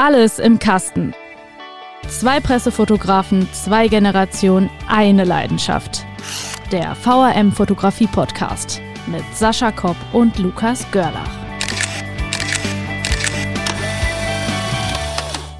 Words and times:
Alles 0.00 0.38
im 0.38 0.60
Kasten. 0.60 1.12
Zwei 2.06 2.38
Pressefotografen, 2.38 3.48
zwei 3.52 3.88
Generationen, 3.88 4.70
eine 4.86 5.24
Leidenschaft. 5.24 6.06
Der 6.70 6.94
VRM 6.94 7.50
Fotografie 7.50 8.06
Podcast 8.06 8.80
mit 9.08 9.24
Sascha 9.34 9.72
Kopp 9.72 9.96
und 10.12 10.38
Lukas 10.38 10.88
Görlach. 10.92 11.28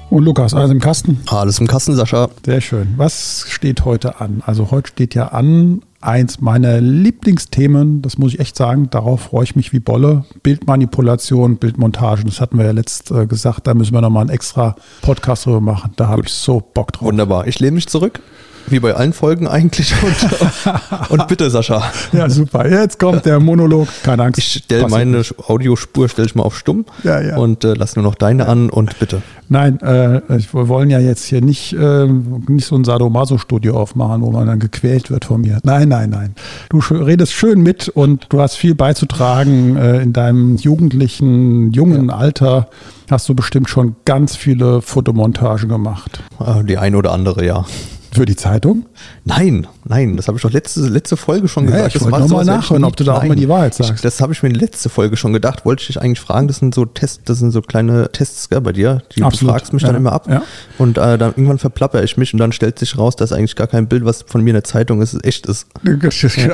Und 0.09 0.23
Lukas, 0.23 0.53
alles 0.53 0.71
im 0.71 0.79
Kasten? 0.79 1.21
Alles 1.29 1.59
im 1.59 1.67
Kasten, 1.67 1.97
Sascha. 1.97 2.29
Sehr 2.45 2.61
schön. 2.61 2.93
Was 2.95 3.43
steht 3.49 3.83
heute 3.83 4.21
an? 4.21 4.41
Also 4.45 4.71
heute 4.71 4.87
steht 4.87 5.15
ja 5.15 5.27
an 5.27 5.81
eins 6.01 6.39
meiner 6.39 6.79
Lieblingsthemen, 6.79 8.01
das 8.01 8.17
muss 8.17 8.33
ich 8.33 8.39
echt 8.39 8.55
sagen, 8.55 8.89
darauf 8.89 9.21
freue 9.21 9.43
ich 9.43 9.55
mich 9.55 9.73
wie 9.73 9.79
Bolle. 9.79 10.25
Bildmanipulation, 10.43 11.57
Bildmontagen, 11.57 12.25
das 12.25 12.39
hatten 12.39 12.57
wir 12.57 12.65
ja 12.65 12.71
letzt 12.71 13.11
äh, 13.11 13.25
gesagt, 13.25 13.67
da 13.67 13.73
müssen 13.73 13.93
wir 13.93 14.01
nochmal 14.01 14.21
einen 14.21 14.29
extra 14.29 14.75
Podcast 15.01 15.45
drüber 15.45 15.61
machen. 15.61 15.91
Da 15.95 16.07
habe 16.07 16.23
ich 16.25 16.33
so 16.33 16.61
Bock 16.61 16.93
drauf. 16.93 17.07
Wunderbar. 17.07 17.47
Ich 17.47 17.59
lehne 17.59 17.75
mich 17.75 17.87
zurück. 17.87 18.21
Wie 18.69 18.79
bei 18.79 18.93
allen 18.93 19.13
Folgen 19.13 19.47
eigentlich. 19.47 19.93
Und, 20.03 21.09
und 21.09 21.27
bitte, 21.27 21.49
Sascha. 21.49 21.91
Ja, 22.11 22.29
super. 22.29 22.69
Jetzt 22.69 22.99
kommt 22.99 23.25
der 23.25 23.39
Monolog. 23.39 23.87
Keine 24.03 24.23
Angst. 24.23 24.39
Ich 24.39 24.63
stelle 24.63 24.87
meine. 24.87 25.21
Audiospur 25.47 26.09
stelle 26.09 26.27
ich 26.27 26.35
mal 26.35 26.43
auf 26.43 26.57
stumm 26.57 26.85
ja, 27.03 27.21
ja. 27.21 27.37
und 27.37 27.63
äh, 27.63 27.73
lass 27.73 27.95
nur 27.95 28.03
noch 28.03 28.15
deine 28.15 28.47
an 28.47 28.69
und 28.69 28.97
bitte. 28.99 29.21
Nein, 29.51 29.79
äh, 29.81 30.21
wir 30.27 30.67
wollen 30.67 30.91
ja 30.91 30.99
jetzt 30.99 31.25
hier 31.25 31.41
nicht, 31.41 31.73
äh, 31.73 32.05
nicht 32.05 32.67
so 32.67 32.75
ein 32.75 32.83
Sadomaso-Studio 32.83 33.75
aufmachen, 33.75 34.21
wo 34.21 34.31
man 34.31 34.45
dann 34.45 34.59
gequält 34.59 35.09
wird 35.09 35.25
von 35.25 35.41
mir. 35.41 35.59
Nein, 35.63 35.89
nein, 35.89 36.11
nein. 36.11 36.35
Du 36.69 36.79
redest 36.79 37.33
schön 37.33 37.61
mit 37.61 37.89
und 37.89 38.27
du 38.29 38.41
hast 38.41 38.55
viel 38.55 38.75
beizutragen 38.75 39.75
äh, 39.75 40.01
in 40.01 40.13
deinem 40.13 40.55
jugendlichen, 40.55 41.71
jungen 41.71 42.09
ja. 42.09 42.15
Alter 42.15 42.69
hast 43.09 43.27
du 43.27 43.33
bestimmt 43.33 43.69
schon 43.69 43.95
ganz 44.05 44.35
viele 44.35 44.83
Fotomontagen 44.83 45.67
gemacht. 45.67 46.21
Äh, 46.39 46.63
die 46.63 46.77
eine 46.77 46.97
oder 46.97 47.11
andere, 47.11 47.43
ja. 47.43 47.65
Für 48.11 48.25
die 48.25 48.35
Zeitung? 48.35 48.85
Nein, 49.23 49.67
nein, 49.85 50.17
das 50.17 50.27
habe 50.27 50.37
ich 50.37 50.41
doch 50.41 50.51
letzte, 50.51 50.81
letzte 50.81 51.15
Folge 51.15 51.47
schon 51.47 51.65
ja, 51.65 51.71
gesagt. 51.71 51.95
Ich 51.95 52.01
wollte 52.01 52.19
nochmal 52.19 52.45
nachhören, 52.45 52.83
ob 52.83 52.95
du 52.95 53.03
da 53.03 53.15
auch 53.15 53.23
mal 53.23 53.35
die 53.35 53.47
Wahrheit 53.47 53.75
sagst. 53.75 53.91
Ich, 53.95 54.01
das 54.01 54.19
habe 54.19 54.33
ich 54.33 54.41
mir 54.41 54.49
in 54.49 54.53
der 54.53 54.63
letzten 54.63 54.89
Folge 54.89 55.15
schon 55.15 55.31
gedacht. 55.31 55.63
Wollte 55.65 55.81
ich 55.81 55.87
dich 55.87 56.01
eigentlich 56.01 56.19
fragen, 56.19 56.47
das 56.47 56.57
sind 56.57 56.73
so 56.73 56.85
Tests, 56.85 57.21
das 57.25 57.39
sind 57.39 57.51
so 57.51 57.61
kleine 57.61 58.11
Tests 58.11 58.49
gell, 58.49 58.61
bei 58.61 58.71
dir. 58.71 59.03
Die, 59.15 59.21
du 59.21 59.29
fragst 59.29 59.73
mich 59.73 59.83
ja, 59.83 59.89
dann 59.89 59.97
immer 59.97 60.11
ab. 60.11 60.27
Ja. 60.27 60.41
Und 60.79 60.97
äh, 60.97 61.17
dann 61.17 61.31
irgendwann 61.31 61.59
verplapper 61.59 62.03
ich 62.03 62.17
mich 62.17 62.33
und 62.33 62.39
dann 62.39 62.51
stellt 62.51 62.79
sich 62.79 62.97
raus, 62.97 63.15
dass 63.15 63.31
eigentlich 63.31 63.55
gar 63.55 63.67
kein 63.67 63.87
Bild, 63.87 64.05
was 64.05 64.23
von 64.23 64.41
mir 64.43 64.51
in 64.51 64.55
der 64.55 64.63
Zeitung 64.63 65.01
ist, 65.01 65.23
echt 65.23 65.45
ist. 65.45 65.67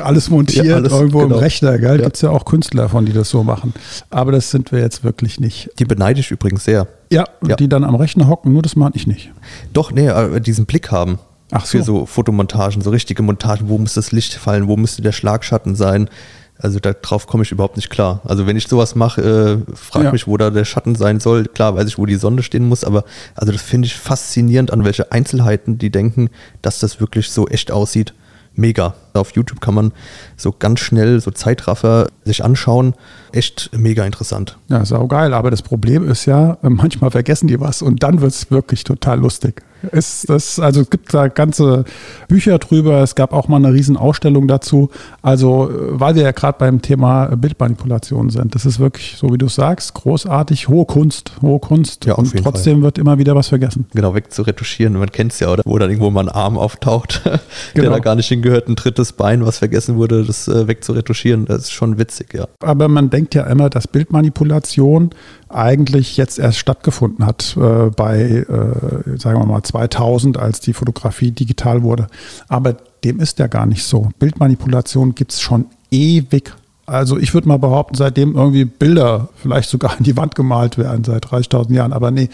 Alles 0.02 0.28
montiert 0.28 0.70
alles, 0.70 0.92
irgendwo 0.92 1.20
genau. 1.20 1.36
im 1.36 1.40
Rechner, 1.40 1.78
gell? 1.78 1.98
Ja. 1.98 2.04
Gibt 2.04 2.16
es 2.16 2.22
ja 2.22 2.30
auch 2.30 2.44
Künstler 2.44 2.88
von, 2.88 3.06
die 3.06 3.12
das 3.12 3.30
so 3.30 3.42
machen. 3.42 3.72
Aber 4.10 4.32
das 4.32 4.50
sind 4.50 4.72
wir 4.72 4.80
jetzt 4.80 5.04
wirklich 5.04 5.40
nicht. 5.40 5.70
Die 5.78 5.84
beneide 5.84 6.20
ich 6.20 6.30
übrigens 6.30 6.64
sehr. 6.64 6.86
Ja, 7.10 7.24
ja. 7.46 7.56
die 7.56 7.68
dann 7.68 7.84
am 7.84 7.94
Rechner 7.94 8.28
hocken, 8.28 8.52
nur 8.52 8.62
das 8.62 8.76
mache 8.76 8.92
ich 8.94 9.06
nicht. 9.06 9.32
Doch, 9.72 9.92
nee, 9.92 10.08
äh, 10.08 10.40
diesen 10.40 10.66
Blick 10.66 10.90
haben. 10.90 11.18
Ach 11.52 11.64
so. 11.64 11.78
Für 11.78 11.84
so 11.84 12.06
Fotomontagen, 12.06 12.82
so 12.82 12.90
richtige 12.90 13.22
Montagen, 13.22 13.68
wo 13.68 13.78
muss 13.78 13.94
das 13.94 14.12
Licht 14.12 14.34
fallen, 14.34 14.66
wo 14.68 14.76
müsste 14.76 15.02
der 15.02 15.12
Schlagschatten 15.12 15.76
sein. 15.76 16.10
Also 16.58 16.80
darauf 16.80 17.26
komme 17.26 17.42
ich 17.42 17.52
überhaupt 17.52 17.76
nicht 17.76 17.90
klar. 17.90 18.20
Also 18.24 18.46
wenn 18.46 18.56
ich 18.56 18.66
sowas 18.66 18.94
mache, 18.94 19.64
äh, 19.68 19.74
frage 19.76 20.06
ja. 20.06 20.12
mich, 20.12 20.26
wo 20.26 20.36
da 20.36 20.50
der 20.50 20.64
Schatten 20.64 20.94
sein 20.94 21.20
soll. 21.20 21.44
Klar 21.44 21.76
weiß 21.76 21.86
ich, 21.86 21.98
wo 21.98 22.06
die 22.06 22.14
Sonne 22.16 22.42
stehen 22.42 22.66
muss, 22.66 22.82
aber 22.82 23.04
also 23.34 23.52
das 23.52 23.62
finde 23.62 23.86
ich 23.86 23.96
faszinierend, 23.96 24.72
an 24.72 24.84
welche 24.84 25.12
Einzelheiten 25.12 25.78
die 25.78 25.90
denken, 25.90 26.30
dass 26.62 26.78
das 26.78 26.98
wirklich 26.98 27.30
so 27.30 27.46
echt 27.46 27.70
aussieht. 27.70 28.14
Mega. 28.58 28.94
Auf 29.12 29.32
YouTube 29.32 29.60
kann 29.60 29.74
man 29.74 29.92
so 30.38 30.50
ganz 30.50 30.80
schnell 30.80 31.20
so 31.20 31.30
Zeitraffer 31.30 32.06
sich 32.24 32.42
anschauen. 32.42 32.94
Echt 33.32 33.70
mega 33.76 34.06
interessant. 34.06 34.56
Ja, 34.68 34.82
sau 34.86 35.06
geil. 35.08 35.34
Aber 35.34 35.50
das 35.50 35.60
Problem 35.60 36.08
ist 36.08 36.24
ja, 36.24 36.56
manchmal 36.62 37.10
vergessen 37.10 37.48
die 37.48 37.60
was 37.60 37.82
und 37.82 38.02
dann 38.02 38.22
wird 38.22 38.32
es 38.32 38.50
wirklich 38.50 38.82
total 38.82 39.20
lustig. 39.20 39.62
Ist 39.92 40.28
das, 40.28 40.58
also 40.58 40.80
es 40.80 40.90
gibt 40.90 41.12
da 41.12 41.28
ganze 41.28 41.84
Bücher 42.28 42.58
drüber, 42.58 43.02
es 43.02 43.14
gab 43.14 43.32
auch 43.32 43.48
mal 43.48 43.56
eine 43.56 43.72
Riesenausstellung 43.72 44.48
dazu. 44.48 44.90
Also, 45.22 45.70
weil 45.72 46.14
wir 46.14 46.22
ja 46.22 46.32
gerade 46.32 46.58
beim 46.58 46.82
Thema 46.82 47.26
Bildmanipulation 47.36 48.30
sind, 48.30 48.54
das 48.54 48.66
ist 48.66 48.78
wirklich, 48.78 49.16
so 49.18 49.32
wie 49.32 49.38
du 49.38 49.48
sagst, 49.48 49.94
großartig, 49.94 50.68
hohe 50.68 50.86
Kunst, 50.86 51.32
hohe 51.42 51.60
Kunst. 51.60 52.04
Ja, 52.06 52.14
und 52.14 52.34
trotzdem 52.42 52.76
Fall. 52.76 52.82
wird 52.82 52.98
immer 52.98 53.18
wieder 53.18 53.34
was 53.34 53.48
vergessen. 53.48 53.86
Genau, 53.94 54.14
wegzuretuschieren. 54.14 54.94
Man 54.94 55.12
kennt 55.12 55.32
es 55.32 55.40
ja, 55.40 55.48
oder? 55.50 55.62
Wo 55.64 55.78
dann 55.78 55.90
irgendwo 55.90 56.10
mal 56.10 56.28
ein 56.28 56.34
Arm 56.34 56.56
auftaucht, 56.56 57.22
genau. 57.74 57.88
der 57.88 57.90
da 57.90 57.98
gar 57.98 58.14
nicht 58.14 58.28
hingehört, 58.28 58.68
ein 58.68 58.76
drittes 58.76 59.12
Bein, 59.12 59.44
was 59.44 59.58
vergessen 59.58 59.96
wurde, 59.96 60.24
das 60.24 60.48
äh, 60.48 60.66
wegzuretuschieren. 60.66 61.46
Das 61.46 61.58
ist 61.62 61.72
schon 61.72 61.98
witzig, 61.98 62.34
ja. 62.34 62.46
Aber 62.60 62.88
man 62.88 63.10
denkt 63.10 63.34
ja 63.34 63.44
immer, 63.44 63.70
dass 63.70 63.88
Bildmanipulation 63.88 65.10
eigentlich 65.48 66.16
jetzt 66.16 66.38
erst 66.38 66.58
stattgefunden 66.58 67.24
hat 67.24 67.56
äh, 67.56 67.90
bei, 67.90 68.20
äh, 68.20 69.18
sagen 69.18 69.40
wir 69.40 69.46
mal, 69.46 69.62
2000, 69.62 70.38
als 70.38 70.60
die 70.60 70.72
Fotografie 70.72 71.30
digital 71.30 71.82
wurde. 71.82 72.08
Aber 72.48 72.76
dem 73.04 73.20
ist 73.20 73.38
ja 73.38 73.46
gar 73.46 73.66
nicht 73.66 73.84
so. 73.84 74.08
Bildmanipulation 74.18 75.14
gibt 75.14 75.32
es 75.32 75.40
schon 75.40 75.66
ewig. 75.90 76.52
Also 76.86 77.18
ich 77.18 77.34
würde 77.34 77.48
mal 77.48 77.58
behaupten, 77.58 77.96
seitdem 77.96 78.34
irgendwie 78.34 78.64
Bilder 78.64 79.28
vielleicht 79.36 79.70
sogar 79.70 79.96
in 79.98 80.04
die 80.04 80.16
Wand 80.16 80.34
gemalt 80.34 80.78
werden, 80.78 81.04
seit 81.04 81.26
30.000 81.26 81.72
Jahren. 81.72 81.92
Aber 81.92 82.10
nee, 82.10 82.28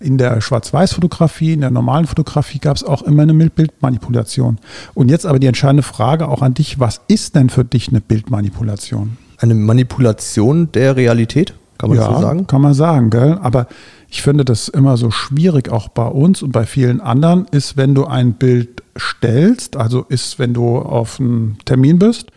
in 0.00 0.18
der 0.18 0.40
Schwarz-Weiß-Fotografie, 0.40 1.54
in 1.54 1.60
der 1.60 1.70
normalen 1.70 2.06
Fotografie 2.06 2.58
gab 2.58 2.76
es 2.76 2.84
auch 2.84 3.02
immer 3.02 3.22
eine 3.22 3.34
Bildmanipulation. 3.34 4.58
Und 4.94 5.10
jetzt 5.10 5.26
aber 5.26 5.38
die 5.38 5.46
entscheidende 5.46 5.82
Frage 5.82 6.28
auch 6.28 6.42
an 6.42 6.54
dich, 6.54 6.78
was 6.78 7.00
ist 7.08 7.34
denn 7.34 7.48
für 7.48 7.64
dich 7.64 7.88
eine 7.88 8.00
Bildmanipulation? 8.00 9.16
Eine 9.38 9.54
Manipulation 9.54 10.70
der 10.72 10.96
Realität? 10.96 11.54
Kann 11.84 11.96
man 11.96 11.98
ja, 11.98 12.08
das 12.08 12.16
so 12.16 12.22
sagen? 12.22 12.46
Kann 12.46 12.60
man 12.60 12.74
sagen, 12.74 13.10
gell? 13.10 13.38
Aber 13.42 13.66
ich 14.08 14.22
finde 14.22 14.44
das 14.44 14.68
immer 14.68 14.96
so 14.96 15.10
schwierig, 15.10 15.70
auch 15.70 15.88
bei 15.88 16.06
uns 16.06 16.42
und 16.42 16.52
bei 16.52 16.66
vielen 16.66 17.00
anderen, 17.00 17.46
ist, 17.50 17.76
wenn 17.76 17.94
du 17.94 18.04
ein 18.04 18.34
Bild 18.34 18.82
stellst, 18.98 19.76
also 19.76 20.04
ist, 20.08 20.38
wenn 20.38 20.54
du 20.54 20.78
auf 20.78 21.18
einem 21.18 21.56
Termin 21.64 21.98
bist, 21.98 22.28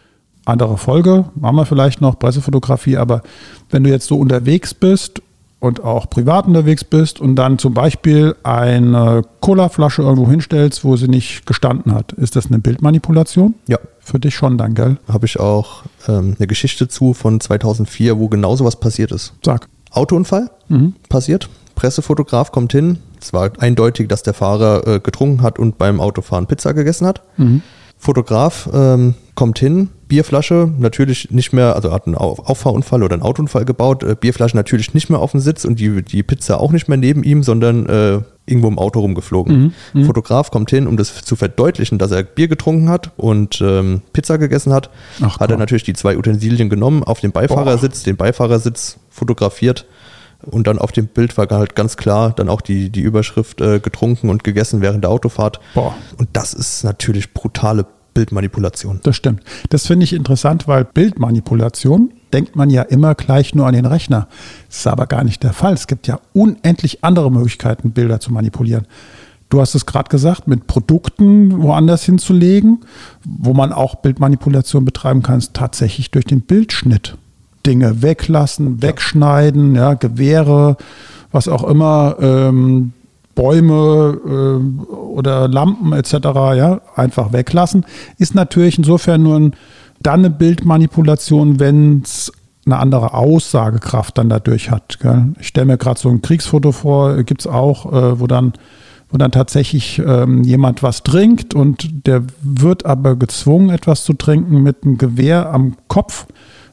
andere 0.46 0.78
Folge, 0.78 1.26
machen 1.36 1.58
wir 1.58 1.66
vielleicht 1.66 2.02
noch, 2.02 2.18
Pressefotografie, 2.18 2.98
aber 2.98 3.22
wenn 3.70 3.84
du 3.84 3.90
jetzt 3.90 4.08
so 4.08 4.18
unterwegs 4.18 4.74
bist 4.74 5.22
und 5.60 5.84
auch 5.84 6.10
privat 6.10 6.46
unterwegs 6.46 6.84
bist 6.84 7.20
und 7.20 7.36
dann 7.36 7.58
zum 7.58 7.74
Beispiel 7.74 8.36
eine 8.44 9.24
Colaflasche 9.40 10.04
irgendwo 10.04 10.30
hinstellst, 10.30 10.84
wo 10.84 10.96
sie 10.96 11.08
nicht 11.08 11.46
gestanden 11.46 11.94
hat, 11.94 12.12
ist 12.14 12.36
das 12.36 12.48
eine 12.48 12.60
Bildmanipulation? 12.60 13.56
Ja. 13.68 13.80
Für 14.00 14.20
dich 14.20 14.36
schon 14.36 14.58
dann, 14.58 14.74
gell? 14.74 14.98
Habe 15.08 15.26
ich 15.26 15.40
auch 15.40 15.84
ähm, 16.08 16.36
eine 16.38 16.48
Geschichte 16.48 16.88
zu 16.88 17.14
von 17.14 17.42
2004, 17.42 18.18
wo 18.20 18.30
genau 18.30 18.56
sowas 18.56 18.80
passiert 18.80 19.12
ist. 19.12 19.34
Sag. 19.44 19.68
Autounfall 19.92 20.50
mhm. 20.70 20.94
passiert. 21.10 21.50
Pressefotograf 21.76 22.52
kommt 22.52 22.72
hin. 22.72 23.00
Es 23.20 23.34
war 23.34 23.52
eindeutig, 23.60 24.08
dass 24.08 24.24
der 24.24 24.34
Fahrer 24.34 24.88
äh, 24.88 25.00
getrunken 25.00 25.42
hat 25.42 25.60
und 25.60 25.78
beim 25.78 26.00
Autofahren 26.00 26.48
Pizza 26.48 26.74
gegessen 26.74 27.06
hat. 27.06 27.22
Mhm. 27.38 27.62
Fotograf 27.98 28.70
ähm, 28.74 29.16
kommt 29.36 29.60
hin, 29.60 29.90
Bierflasche 30.08 30.72
natürlich 30.78 31.32
nicht 31.32 31.54
mehr, 31.54 31.76
also 31.76 31.92
hat 31.92 32.08
einen 32.08 32.16
Auffahrunfall 32.16 33.04
oder 33.04 33.14
einen 33.14 33.24
Autounfall 33.24 33.66
gebaut, 33.66 34.04
äh, 34.04 34.16
Bierflasche 34.20 34.56
natürlich 34.56 34.94
nicht 34.94 35.10
mehr 35.10 35.20
auf 35.20 35.32
dem 35.32 35.40
Sitz 35.40 35.66
und 35.66 35.80
die, 35.80 36.02
die 36.04 36.24
Pizza 36.24 36.60
auch 36.60 36.72
nicht 36.72 36.88
mehr 36.88 36.98
neben 36.98 37.24
ihm, 37.24 37.44
sondern 37.44 37.86
äh, 37.88 38.22
irgendwo 38.46 38.70
im 38.70 38.80
Auto 38.80 39.02
rumgeflogen. 39.02 39.58
Mhm, 39.58 39.74
mhm. 39.94 40.06
Fotograf 40.06 40.52
kommt 40.52 40.70
hin, 40.70 40.88
um 40.88 40.98
das 40.98 41.24
zu 41.24 41.36
verdeutlichen, 41.36 41.98
dass 41.98 42.12
er 42.12 42.24
Bier 42.24 42.48
getrunken 42.48 42.90
hat 42.90 43.12
und 43.18 43.62
ähm, 43.62 44.02
Pizza 44.14 44.38
gegessen 44.38 44.74
hat, 44.74 44.90
Ach, 45.22 45.40
hat 45.40 45.52
er 45.52 45.58
natürlich 45.58 45.84
die 45.84 45.94
zwei 45.94 46.18
Utensilien 46.18 46.70
genommen, 46.70 47.04
auf 47.04 47.20
den 47.20 47.32
Beifahrersitz, 47.32 48.04
Boah. 48.04 48.06
den 48.06 48.18
Beifahrersitz 48.18 48.98
fotografiert 49.10 49.86
und 50.46 50.68
dann 50.68 50.80
auf 50.80 50.92
dem 50.92 51.08
Bild 51.08 51.38
war 51.38 51.48
halt 51.50 51.76
ganz 51.76 51.98
klar 51.98 52.32
dann 52.32 52.50
auch 52.50 52.62
die, 52.62 52.90
die 52.90 53.02
Überschrift 53.02 53.60
äh, 53.62 53.80
getrunken 53.80 54.30
und 54.30 54.44
gegessen 54.44 54.82
während 54.82 55.04
der 55.04 55.12
Autofahrt. 55.12 55.60
Boah. 55.74 55.96
Und 56.18 56.30
das 56.34 56.54
ist 56.54 56.84
natürlich 56.84 57.34
brutale 57.34 57.86
Bildmanipulation. 58.18 59.00
Das 59.04 59.16
stimmt. 59.16 59.44
Das 59.70 59.86
finde 59.86 60.04
ich 60.04 60.14
interessant, 60.14 60.68
weil 60.68 60.86
Bildmanipulation 60.86 62.12
denkt 62.34 62.56
man 62.56 62.72
ja 62.72 62.82
immer 62.82 63.14
gleich 63.14 63.54
nur 63.54 63.68
an 63.68 63.76
den 63.76 63.86
Rechner. 63.86 64.28
Das 64.70 64.78
ist 64.80 64.88
aber 64.88 65.06
gar 65.06 65.24
nicht 65.24 65.44
der 65.44 65.54
Fall. 65.54 65.74
Es 65.74 65.86
gibt 65.86 66.08
ja 66.08 66.20
unendlich 66.34 67.04
andere 67.04 67.32
Möglichkeiten, 67.32 67.92
Bilder 67.92 68.20
zu 68.20 68.34
manipulieren. 68.34 68.88
Du 69.50 69.62
hast 69.62 69.76
es 69.76 69.86
gerade 69.86 70.10
gesagt, 70.10 70.48
mit 70.48 70.66
Produkten 70.66 71.62
woanders 71.62 72.06
hinzulegen, 72.06 72.80
wo 73.24 73.54
man 73.54 73.72
auch 73.72 73.94
Bildmanipulation 73.94 74.84
betreiben 74.84 75.22
kann, 75.22 75.38
ist 75.38 75.54
tatsächlich 75.54 76.10
durch 76.10 76.26
den 76.26 76.42
Bildschnitt. 76.42 77.18
Dinge 77.68 78.02
weglassen, 78.02 78.82
wegschneiden, 78.82 79.76
ja, 79.76 79.94
Gewehre, 79.94 80.78
was 81.32 81.48
auch 81.48 81.64
immer, 81.64 82.16
ähm, 82.20 82.94
Bäume 83.38 84.20
äh, 84.26 84.94
oder 84.94 85.48
Lampen 85.48 85.94
etc. 85.94 86.12
Ja, 86.58 86.82
einfach 86.96 87.32
weglassen, 87.32 87.86
ist 88.18 88.36
natürlich 88.36 88.78
insofern 88.78 89.24
nur 89.24 89.40
ein, 89.40 89.56
dann 90.02 90.22
eine 90.22 90.32
Bildmanipulation, 90.32 91.60
wenn 91.60 92.02
es 92.04 92.32
eine 92.66 92.80
andere 92.80 93.14
Aussagekraft 93.14 94.18
dann 94.18 94.28
dadurch 94.28 94.72
hat. 94.72 95.00
Gell? 95.00 95.34
Ich 95.40 95.48
stelle 95.48 95.68
mir 95.68 95.78
gerade 95.78 96.00
so 96.00 96.10
ein 96.10 96.22
Kriegsfoto 96.22 96.72
vor, 96.74 97.24
gibt 97.24 97.42
es 97.42 97.48
auch, 97.48 97.86
äh, 97.94 98.20
wo 98.20 98.28
dann 98.28 98.54
wo 99.10 99.18
dann 99.18 99.32
tatsächlich 99.32 100.00
ähm, 100.06 100.44
jemand 100.44 100.84
was 100.84 101.02
trinkt 101.02 101.56
und 101.56 102.08
der 102.08 102.24
wird 102.42 102.86
aber 102.86 103.16
gezwungen, 103.16 103.70
etwas 103.70 104.04
zu 104.04 104.12
trinken 104.14 104.62
mit 104.62 104.84
einem 104.84 104.98
Gewehr 104.98 105.54
am 105.54 105.78
Kopf. 105.88 106.26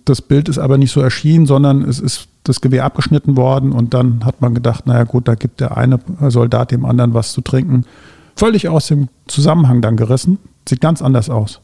Das 0.05 0.21
Bild 0.21 0.49
ist 0.49 0.59
aber 0.59 0.77
nicht 0.77 0.91
so 0.91 1.01
erschienen, 1.01 1.47
sondern 1.47 1.83
es 1.83 2.01
ist 2.01 2.27
das 2.45 2.61
Gewehr 2.61 2.85
abgeschnitten 2.85 3.37
worden 3.37 3.73
und 3.73 3.95
dann 3.95 4.25
hat 4.25 4.41
man 4.41 4.55
gedacht, 4.55 4.87
naja 4.87 5.05
gut, 5.05 5.27
da 5.27 5.35
gibt 5.35 5.61
der 5.61 5.77
eine 5.77 5.99
Soldat 6.29 6.71
dem 6.71 6.85
anderen 6.85 7.15
was 7.15 7.33
zu 7.33 7.41
trinken. 7.41 7.85
Völlig 8.37 8.69
aus 8.69 8.89
dem 8.89 9.09
Zusammenhang 9.27 9.81
dann 9.81 9.97
gerissen. 9.97 10.39
Sieht 10.69 10.81
ganz 10.81 11.03
anders 11.03 11.31
aus. 11.31 11.61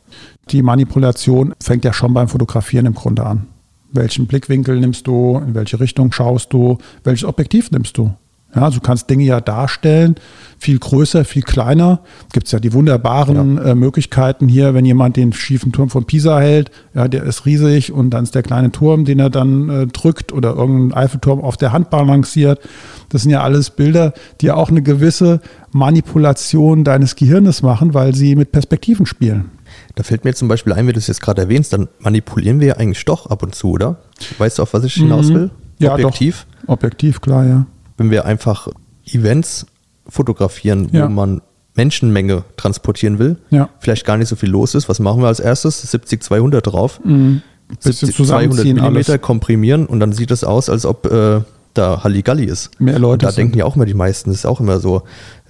Die 0.50 0.62
Manipulation 0.62 1.54
fängt 1.60 1.84
ja 1.84 1.92
schon 1.92 2.14
beim 2.14 2.28
Fotografieren 2.28 2.86
im 2.86 2.94
Grunde 2.94 3.24
an. 3.24 3.46
Welchen 3.92 4.26
Blickwinkel 4.26 4.78
nimmst 4.78 5.06
du? 5.06 5.38
In 5.38 5.54
welche 5.54 5.80
Richtung 5.80 6.12
schaust 6.12 6.52
du? 6.52 6.78
Welches 7.02 7.24
Objektiv 7.24 7.70
nimmst 7.70 7.98
du? 7.98 8.12
Ja, 8.55 8.62
also 8.62 8.81
du 8.81 8.82
kannst 8.82 9.08
Dinge 9.08 9.25
ja 9.25 9.41
darstellen, 9.41 10.17
viel 10.58 10.79
größer, 10.79 11.25
viel 11.25 11.43
kleiner. 11.43 12.00
Gibt 12.32 12.47
es 12.47 12.52
ja 12.52 12.58
die 12.58 12.73
wunderbaren 12.73 13.56
ja. 13.56 13.62
äh, 13.62 13.75
Möglichkeiten 13.76 14.49
hier, 14.49 14.75
wenn 14.75 14.85
jemand 14.85 15.17
den 15.17 15.32
schiefen 15.32 15.70
Turm 15.70 15.88
von 15.88 16.05
Pisa 16.05 16.41
hält, 16.41 16.70
ja, 16.94 17.06
der 17.06 17.23
ist 17.23 17.47
riesig 17.47 17.93
und 17.93 18.11
dann 18.11 18.25
ist 18.25 18.35
der 18.35 18.43
kleine 18.43 18.73
Turm, 18.73 19.05
den 19.05 19.20
er 19.20 19.31
dann 19.31 19.69
äh, 19.69 19.87
drückt 19.87 20.32
oder 20.32 20.55
irgendein 20.56 20.99
Eiffelturm 20.99 21.41
auf 21.41 21.56
der 21.56 21.73
Hand 21.73 21.91
balanciert. 21.91 22.61
Das 23.08 23.23
sind 23.23 23.31
ja 23.31 23.43
alles 23.43 23.70
Bilder, 23.70 24.12
die 24.41 24.50
auch 24.50 24.69
eine 24.69 24.82
gewisse 24.82 25.41
Manipulation 25.70 26.82
deines 26.82 27.14
Gehirnes 27.14 27.62
machen, 27.62 27.94
weil 27.94 28.17
sie 28.17 28.35
mit 28.35 28.50
Perspektiven 28.50 29.06
spielen. 29.06 29.50
Da 29.94 30.02
fällt 30.02 30.25
mir 30.25 30.35
zum 30.35 30.49
Beispiel 30.49 30.73
ein, 30.73 30.88
wie 30.88 30.93
du 30.93 30.99
es 30.99 31.06
jetzt 31.06 31.23
gerade 31.23 31.43
erwähnst, 31.43 31.73
dann 31.73 31.88
manipulieren 32.00 32.58
wir 32.58 32.67
ja 32.69 32.76
eigentlich 32.76 33.05
doch 33.05 33.26
ab 33.26 33.44
und 33.44 33.55
zu, 33.55 33.70
oder? 33.70 33.99
Weißt 34.38 34.58
du, 34.58 34.64
auf 34.64 34.75
was 34.75 34.82
ich 34.82 34.94
hinaus 34.94 35.29
mhm. 35.29 35.35
will? 35.35 35.50
Ja, 35.79 35.94
Objektiv? 35.94 36.47
Doch. 36.62 36.70
Objektiv, 36.70 37.20
klar, 37.20 37.47
ja 37.47 37.67
wenn 38.00 38.11
wir 38.11 38.25
einfach 38.25 38.69
Events 39.05 39.67
fotografieren, 40.08 40.88
ja. 40.91 41.05
wo 41.05 41.11
man 41.11 41.43
Menschenmenge 41.75 42.44
transportieren 42.56 43.19
will, 43.19 43.37
ja. 43.50 43.69
vielleicht 43.79 44.06
gar 44.06 44.17
nicht 44.17 44.29
so 44.29 44.37
viel 44.37 44.49
los 44.49 44.75
ist. 44.75 44.88
Was 44.88 45.00
machen 45.00 45.20
wir 45.20 45.29
als 45.29 45.38
erstes? 45.38 45.87
70-200 45.94 46.62
drauf. 46.62 46.99
Mhm. 47.05 47.43
70, 47.79 48.17
200 48.17 48.64
Millimeter 48.64 49.19
komprimieren 49.19 49.85
und 49.85 50.00
dann 50.00 50.12
sieht 50.12 50.31
es 50.31 50.44
aus, 50.44 50.70
als 50.70 50.87
ob 50.87 51.12
äh, 51.12 51.43
da 51.75 52.02
Halligalli 52.02 52.47
ist. 52.47 52.70
Mehr 52.81 52.99
Leute. 52.99 53.26
Und 53.26 53.32
da 53.32 53.37
denken 53.37 53.58
ja 53.58 53.67
auch 53.67 53.76
immer 53.76 53.85
die 53.85 53.94
meisten, 53.94 54.31
das 54.31 54.41
ist 54.41 54.47
auch 54.47 54.61
immer 54.61 54.81
so 54.81 55.02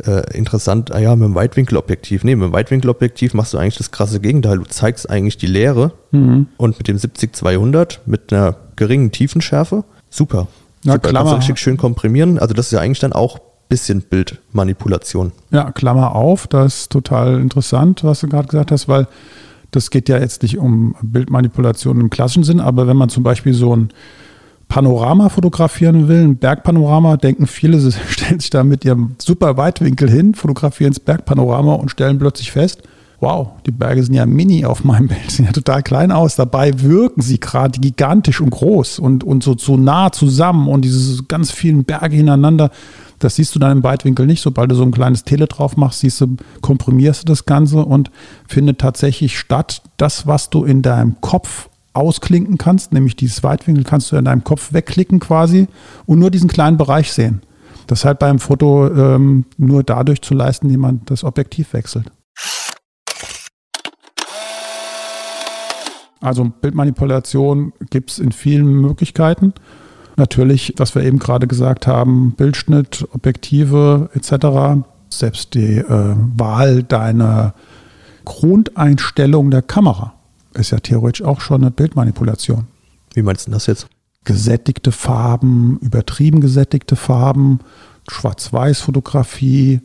äh, 0.04 0.36
interessant, 0.36 0.92
ah 0.92 0.98
ja, 0.98 1.14
mit 1.14 1.26
dem 1.26 1.36
Weitwinkelobjektiv. 1.36 2.24
Nee, 2.24 2.34
mit 2.34 2.46
dem 2.46 2.52
Weitwinkelobjektiv 2.52 3.32
machst 3.32 3.54
du 3.54 3.58
eigentlich 3.58 3.78
das 3.78 3.92
krasse 3.92 4.18
Gegenteil. 4.18 4.58
Du 4.58 4.64
zeigst 4.64 5.08
eigentlich 5.08 5.38
die 5.38 5.46
Leere 5.46 5.92
mhm. 6.10 6.48
und 6.56 6.78
mit 6.78 6.88
dem 6.88 6.96
70-200 6.96 7.98
mit 8.06 8.32
einer 8.32 8.56
geringen 8.74 9.12
Tiefenschärfe, 9.12 9.84
super. 10.10 10.48
Ja, 10.84 10.94
Super, 10.94 11.08
Klammer. 11.10 11.30
Kannst 11.30 11.48
du 11.48 11.52
richtig 11.52 11.62
schön 11.62 11.76
komprimieren. 11.76 12.38
Also 12.38 12.54
das 12.54 12.66
ist 12.66 12.72
ja 12.72 12.80
eigentlich 12.80 13.00
dann 13.00 13.12
auch 13.12 13.36
ein 13.36 13.42
bisschen 13.68 14.02
Bildmanipulation. 14.02 15.32
Ja, 15.50 15.70
Klammer 15.72 16.14
auf, 16.14 16.46
das 16.46 16.82
ist 16.82 16.92
total 16.92 17.40
interessant, 17.40 18.04
was 18.04 18.20
du 18.20 18.28
gerade 18.28 18.48
gesagt 18.48 18.70
hast, 18.70 18.88
weil 18.88 19.06
das 19.70 19.90
geht 19.90 20.08
ja 20.08 20.18
jetzt 20.18 20.42
nicht 20.42 20.58
um 20.58 20.96
Bildmanipulation 21.02 22.00
im 22.00 22.10
klassischen 22.10 22.44
Sinn, 22.44 22.60
aber 22.60 22.86
wenn 22.86 22.96
man 22.96 23.08
zum 23.08 23.22
Beispiel 23.22 23.54
so 23.54 23.76
ein 23.76 23.90
Panorama 24.68 25.28
fotografieren 25.28 26.08
will, 26.08 26.22
ein 26.22 26.36
Bergpanorama, 26.36 27.16
denken 27.16 27.46
viele, 27.46 27.78
sie 27.78 27.92
stellen 28.08 28.40
sich 28.40 28.50
da 28.50 28.64
mit 28.64 28.84
ihrem 28.84 29.16
super 29.18 29.56
Weitwinkel 29.56 30.10
hin, 30.10 30.34
fotografieren 30.34 30.92
das 30.92 31.00
Bergpanorama 31.00 31.74
und 31.74 31.90
stellen 31.90 32.18
plötzlich 32.18 32.52
fest, 32.52 32.82
wow, 33.20 33.50
die 33.66 33.70
Berge 33.70 34.02
sind 34.02 34.14
ja 34.14 34.26
mini 34.26 34.64
auf 34.64 34.82
meinem 34.84 35.08
Bild, 35.08 35.20
sehen 35.30 35.46
ja 35.46 35.52
total 35.52 35.82
klein 35.82 36.10
aus. 36.10 36.36
Dabei 36.36 36.80
wirken 36.80 37.22
sie 37.22 37.38
gerade 37.38 37.78
gigantisch 37.78 38.40
und 38.40 38.50
groß 38.50 38.98
und, 38.98 39.24
und 39.24 39.42
so, 39.42 39.56
so 39.56 39.76
nah 39.76 40.10
zusammen 40.10 40.68
und 40.68 40.82
diese 40.82 41.22
ganz 41.24 41.50
vielen 41.50 41.84
Berge 41.84 42.16
hintereinander. 42.16 42.70
Das 43.18 43.36
siehst 43.36 43.54
du 43.54 43.58
dann 43.58 43.78
im 43.78 43.82
Weitwinkel 43.84 44.26
nicht. 44.26 44.40
Sobald 44.40 44.70
du 44.70 44.74
so 44.74 44.82
ein 44.82 44.92
kleines 44.92 45.24
Tele 45.24 45.46
drauf 45.46 45.76
machst, 45.76 46.00
siehst 46.00 46.22
du, 46.22 46.36
komprimierst 46.62 47.22
du 47.22 47.26
das 47.26 47.44
Ganze 47.44 47.84
und 47.84 48.10
findet 48.48 48.78
tatsächlich 48.78 49.38
statt, 49.38 49.82
das, 49.98 50.26
was 50.26 50.48
du 50.48 50.64
in 50.64 50.80
deinem 50.80 51.20
Kopf 51.20 51.68
ausklinken 51.92 52.56
kannst, 52.56 52.92
nämlich 52.92 53.16
dieses 53.16 53.42
Weitwinkel 53.42 53.84
kannst 53.84 54.10
du 54.10 54.16
in 54.16 54.24
deinem 54.24 54.44
Kopf 54.44 54.72
wegklicken 54.72 55.18
quasi 55.18 55.66
und 56.06 56.18
nur 56.18 56.30
diesen 56.30 56.48
kleinen 56.48 56.78
Bereich 56.78 57.12
sehen. 57.12 57.42
Das 57.88 58.04
halt 58.04 58.20
beim 58.20 58.38
Foto 58.38 58.86
ähm, 58.86 59.44
nur 59.58 59.82
dadurch 59.82 60.22
zu 60.22 60.32
leisten, 60.32 60.66
indem 60.66 60.80
man 60.80 61.00
das 61.06 61.24
Objektiv 61.24 61.72
wechselt. 61.72 62.10
Also 66.20 66.44
Bildmanipulation 66.44 67.72
gibt 67.90 68.10
es 68.10 68.18
in 68.18 68.32
vielen 68.32 68.66
Möglichkeiten. 68.66 69.54
Natürlich, 70.16 70.74
was 70.76 70.94
wir 70.94 71.02
eben 71.02 71.18
gerade 71.18 71.46
gesagt 71.46 71.86
haben, 71.86 72.32
Bildschnitt, 72.32 73.08
Objektive 73.12 74.10
etc. 74.12 74.84
Selbst 75.08 75.54
die 75.54 75.78
äh, 75.78 76.14
Wahl 76.36 76.82
deiner 76.82 77.54
Grundeinstellung 78.24 79.50
der 79.50 79.62
Kamera 79.62 80.14
ist 80.54 80.70
ja 80.70 80.80
theoretisch 80.80 81.22
auch 81.22 81.40
schon 81.40 81.62
eine 81.62 81.70
Bildmanipulation. 81.70 82.66
Wie 83.14 83.22
meinst 83.22 83.46
du 83.46 83.50
das 83.50 83.66
jetzt? 83.66 83.86
Gesättigte 84.24 84.92
Farben, 84.92 85.78
übertrieben 85.80 86.40
gesättigte 86.40 86.96
Farben, 86.96 87.60
Schwarz-Weiß-Fotografie, 88.08 89.80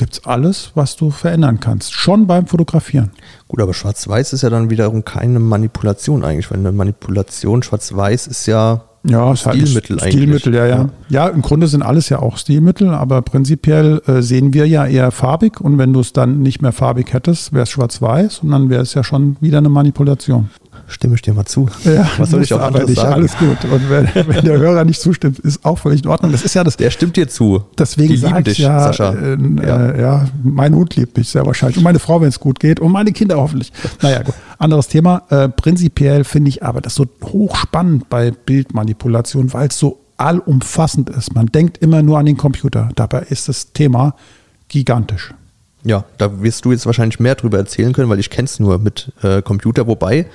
gibt 0.00 0.14
es 0.14 0.24
alles, 0.24 0.72
was 0.74 0.96
du 0.96 1.10
verändern 1.10 1.60
kannst. 1.60 1.92
Schon 1.92 2.26
beim 2.26 2.46
Fotografieren. 2.46 3.10
Gut, 3.48 3.60
aber 3.60 3.74
Schwarz-Weiß 3.74 4.32
ist 4.32 4.40
ja 4.40 4.48
dann 4.48 4.70
wiederum 4.70 5.04
keine 5.04 5.38
Manipulation 5.38 6.24
eigentlich, 6.24 6.50
weil 6.50 6.58
eine 6.58 6.72
Manipulation, 6.72 7.62
Schwarz-Weiß 7.62 8.26
ist 8.26 8.46
ja 8.46 8.84
ja, 9.04 9.34
Stilmittel 9.36 9.96
halt 9.96 10.02
eigentlich. 10.02 10.12
Stilmittel, 10.12 10.54
ja, 10.54 10.66
ja, 10.66 10.88
ja. 11.08 11.28
im 11.28 11.42
Grunde 11.42 11.66
sind 11.66 11.82
alles 11.82 12.08
ja 12.08 12.18
auch 12.18 12.38
Stilmittel, 12.38 12.90
aber 12.90 13.22
prinzipiell 13.22 14.02
äh, 14.06 14.20
sehen 14.22 14.52
wir 14.52 14.66
ja 14.66 14.86
eher 14.86 15.10
farbig 15.10 15.60
und 15.60 15.78
wenn 15.78 15.92
du 15.92 16.00
es 16.00 16.12
dann 16.12 16.40
nicht 16.40 16.60
mehr 16.60 16.72
farbig 16.72 17.12
hättest, 17.12 17.52
wäre 17.52 17.62
es 17.62 17.70
schwarz-weiß 17.70 18.40
und 18.40 18.50
dann 18.50 18.68
wäre 18.68 18.82
es 18.82 18.92
ja 18.94 19.04
schon 19.04 19.36
wieder 19.40 19.58
eine 19.58 19.70
Manipulation 19.70 20.50
stimme 20.90 21.14
ich 21.14 21.22
dir 21.22 21.32
mal 21.32 21.46
zu. 21.46 21.68
Ja, 21.84 22.08
Was 22.18 22.30
soll 22.30 22.42
ich 22.42 22.52
auch 22.52 22.60
anderes 22.60 22.88
nicht, 22.88 23.00
sagen? 23.00 23.14
Alles 23.14 23.36
gut. 23.36 23.64
Und 23.64 23.88
wenn, 23.90 24.08
wenn, 24.28 24.44
der 24.44 24.58
Hörer 24.58 24.84
nicht 24.84 25.00
zustimmt, 25.00 25.38
ist 25.38 25.64
auch 25.64 25.78
völlig 25.78 26.02
in 26.02 26.08
Ordnung. 26.08 26.32
Das 26.32 26.42
ist 26.42 26.54
ja 26.54 26.64
das. 26.64 26.76
Der 26.76 26.90
stimmt 26.90 27.16
dir 27.16 27.28
zu. 27.28 27.64
Deswegen 27.78 28.16
sage 28.16 28.50
ich 28.50 28.58
ja, 28.58 28.80
Sascha. 28.80 29.12
Äh, 29.12 29.36
ja. 29.64 29.86
Äh, 29.86 30.00
ja. 30.00 30.28
mein 30.42 30.74
Hund 30.74 30.96
liebt 30.96 31.16
mich 31.16 31.28
sehr 31.28 31.46
wahrscheinlich. 31.46 31.78
Und 31.78 31.84
meine 31.84 31.98
Frau, 31.98 32.20
wenn 32.20 32.28
es 32.28 32.40
gut 32.40 32.60
geht. 32.60 32.80
Und 32.80 32.92
meine 32.92 33.12
Kinder 33.12 33.36
hoffentlich. 33.36 33.72
Naja, 34.02 34.22
gut. 34.22 34.34
Anderes 34.58 34.88
Thema. 34.88 35.22
Äh, 35.30 35.48
prinzipiell 35.48 36.24
finde 36.24 36.48
ich 36.48 36.62
aber 36.62 36.80
das 36.80 36.94
so 36.94 37.06
hochspannend 37.22 38.08
bei 38.08 38.30
Bildmanipulation, 38.30 39.52
weil 39.52 39.68
es 39.68 39.78
so 39.78 40.00
allumfassend 40.16 41.08
ist. 41.10 41.34
Man 41.34 41.46
denkt 41.46 41.78
immer 41.78 42.02
nur 42.02 42.18
an 42.18 42.26
den 42.26 42.36
Computer. 42.36 42.90
Dabei 42.94 43.20
ist 43.30 43.48
das 43.48 43.72
Thema 43.72 44.14
gigantisch. 44.68 45.32
Ja, 45.82 46.04
da 46.18 46.42
wirst 46.42 46.64
du 46.64 46.72
jetzt 46.72 46.86
wahrscheinlich 46.86 47.20
mehr 47.20 47.34
drüber 47.34 47.58
erzählen 47.58 47.92
können, 47.92 48.10
weil 48.10 48.20
ich 48.20 48.30
kenne 48.30 48.44
es 48.44 48.60
nur 48.60 48.78
mit 48.78 49.12
äh, 49.22 49.40
Computer. 49.40 49.86
Wobei, 49.86 50.26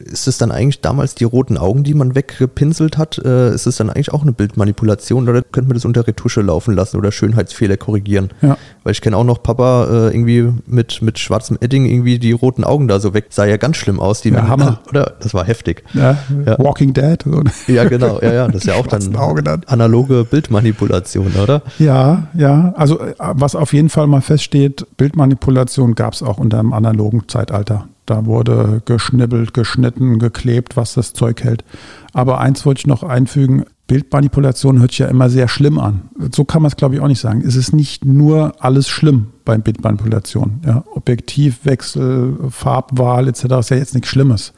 ist 0.00 0.26
es 0.26 0.38
dann 0.38 0.50
eigentlich 0.50 0.80
damals 0.80 1.14
die 1.14 1.24
roten 1.24 1.56
Augen, 1.56 1.84
die 1.84 1.94
man 1.94 2.14
weggepinselt 2.14 2.98
hat? 2.98 3.18
Äh, 3.18 3.54
ist 3.54 3.66
es 3.66 3.76
dann 3.76 3.90
eigentlich 3.90 4.12
auch 4.12 4.22
eine 4.22 4.32
Bildmanipulation 4.32 5.28
oder 5.28 5.42
könnte 5.42 5.68
man 5.68 5.74
das 5.74 5.84
unter 5.84 6.06
Retusche 6.06 6.42
laufen 6.42 6.74
lassen 6.74 6.96
oder 6.96 7.12
Schönheitsfehler 7.12 7.76
korrigieren? 7.76 8.30
Ja. 8.42 8.56
Weil 8.82 8.92
ich 8.92 9.00
kenne 9.00 9.16
auch 9.16 9.24
noch 9.24 9.42
Papa 9.42 9.84
äh, 9.84 10.14
irgendwie 10.14 10.52
mit, 10.66 11.02
mit 11.02 11.18
schwarzem 11.18 11.58
Edding 11.60 11.86
irgendwie 11.86 12.18
die 12.18 12.32
roten 12.32 12.64
Augen 12.64 12.88
da 12.88 13.00
so 13.00 13.14
weg. 13.14 13.26
Sah 13.30 13.44
ja 13.44 13.56
ganz 13.56 13.76
schlimm 13.76 14.00
aus. 14.00 14.20
Die 14.20 14.30
ja, 14.30 14.48
Hammer. 14.48 14.80
Oder? 14.88 15.14
Das 15.20 15.34
war 15.34 15.44
heftig. 15.44 15.84
Ja, 15.94 16.18
ja. 16.44 16.58
Walking 16.58 16.92
Dead. 16.92 17.24
Ja, 17.68 17.84
genau. 17.84 18.20
Ja, 18.20 18.32
ja. 18.32 18.46
Das 18.46 18.56
ist 18.56 18.66
ja 18.66 18.74
auch 18.74 18.86
dann, 18.88 19.12
dann 19.12 19.64
analoge 19.66 20.24
Bildmanipulation, 20.24 21.32
oder? 21.42 21.62
Ja, 21.78 22.28
ja. 22.34 22.72
Also 22.76 23.00
äh, 23.00 23.14
was 23.18 23.54
auf 23.54 23.72
jeden 23.72 23.88
Fall 23.88 24.06
mal 24.06 24.20
feststeht, 24.20 24.86
Bildmanipulation 24.96 25.94
gab 25.94 26.14
es 26.14 26.22
auch 26.22 26.38
unter 26.38 26.58
dem 26.58 26.72
analogen 26.72 27.28
Zeitalter. 27.28 27.88
Da 28.06 28.26
wurde 28.26 28.82
geschnibbelt, 28.84 29.54
geschnitten, 29.54 30.18
geklebt, 30.18 30.76
was 30.76 30.94
das 30.94 31.14
Zeug 31.14 31.42
hält. 31.42 31.64
Aber 32.12 32.40
eins 32.40 32.66
wollte 32.66 32.80
ich 32.80 32.86
noch 32.86 33.02
einfügen. 33.02 33.64
Bildmanipulation 33.86 34.80
hört 34.80 34.92
sich 34.92 35.00
ja 35.00 35.08
immer 35.08 35.28
sehr 35.28 35.48
schlimm 35.48 35.78
an. 35.78 36.08
So 36.34 36.44
kann 36.44 36.62
man 36.62 36.70
es, 36.70 36.76
glaube 36.76 36.94
ich, 36.94 37.00
auch 37.00 37.08
nicht 37.08 37.20
sagen. 37.20 37.42
Es 37.46 37.56
ist 37.56 37.72
nicht 37.72 38.04
nur 38.04 38.54
alles 38.62 38.88
schlimm 38.88 39.28
beim 39.44 39.62
Bildmanipulation. 39.62 40.60
Ja, 40.66 40.84
Objektivwechsel, 40.94 42.36
Farbwahl 42.50 43.28
etc. 43.28 43.44
ist 43.60 43.70
ja 43.70 43.76
jetzt 43.76 43.94
nichts 43.94 44.08
Schlimmes. 44.08 44.52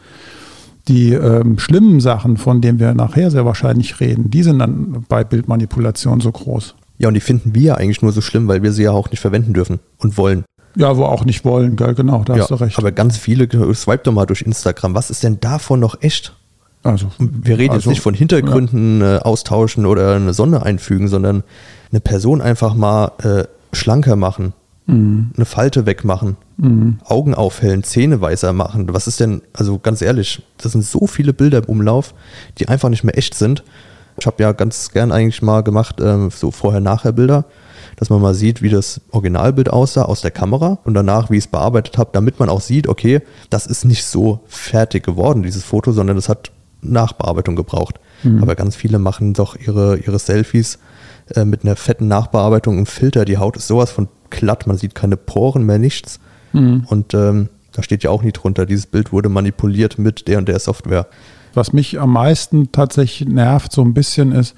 Die 0.88 1.12
ähm, 1.12 1.58
schlimmen 1.58 2.00
Sachen, 2.00 2.36
von 2.36 2.60
denen 2.60 2.78
wir 2.78 2.94
nachher 2.94 3.30
sehr 3.32 3.44
wahrscheinlich 3.44 3.98
reden, 3.98 4.30
die 4.30 4.44
sind 4.44 4.60
dann 4.60 5.04
bei 5.08 5.24
Bildmanipulation 5.24 6.20
so 6.20 6.30
groß. 6.30 6.76
Ja, 6.98 7.08
und 7.08 7.14
die 7.14 7.20
finden 7.20 7.54
wir 7.54 7.76
eigentlich 7.76 8.02
nur 8.02 8.12
so 8.12 8.20
schlimm, 8.20 8.46
weil 8.48 8.62
wir 8.62 8.72
sie 8.72 8.84
ja 8.84 8.92
auch 8.92 9.10
nicht 9.10 9.20
verwenden 9.20 9.52
dürfen 9.52 9.80
und 9.98 10.16
wollen. 10.16 10.44
Ja, 10.76 10.96
wo 10.96 11.04
auch 11.04 11.24
nicht 11.24 11.44
wollen, 11.44 11.74
gell? 11.74 11.94
genau, 11.94 12.22
da 12.24 12.34
ja, 12.34 12.42
hast 12.42 12.50
du 12.50 12.54
recht. 12.56 12.78
Aber 12.78 12.92
ganz 12.92 13.16
viele, 13.16 13.48
swipe 13.74 14.02
doch 14.04 14.12
mal 14.12 14.26
durch 14.26 14.42
Instagram, 14.42 14.94
was 14.94 15.10
ist 15.10 15.22
denn 15.22 15.40
davon 15.40 15.80
noch 15.80 16.02
echt? 16.02 16.34
Also, 16.82 17.08
wir 17.18 17.58
reden 17.58 17.72
also, 17.72 17.90
jetzt 17.90 17.94
nicht 17.94 18.02
von 18.02 18.14
Hintergründen 18.14 19.00
ja. 19.00 19.16
äh, 19.16 19.20
austauschen 19.20 19.86
oder 19.86 20.14
eine 20.14 20.34
Sonne 20.34 20.62
einfügen, 20.62 21.08
sondern 21.08 21.42
eine 21.90 22.00
Person 22.00 22.40
einfach 22.40 22.74
mal 22.74 23.12
äh, 23.22 23.44
schlanker 23.72 24.16
machen, 24.16 24.52
mhm. 24.86 25.30
eine 25.34 25.46
Falte 25.46 25.86
wegmachen, 25.86 26.36
mhm. 26.58 26.98
Augen 27.04 27.34
aufhellen, 27.34 27.82
Zähne 27.82 28.20
weißer 28.20 28.52
machen. 28.52 28.86
Was 28.92 29.08
ist 29.08 29.18
denn, 29.18 29.42
also 29.52 29.78
ganz 29.78 30.02
ehrlich, 30.02 30.42
das 30.58 30.72
sind 30.72 30.84
so 30.84 31.06
viele 31.06 31.32
Bilder 31.32 31.58
im 31.58 31.64
Umlauf, 31.64 32.14
die 32.58 32.68
einfach 32.68 32.90
nicht 32.90 33.02
mehr 33.02 33.16
echt 33.18 33.34
sind. 33.34 33.64
Ich 34.18 34.26
habe 34.26 34.42
ja 34.42 34.52
ganz 34.52 34.92
gern 34.92 35.10
eigentlich 35.10 35.42
mal 35.42 35.62
gemacht, 35.62 36.00
äh, 36.00 36.28
so 36.30 36.50
Vorher-Nachher-Bilder 36.50 37.46
dass 37.96 38.10
man 38.10 38.20
mal 38.20 38.34
sieht, 38.34 38.62
wie 38.62 38.68
das 38.68 39.00
Originalbild 39.10 39.70
aussah 39.70 40.02
aus 40.02 40.20
der 40.20 40.30
Kamera 40.30 40.78
und 40.84 40.94
danach, 40.94 41.30
wie 41.30 41.36
ich 41.36 41.44
es 41.44 41.50
bearbeitet 41.50 41.98
habe, 41.98 42.10
damit 42.12 42.38
man 42.38 42.48
auch 42.48 42.60
sieht, 42.60 42.88
okay, 42.88 43.22
das 43.50 43.66
ist 43.66 43.84
nicht 43.84 44.04
so 44.04 44.40
fertig 44.46 45.04
geworden, 45.04 45.42
dieses 45.42 45.64
Foto, 45.64 45.92
sondern 45.92 46.16
es 46.16 46.28
hat 46.28 46.52
Nachbearbeitung 46.82 47.56
gebraucht. 47.56 47.98
Mhm. 48.22 48.42
Aber 48.42 48.54
ganz 48.54 48.76
viele 48.76 48.98
machen 48.98 49.32
doch 49.32 49.56
ihre, 49.56 49.96
ihre 49.98 50.18
Selfies 50.18 50.78
äh, 51.34 51.44
mit 51.44 51.64
einer 51.64 51.76
fetten 51.76 52.06
Nachbearbeitung 52.08 52.78
im 52.78 52.86
Filter. 52.86 53.24
Die 53.24 53.38
Haut 53.38 53.56
ist 53.56 53.66
sowas 53.66 53.90
von 53.90 54.08
glatt, 54.30 54.66
man 54.66 54.76
sieht 54.76 54.94
keine 54.94 55.16
Poren 55.16 55.64
mehr, 55.64 55.78
nichts. 55.78 56.20
Mhm. 56.52 56.84
Und 56.88 57.14
ähm, 57.14 57.48
da 57.72 57.82
steht 57.82 58.02
ja 58.02 58.10
auch 58.10 58.22
nie 58.22 58.32
drunter, 58.32 58.66
dieses 58.66 58.86
Bild 58.86 59.12
wurde 59.12 59.28
manipuliert 59.28 59.98
mit 59.98 60.28
der 60.28 60.38
und 60.38 60.48
der 60.48 60.58
Software. 60.58 61.06
Was 61.54 61.72
mich 61.72 61.98
am 61.98 62.12
meisten 62.12 62.70
tatsächlich 62.72 63.28
nervt, 63.28 63.72
so 63.72 63.82
ein 63.82 63.94
bisschen 63.94 64.32
ist, 64.32 64.54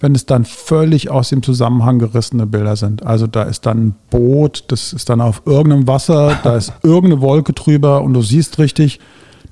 wenn 0.00 0.14
es 0.14 0.26
dann 0.26 0.44
völlig 0.44 1.10
aus 1.10 1.30
dem 1.30 1.42
Zusammenhang 1.42 1.98
gerissene 1.98 2.46
Bilder 2.46 2.76
sind. 2.76 3.04
Also 3.04 3.26
da 3.26 3.44
ist 3.44 3.66
dann 3.66 3.88
ein 3.88 3.94
Boot, 4.10 4.64
das 4.68 4.92
ist 4.92 5.08
dann 5.08 5.20
auf 5.20 5.42
irgendeinem 5.46 5.86
Wasser, 5.86 6.38
da 6.44 6.56
ist 6.56 6.72
irgendeine 6.82 7.22
Wolke 7.22 7.52
drüber 7.52 8.02
und 8.02 8.14
du 8.14 8.22
siehst 8.22 8.58
richtig, 8.58 9.00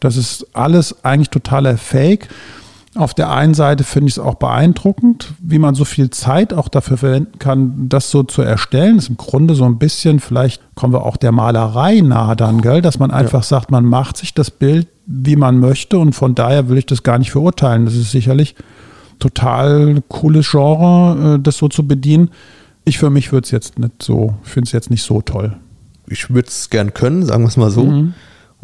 das 0.00 0.16
ist 0.16 0.46
alles 0.52 1.04
eigentlich 1.04 1.30
totaler 1.30 1.78
Fake. 1.78 2.28
Auf 2.96 3.12
der 3.12 3.30
einen 3.30 3.54
Seite 3.54 3.82
finde 3.82 4.08
ich 4.08 4.14
es 4.14 4.18
auch 4.20 4.34
beeindruckend, 4.34 5.32
wie 5.40 5.58
man 5.58 5.74
so 5.74 5.84
viel 5.84 6.10
Zeit 6.10 6.52
auch 6.52 6.68
dafür 6.68 6.96
verwenden 6.96 7.40
kann, 7.40 7.88
das 7.88 8.10
so 8.10 8.22
zu 8.22 8.42
erstellen. 8.42 8.96
Das 8.96 9.06
ist 9.06 9.10
im 9.10 9.16
Grunde 9.16 9.54
so 9.54 9.64
ein 9.64 9.78
bisschen, 9.78 10.20
vielleicht 10.20 10.62
kommen 10.76 10.92
wir 10.92 11.04
auch 11.04 11.16
der 11.16 11.32
Malerei 11.32 12.00
nahe 12.02 12.36
dann, 12.36 12.60
gell? 12.60 12.82
dass 12.82 13.00
man 13.00 13.10
einfach 13.10 13.40
ja. 13.40 13.44
sagt, 13.44 13.72
man 13.72 13.84
macht 13.84 14.18
sich 14.18 14.32
das 14.32 14.52
Bild, 14.52 14.86
wie 15.06 15.34
man 15.34 15.58
möchte 15.58 15.98
und 15.98 16.12
von 16.12 16.36
daher 16.36 16.68
will 16.68 16.78
ich 16.78 16.86
das 16.86 17.02
gar 17.02 17.18
nicht 17.18 17.32
verurteilen. 17.32 17.84
Das 17.84 17.94
ist 17.94 18.12
sicherlich 18.12 18.54
total 19.18 20.02
cooles 20.08 20.50
Genre, 20.50 21.36
äh, 21.36 21.42
das 21.42 21.58
so 21.58 21.68
zu 21.68 21.86
bedienen. 21.86 22.30
Ich 22.84 22.98
für 22.98 23.10
mich 23.10 23.32
würde 23.32 23.44
es 23.44 23.50
jetzt 23.50 23.78
nicht 23.78 24.02
so, 24.02 24.34
finde 24.42 24.66
es 24.66 24.72
jetzt 24.72 24.90
nicht 24.90 25.02
so 25.02 25.22
toll. 25.22 25.56
Ich 26.06 26.30
würde 26.30 26.48
es 26.48 26.70
gern 26.70 26.92
können, 26.92 27.24
sagen 27.24 27.44
wir 27.44 27.48
es 27.48 27.56
mal 27.56 27.70
so. 27.70 27.84
Mhm 27.84 28.14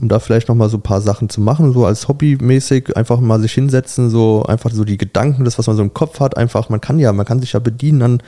um 0.00 0.08
da 0.08 0.18
vielleicht 0.18 0.48
nochmal 0.48 0.70
so 0.70 0.78
ein 0.78 0.82
paar 0.82 1.02
Sachen 1.02 1.28
zu 1.28 1.42
machen, 1.42 1.74
so 1.74 1.84
als 1.84 2.08
hobbymäßig, 2.08 2.96
einfach 2.96 3.20
mal 3.20 3.38
sich 3.38 3.52
hinsetzen, 3.52 4.08
so 4.08 4.42
einfach 4.44 4.70
so 4.70 4.84
die 4.84 4.96
Gedanken, 4.96 5.44
das, 5.44 5.58
was 5.58 5.66
man 5.66 5.76
so 5.76 5.82
im 5.82 5.92
Kopf 5.92 6.20
hat, 6.20 6.38
einfach, 6.38 6.70
man 6.70 6.80
kann 6.80 6.98
ja, 6.98 7.12
man 7.12 7.26
kann 7.26 7.40
sich 7.40 7.52
ja 7.52 7.60
bedienen 7.60 8.00
an 8.00 8.22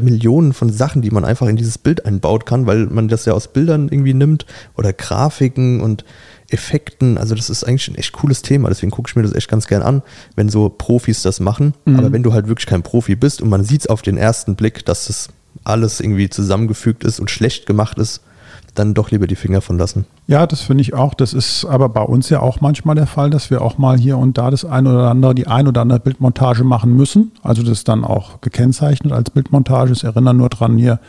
Millionen 0.00 0.54
von 0.54 0.72
Sachen, 0.72 1.02
die 1.02 1.10
man 1.10 1.26
einfach 1.26 1.46
in 1.46 1.56
dieses 1.56 1.76
Bild 1.76 2.06
einbaut 2.06 2.46
kann, 2.46 2.66
weil 2.66 2.86
man 2.86 3.08
das 3.08 3.26
ja 3.26 3.34
aus 3.34 3.48
Bildern 3.48 3.88
irgendwie 3.90 4.14
nimmt 4.14 4.46
oder 4.78 4.94
Grafiken 4.94 5.82
und 5.82 6.06
Effekten. 6.50 7.18
Also 7.18 7.34
das 7.34 7.50
ist 7.50 7.64
eigentlich 7.64 7.88
ein 7.88 7.94
echt 7.94 8.12
cooles 8.12 8.42
Thema, 8.42 8.68
deswegen 8.68 8.90
gucke 8.90 9.08
ich 9.08 9.16
mir 9.16 9.22
das 9.22 9.34
echt 9.34 9.48
ganz 9.48 9.66
gern 9.66 9.82
an, 9.82 10.02
wenn 10.36 10.48
so 10.48 10.68
Profis 10.68 11.22
das 11.22 11.40
machen. 11.40 11.74
Mhm. 11.84 11.98
Aber 11.98 12.12
wenn 12.12 12.22
du 12.22 12.32
halt 12.32 12.48
wirklich 12.48 12.66
kein 12.66 12.82
Profi 12.82 13.16
bist 13.16 13.40
und 13.40 13.48
man 13.48 13.64
sieht 13.64 13.82
es 13.82 13.86
auf 13.86 14.02
den 14.02 14.16
ersten 14.16 14.56
Blick, 14.56 14.84
dass 14.84 15.06
das 15.06 15.28
alles 15.64 16.00
irgendwie 16.00 16.28
zusammengefügt 16.28 17.04
ist 17.04 17.20
und 17.20 17.30
schlecht 17.30 17.66
gemacht 17.66 17.98
ist, 17.98 18.22
dann 18.74 18.94
doch 18.94 19.10
lieber 19.10 19.26
die 19.26 19.36
Finger 19.36 19.60
von 19.60 19.78
lassen. 19.78 20.06
Ja, 20.26 20.46
das 20.46 20.60
finde 20.60 20.82
ich 20.82 20.94
auch. 20.94 21.14
Das 21.14 21.32
ist 21.32 21.64
aber 21.64 21.88
bei 21.88 22.02
uns 22.02 22.28
ja 22.28 22.40
auch 22.40 22.60
manchmal 22.60 22.94
der 22.94 23.06
Fall, 23.06 23.30
dass 23.30 23.50
wir 23.50 23.62
auch 23.62 23.78
mal 23.78 23.98
hier 23.98 24.16
und 24.16 24.38
da 24.38 24.50
das 24.50 24.64
ein 24.64 24.86
oder 24.86 25.10
andere, 25.10 25.34
die 25.34 25.46
ein 25.48 25.66
oder 25.66 25.80
andere 25.80 26.00
Bildmontage 26.00 26.62
machen 26.62 26.94
müssen. 26.94 27.32
Also 27.42 27.62
das 27.62 27.72
ist 27.72 27.88
dann 27.88 28.04
auch 28.04 28.40
gekennzeichnet 28.40 29.12
als 29.12 29.30
Bildmontage. 29.30 29.92
Ich 29.92 30.04
erinnere 30.04 30.34
nur 30.34 30.48
dran 30.48 30.76
hier 30.76 31.00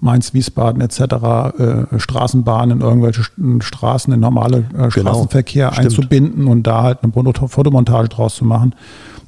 Mainz, 0.00 0.34
Wiesbaden 0.34 0.80
etc., 0.80 1.00
äh, 1.00 1.98
Straßenbahnen 1.98 2.80
in 2.80 2.86
irgendwelche 2.86 3.22
Straßen, 3.60 4.12
in 4.12 4.20
normale 4.20 4.58
äh, 4.58 4.62
genau. 4.72 4.90
Straßenverkehr 4.90 5.70
genau, 5.70 5.82
einzubinden 5.82 6.46
und 6.46 6.64
da 6.64 6.82
halt 6.82 6.98
eine 7.02 7.12
Fotomontage 7.48 8.08
draus 8.08 8.36
zu 8.36 8.44
machen. 8.44 8.74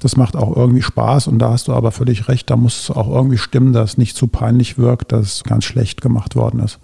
Das 0.01 0.17
macht 0.17 0.37
auch 0.37 0.57
irgendwie 0.57 0.83
Spaß 0.83 1.27
und 1.27 1.41
da 1.41 1.51
hast 1.51 1.67
du 1.69 1.73
aber 1.73 1.91
völlig 1.91 2.29
recht, 2.29 2.49
da 2.51 2.57
muss 2.57 2.83
es 2.83 2.91
auch 2.97 3.09
irgendwie 3.09 3.39
stimmen, 3.39 3.73
dass 3.73 3.91
es 3.91 3.99
nicht 3.99 4.17
zu 4.17 4.29
peinlich 4.29 4.79
wirkt, 4.79 5.11
dass 5.11 5.27
es 5.27 5.45
ganz 5.45 5.65
schlecht 5.65 6.01
gemacht 6.01 6.37
worden 6.37 6.61
ist. 6.61 6.79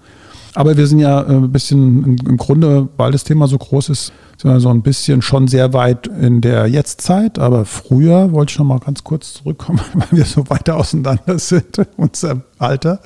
Aber 0.55 0.77
wir 0.77 0.87
sind 0.87 1.01
ja 1.01 1.21
äh, 1.23 1.35
ein 1.35 1.53
bisschen 1.53 2.17
im 2.19 2.37
Grunde, 2.37 2.89
weil 2.97 3.13
das 3.13 3.25
Thema 3.25 3.49
so 3.49 3.59
groß 3.59 3.89
ist, 3.89 4.13
sind 4.41 4.51
wir 4.51 4.61
so 4.61 4.69
ein 4.69 4.83
bisschen 4.83 5.21
schon 5.21 5.49
sehr 5.49 5.73
weit 5.73 6.07
in 6.07 6.41
der 6.41 6.67
Jetztzeit. 6.67 7.39
Aber 7.39 7.65
früher 7.65 8.33
wollte 8.33 8.53
ich 8.53 8.59
noch 8.59 8.67
mal 8.67 8.79
ganz 8.79 9.03
kurz 9.05 9.35
zurückkommen, 9.35 9.81
weil 9.95 10.19
wir 10.19 10.25
so 10.25 10.49
weiter 10.49 10.77
auseinander 10.77 11.39
sind, 11.39 11.81
unser 11.97 12.43
Alter. 12.59 13.01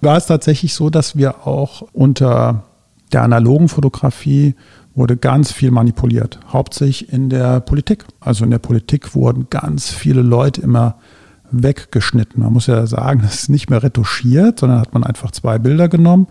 War 0.00 0.16
es 0.16 0.26
tatsächlich 0.26 0.74
so, 0.74 0.90
dass 0.90 1.16
wir 1.16 1.46
auch 1.46 1.82
unter 1.92 2.64
der 3.12 3.22
analogen 3.22 3.68
Fotografie 3.68 4.54
wurde 4.94 5.18
ganz 5.18 5.52
viel 5.52 5.70
manipuliert, 5.70 6.40
hauptsächlich 6.50 7.12
in 7.12 7.28
der 7.28 7.60
Politik. 7.60 8.06
Also 8.18 8.44
in 8.44 8.50
der 8.50 8.58
Politik 8.58 9.14
wurden 9.14 9.48
ganz 9.50 9.90
viele 9.90 10.22
Leute 10.22 10.62
immer 10.62 10.96
weggeschnitten. 11.50 12.42
Man 12.42 12.52
muss 12.52 12.66
ja 12.66 12.86
sagen, 12.86 13.20
das 13.22 13.42
ist 13.42 13.50
nicht 13.50 13.70
mehr 13.70 13.82
retuschiert, 13.82 14.60
sondern 14.60 14.80
hat 14.80 14.94
man 14.94 15.04
einfach 15.04 15.30
zwei 15.30 15.58
Bilder 15.58 15.88
genommen 15.88 16.26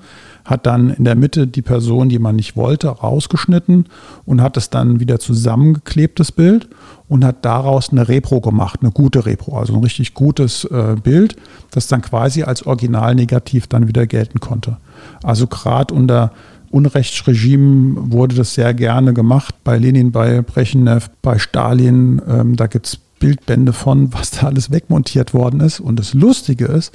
hat 0.45 0.67
dann 0.67 0.91
in 0.91 1.03
der 1.03 1.15
Mitte 1.15 1.47
die 1.47 1.63
Person, 1.63 2.07
die 2.07 2.19
man 2.19 2.35
nicht 2.35 2.55
wollte, 2.55 2.87
rausgeschnitten 2.87 3.87
und 4.25 4.41
hat 4.41 4.55
es 4.57 4.69
dann 4.69 4.99
wieder 4.99 5.19
zusammengeklebt, 5.19 6.19
das 6.19 6.31
Bild, 6.31 6.69
und 7.07 7.25
hat 7.25 7.43
daraus 7.43 7.89
eine 7.89 8.07
Repro 8.07 8.41
gemacht, 8.41 8.79
eine 8.81 8.91
gute 8.91 9.25
Repro, 9.25 9.57
also 9.57 9.73
ein 9.73 9.83
richtig 9.83 10.13
gutes 10.13 10.63
äh, 10.65 10.95
Bild, 11.01 11.35
das 11.71 11.87
dann 11.87 12.01
quasi 12.01 12.43
als 12.43 12.65
Originalnegativ 12.65 13.67
dann 13.67 13.87
wieder 13.87 14.07
gelten 14.07 14.39
konnte. 14.39 14.77
Also 15.23 15.47
gerade 15.47 15.93
unter 15.93 16.31
Unrechtsregime 16.71 18.11
wurde 18.11 18.35
das 18.35 18.53
sehr 18.53 18.73
gerne 18.73 19.13
gemacht, 19.13 19.55
bei 19.63 19.77
Lenin, 19.77 20.11
bei 20.11 20.41
Brezhnev, 20.41 21.09
bei 21.21 21.37
Stalin, 21.37 22.21
ähm, 22.27 22.55
da 22.55 22.67
gibt 22.67 22.87
es 22.87 22.99
Bildbände 23.19 23.73
von, 23.73 24.13
was 24.13 24.31
da 24.31 24.47
alles 24.47 24.71
wegmontiert 24.71 25.33
worden 25.33 25.59
ist. 25.59 25.79
Und 25.79 25.97
das 25.99 26.13
Lustige 26.13 26.65
ist, 26.65 26.91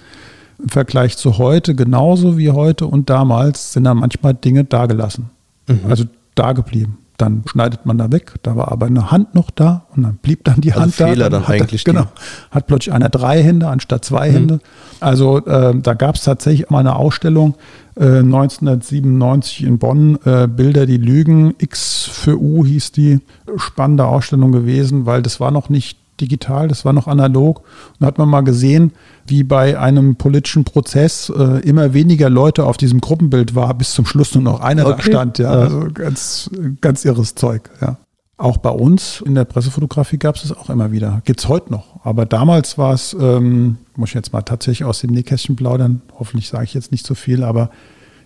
im 0.63 0.69
Vergleich 0.69 1.17
zu 1.17 1.39
heute, 1.39 1.75
genauso 1.75 2.39
wie 2.39 2.51
heute 2.51 2.87
und 2.87 3.11
damals, 3.11 3.73
sind 3.73 3.85
da 3.85 3.95
manchmal 3.95 4.35
Dinge 4.35 4.65
dagelassen. 4.65 5.31
Mhm. 5.69 5.81
Also 5.89 6.05
da 6.35 6.53
geblieben. 6.53 6.99
Dann 7.17 7.43
schneidet 7.45 7.85
man 7.85 7.99
da 7.99 8.11
weg, 8.11 8.37
da 8.43 8.57
war 8.57 8.73
aber 8.73 8.87
eine 8.87 9.11
Hand 9.11 9.35
noch 9.35 9.51
da 9.51 9.85
und 9.95 10.05
dann 10.05 10.15
blieb 10.17 10.43
dann 10.45 10.63
die 10.63 10.73
also 10.73 10.85
Hand 10.85 10.95
Fehler 10.95 11.29
da. 11.29 11.39
Dann, 11.39 11.43
dann 11.43 11.53
eigentlich 11.53 11.85
genau, 11.85 12.07
hat 12.51 12.67
plötzlich 12.67 12.95
einer 12.95 13.11
drei 13.11 13.43
Hände 13.43 13.69
anstatt 13.69 14.07
zwei 14.07 14.31
mhm. 14.31 14.35
Hände. 14.35 14.61
Also 15.01 15.45
äh, 15.45 15.79
da 15.79 15.93
gab 15.93 16.15
es 16.15 16.25
tatsächlich 16.25 16.71
mal 16.71 16.79
eine 16.79 16.97
Ausstellung 16.97 17.57
äh, 17.97 18.21
1997 18.21 19.65
in 19.65 19.79
Bonn, 19.79 20.19
äh, 20.25 20.47
Bilder, 20.49 20.87
die 20.87 20.97
lügen. 20.97 21.55
X 21.59 22.09
für 22.11 22.41
U 22.41 22.65
hieß 22.65 22.93
die. 22.93 23.21
Spannende 23.57 24.07
Ausstellung 24.07 24.53
gewesen, 24.53 25.05
weil 25.05 25.21
das 25.21 25.41
war 25.41 25.51
noch 25.51 25.69
nicht 25.69 25.99
digital, 26.21 26.69
das 26.69 26.85
war 26.85 26.93
noch 26.93 27.07
analog. 27.07 27.61
Und 27.61 28.01
da 28.01 28.07
hat 28.07 28.19
man 28.19 28.29
mal 28.29 28.43
gesehen, 28.43 28.93
wie 29.27 29.45
bei 29.45 29.79
einem 29.79 30.17
politischen 30.17 30.65
Prozess 30.65 31.33
äh, 31.35 31.61
immer 31.61 31.95
weniger 31.95 32.31
Leute 32.31 32.65
auf 32.65 32.77
diesem 32.77 33.01
Gruppenbild 33.01 33.55
war, 33.55 33.73
bis 33.75 33.93
zum 33.93 34.07
Schluss 34.07 34.35
nur 34.35 34.45
noch 34.45 34.61
einer 34.61 34.87
okay. 34.87 34.97
da 34.97 35.03
stand. 35.03 35.39
Ja, 35.39 35.51
also 35.51 35.89
ganz, 35.93 36.51
ganz 36.81 37.05
irres 37.05 37.35
Zeug. 37.35 37.71
Ja. 37.81 37.99
Auch 38.37 38.57
bei 38.57 38.71
uns 38.71 39.23
in 39.27 39.35
der 39.35 39.45
Pressefotografie 39.45 40.17
gab 40.17 40.37
es 40.37 40.43
das 40.43 40.53
auch 40.53 40.71
immer 40.71 40.93
wieder. 40.93 41.21
Gibt 41.27 41.41
es 41.41 41.49
heute 41.49 41.71
noch. 41.71 42.05
Aber 42.05 42.25
damals 42.25 42.79
war 42.79 42.95
es, 42.95 43.15
ähm, 43.21 43.77
muss 43.97 44.11
ich 44.11 44.15
jetzt 44.15 44.33
mal 44.33 44.41
tatsächlich 44.43 44.85
aus 44.85 45.01
dem 45.01 45.11
Nähkästchen 45.11 45.57
plaudern, 45.57 46.01
hoffentlich 46.19 46.49
sage 46.49 46.65
ich 46.65 46.73
jetzt 46.73 46.91
nicht 46.91 47.07
so 47.07 47.15
viel, 47.15 47.45
aber 47.45 47.71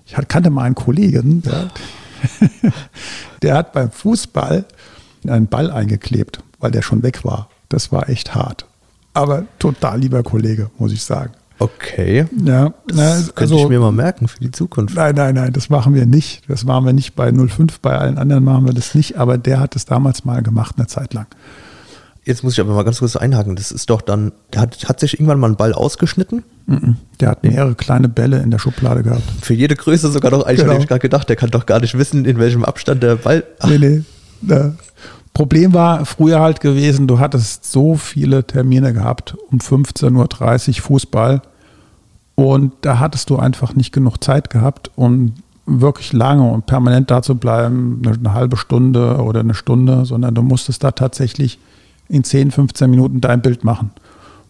ich 0.06 0.14
kannte 0.28 0.50
mal 0.50 0.62
einen 0.62 0.76
Kollegen, 0.76 1.42
der, 1.42 1.70
der 3.42 3.54
hat 3.56 3.72
beim 3.72 3.90
Fußball 3.90 4.66
einen 5.26 5.48
Ball 5.48 5.70
eingeklebt, 5.70 6.40
weil 6.60 6.70
der 6.70 6.82
schon 6.82 7.02
weg 7.02 7.24
war. 7.24 7.48
Das 7.68 7.92
war 7.92 8.08
echt 8.08 8.34
hart. 8.34 8.66
Aber 9.12 9.44
total 9.58 10.00
lieber 10.00 10.22
Kollege, 10.22 10.70
muss 10.78 10.92
ich 10.92 11.02
sagen. 11.02 11.32
Okay. 11.58 12.26
Ja, 12.44 12.74
das 12.88 12.96
na, 12.96 13.14
könnte 13.34 13.54
also, 13.54 13.58
ich 13.58 13.68
mir 13.68 13.78
mal 13.78 13.92
merken 13.92 14.26
für 14.26 14.40
die 14.40 14.50
Zukunft. 14.50 14.96
Nein, 14.96 15.14
nein, 15.14 15.36
nein, 15.36 15.52
das 15.52 15.70
machen 15.70 15.94
wir 15.94 16.04
nicht. 16.04 16.42
Das 16.48 16.64
machen 16.64 16.84
wir 16.84 16.92
nicht 16.92 17.14
bei 17.14 17.32
05, 17.32 17.78
bei 17.80 17.96
allen 17.96 18.18
anderen 18.18 18.44
machen 18.44 18.66
wir 18.66 18.74
das 18.74 18.94
nicht, 18.94 19.16
aber 19.16 19.38
der 19.38 19.60
hat 19.60 19.76
es 19.76 19.84
damals 19.84 20.24
mal 20.24 20.42
gemacht, 20.42 20.74
eine 20.76 20.88
Zeit 20.88 21.14
lang. 21.14 21.26
Jetzt 22.24 22.42
muss 22.42 22.54
ich 22.54 22.60
aber 22.60 22.74
mal 22.74 22.84
ganz 22.84 23.00
kurz 23.00 23.16
einhaken. 23.16 23.54
Das 23.54 23.70
ist 23.70 23.90
doch 23.90 24.00
dann, 24.00 24.32
der 24.52 24.62
hat, 24.62 24.88
hat 24.88 24.98
sich 24.98 25.14
irgendwann 25.14 25.38
mal 25.38 25.48
einen 25.48 25.56
Ball 25.56 25.74
ausgeschnitten? 25.74 26.42
Der 27.20 27.28
hat 27.28 27.44
mehrere 27.44 27.74
kleine 27.74 28.08
Bälle 28.08 28.38
in 28.40 28.50
der 28.50 28.58
Schublade 28.58 29.02
gehabt. 29.02 29.22
Für 29.42 29.52
jede 29.52 29.76
Größe 29.76 30.10
sogar 30.10 30.30
noch. 30.30 30.44
Eigentlich 30.44 30.60
genau. 30.60 30.72
habe 30.72 30.82
ich 30.82 30.88
gerade 30.88 31.00
gedacht, 31.00 31.28
der 31.28 31.36
kann 31.36 31.50
doch 31.50 31.66
gar 31.66 31.80
nicht 31.80 31.98
wissen, 31.98 32.24
in 32.24 32.38
welchem 32.38 32.64
Abstand 32.64 33.02
der 33.02 33.16
Ball. 33.16 33.44
Ach. 33.60 33.68
Nee, 33.68 33.78
nee. 33.78 34.02
Ja. 34.40 34.72
Problem 35.34 35.74
war 35.74 36.06
früher 36.06 36.40
halt 36.40 36.60
gewesen, 36.60 37.08
du 37.08 37.18
hattest 37.18 37.70
so 37.70 37.96
viele 37.96 38.46
Termine 38.46 38.92
gehabt, 38.92 39.36
um 39.50 39.58
15.30 39.58 40.68
Uhr 40.68 40.82
Fußball. 40.82 41.42
Und 42.36 42.72
da 42.82 43.00
hattest 43.00 43.30
du 43.30 43.36
einfach 43.36 43.74
nicht 43.74 43.92
genug 43.92 44.22
Zeit 44.22 44.48
gehabt, 44.48 44.92
um 44.94 45.34
wirklich 45.66 46.12
lange 46.12 46.48
und 46.48 46.66
permanent 46.66 47.10
da 47.10 47.20
zu 47.20 47.34
bleiben, 47.34 48.02
eine 48.04 48.32
halbe 48.32 48.56
Stunde 48.56 49.22
oder 49.22 49.40
eine 49.40 49.54
Stunde, 49.54 50.04
sondern 50.04 50.34
du 50.34 50.42
musstest 50.42 50.84
da 50.84 50.92
tatsächlich 50.92 51.58
in 52.08 52.22
10, 52.22 52.52
15 52.52 52.88
Minuten 52.88 53.20
dein 53.20 53.42
Bild 53.42 53.64
machen. 53.64 53.90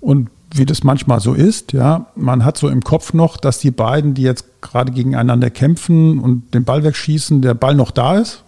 Und 0.00 0.28
wie 0.52 0.66
das 0.66 0.84
manchmal 0.84 1.20
so 1.20 1.32
ist, 1.32 1.72
ja, 1.72 2.06
man 2.14 2.44
hat 2.44 2.58
so 2.58 2.68
im 2.68 2.82
Kopf 2.82 3.14
noch, 3.14 3.38
dass 3.38 3.58
die 3.58 3.70
beiden, 3.70 4.12
die 4.12 4.22
jetzt 4.22 4.60
gerade 4.60 4.92
gegeneinander 4.92 5.50
kämpfen 5.50 6.18
und 6.18 6.52
den 6.52 6.64
Ball 6.64 6.84
wegschießen, 6.84 7.40
der 7.40 7.54
Ball 7.54 7.74
noch 7.74 7.90
da 7.90 8.18
ist. 8.18 8.42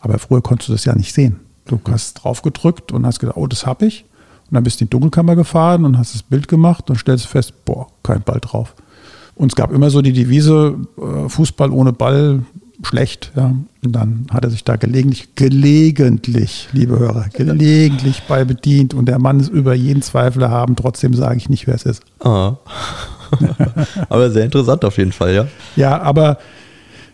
Aber 0.00 0.18
früher 0.18 0.42
konntest 0.42 0.68
du 0.68 0.72
das 0.72 0.84
ja 0.84 0.94
nicht 0.94 1.12
sehen. 1.12 1.45
Du 1.66 1.80
hast 1.90 2.14
drauf 2.14 2.42
gedrückt 2.42 2.92
und 2.92 3.06
hast 3.06 3.18
gedacht, 3.18 3.36
oh, 3.36 3.46
das 3.46 3.66
habe 3.66 3.86
ich. 3.86 4.04
Und 4.48 4.54
dann 4.54 4.64
bist 4.64 4.80
du 4.80 4.84
in 4.84 4.86
die 4.86 4.90
Dunkelkammer 4.90 5.34
gefahren 5.34 5.84
und 5.84 5.98
hast 5.98 6.14
das 6.14 6.22
Bild 6.22 6.46
gemacht 6.48 6.88
und 6.88 6.96
stellst 6.96 7.26
fest, 7.26 7.64
boah, 7.64 7.88
kein 8.02 8.22
Ball 8.22 8.40
drauf. 8.40 8.74
Und 9.34 9.52
es 9.52 9.56
gab 9.56 9.72
immer 9.72 9.90
so 9.90 10.00
die 10.02 10.12
Devise, 10.12 10.76
äh, 10.96 11.28
Fußball 11.28 11.70
ohne 11.70 11.92
Ball 11.92 12.42
schlecht. 12.82 13.32
Ja. 13.36 13.54
Und 13.84 13.92
dann 13.92 14.26
hat 14.30 14.44
er 14.44 14.50
sich 14.50 14.64
da 14.64 14.76
gelegentlich, 14.76 15.34
gelegentlich, 15.34 16.68
liebe 16.72 16.98
Hörer, 16.98 17.26
gelegentlich 17.32 18.22
bei 18.28 18.44
bedient. 18.44 18.94
Und 18.94 19.06
der 19.06 19.18
Mann 19.18 19.40
ist 19.40 19.48
über 19.48 19.74
jeden 19.74 20.02
Zweifel 20.02 20.42
erhaben. 20.42 20.76
Trotzdem 20.76 21.14
sage 21.14 21.36
ich 21.36 21.48
nicht, 21.48 21.66
wer 21.66 21.74
es 21.74 21.84
ist. 21.84 22.02
Ah. 22.20 22.56
aber 24.08 24.30
sehr 24.30 24.44
interessant 24.44 24.84
auf 24.84 24.98
jeden 24.98 25.12
Fall, 25.12 25.34
ja. 25.34 25.46
Ja, 25.74 26.00
aber 26.00 26.38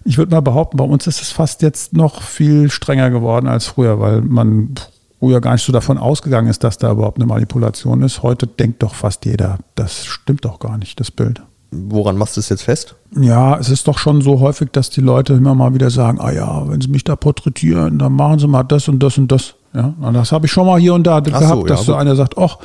ich 0.04 0.18
würde 0.18 0.34
mal 0.34 0.40
behaupten, 0.40 0.76
bei 0.76 0.84
uns 0.84 1.06
ist 1.06 1.22
es 1.22 1.30
fast 1.30 1.62
jetzt 1.62 1.92
noch 1.92 2.22
viel 2.22 2.70
strenger 2.70 3.10
geworden 3.10 3.46
als 3.46 3.66
früher, 3.66 4.00
weil 4.00 4.20
man 4.20 4.74
früher 5.18 5.40
gar 5.40 5.52
nicht 5.52 5.64
so 5.64 5.72
davon 5.72 5.98
ausgegangen 5.98 6.48
ist, 6.48 6.64
dass 6.64 6.78
da 6.78 6.90
überhaupt 6.90 7.18
eine 7.18 7.26
Manipulation 7.26 8.02
ist. 8.02 8.22
Heute 8.22 8.46
denkt 8.46 8.82
doch 8.82 8.94
fast 8.94 9.24
jeder, 9.24 9.58
das 9.76 10.04
stimmt 10.04 10.44
doch 10.44 10.58
gar 10.58 10.78
nicht, 10.78 10.98
das 10.98 11.10
Bild. 11.10 11.42
Woran 11.70 12.18
machst 12.18 12.36
du 12.36 12.40
es 12.40 12.48
jetzt 12.48 12.64
fest? 12.64 12.96
Ja, 13.18 13.56
es 13.56 13.70
ist 13.70 13.88
doch 13.88 13.98
schon 13.98 14.20
so 14.20 14.40
häufig, 14.40 14.70
dass 14.72 14.90
die 14.90 15.00
Leute 15.00 15.32
immer 15.32 15.54
mal 15.54 15.74
wieder 15.74 15.90
sagen, 15.90 16.20
ah 16.20 16.30
ja, 16.30 16.68
wenn 16.68 16.80
sie 16.80 16.88
mich 16.88 17.04
da 17.04 17.16
porträtieren, 17.16 17.98
dann 17.98 18.12
machen 18.12 18.38
sie 18.38 18.46
mal 18.46 18.62
das 18.62 18.88
und 18.88 18.98
das 19.02 19.16
und 19.16 19.32
das. 19.32 19.54
Ja, 19.72 19.94
und 20.00 20.12
das 20.12 20.32
habe 20.32 20.46
ich 20.46 20.52
schon 20.52 20.66
mal 20.66 20.78
hier 20.78 20.92
und 20.92 21.06
da 21.06 21.18
Ach 21.18 21.22
gehabt, 21.22 21.46
so, 21.46 21.64
dass 21.64 21.80
ja, 21.80 21.84
so 21.86 21.94
einer 21.94 22.14
sagt, 22.14 22.36
ach, 22.36 22.58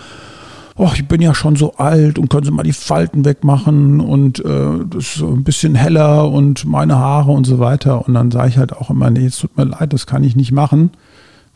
oh, 0.78 0.92
ich 0.94 1.08
bin 1.08 1.22
ja 1.22 1.34
schon 1.34 1.56
so 1.56 1.76
alt 1.76 2.20
und 2.20 2.30
können 2.30 2.46
Sie 2.46 2.52
mal 2.52 2.64
die 2.64 2.74
Falten 2.74 3.26
wegmachen 3.26 4.00
und 4.00 4.40
äh, 4.40 4.86
das 4.90 5.04
ist 5.04 5.16
so 5.16 5.28
ein 5.28 5.44
bisschen 5.44 5.76
heller 5.76 6.30
und 6.30 6.66
meine 6.66 6.98
Haare 6.98 7.32
und 7.32 7.46
so 7.46 7.60
weiter. 7.60 8.08
Und 8.08 8.14
dann 8.14 8.32
sage 8.32 8.50
ich 8.50 8.58
halt 8.58 8.74
auch 8.74 8.90
immer, 8.90 9.10
nee, 9.10 9.26
es 9.26 9.38
tut 9.38 9.58
mir 9.58 9.66
leid, 9.66 9.94
das 9.94 10.06
kann 10.06 10.24
ich 10.24 10.36
nicht 10.36 10.52
machen. 10.52 10.92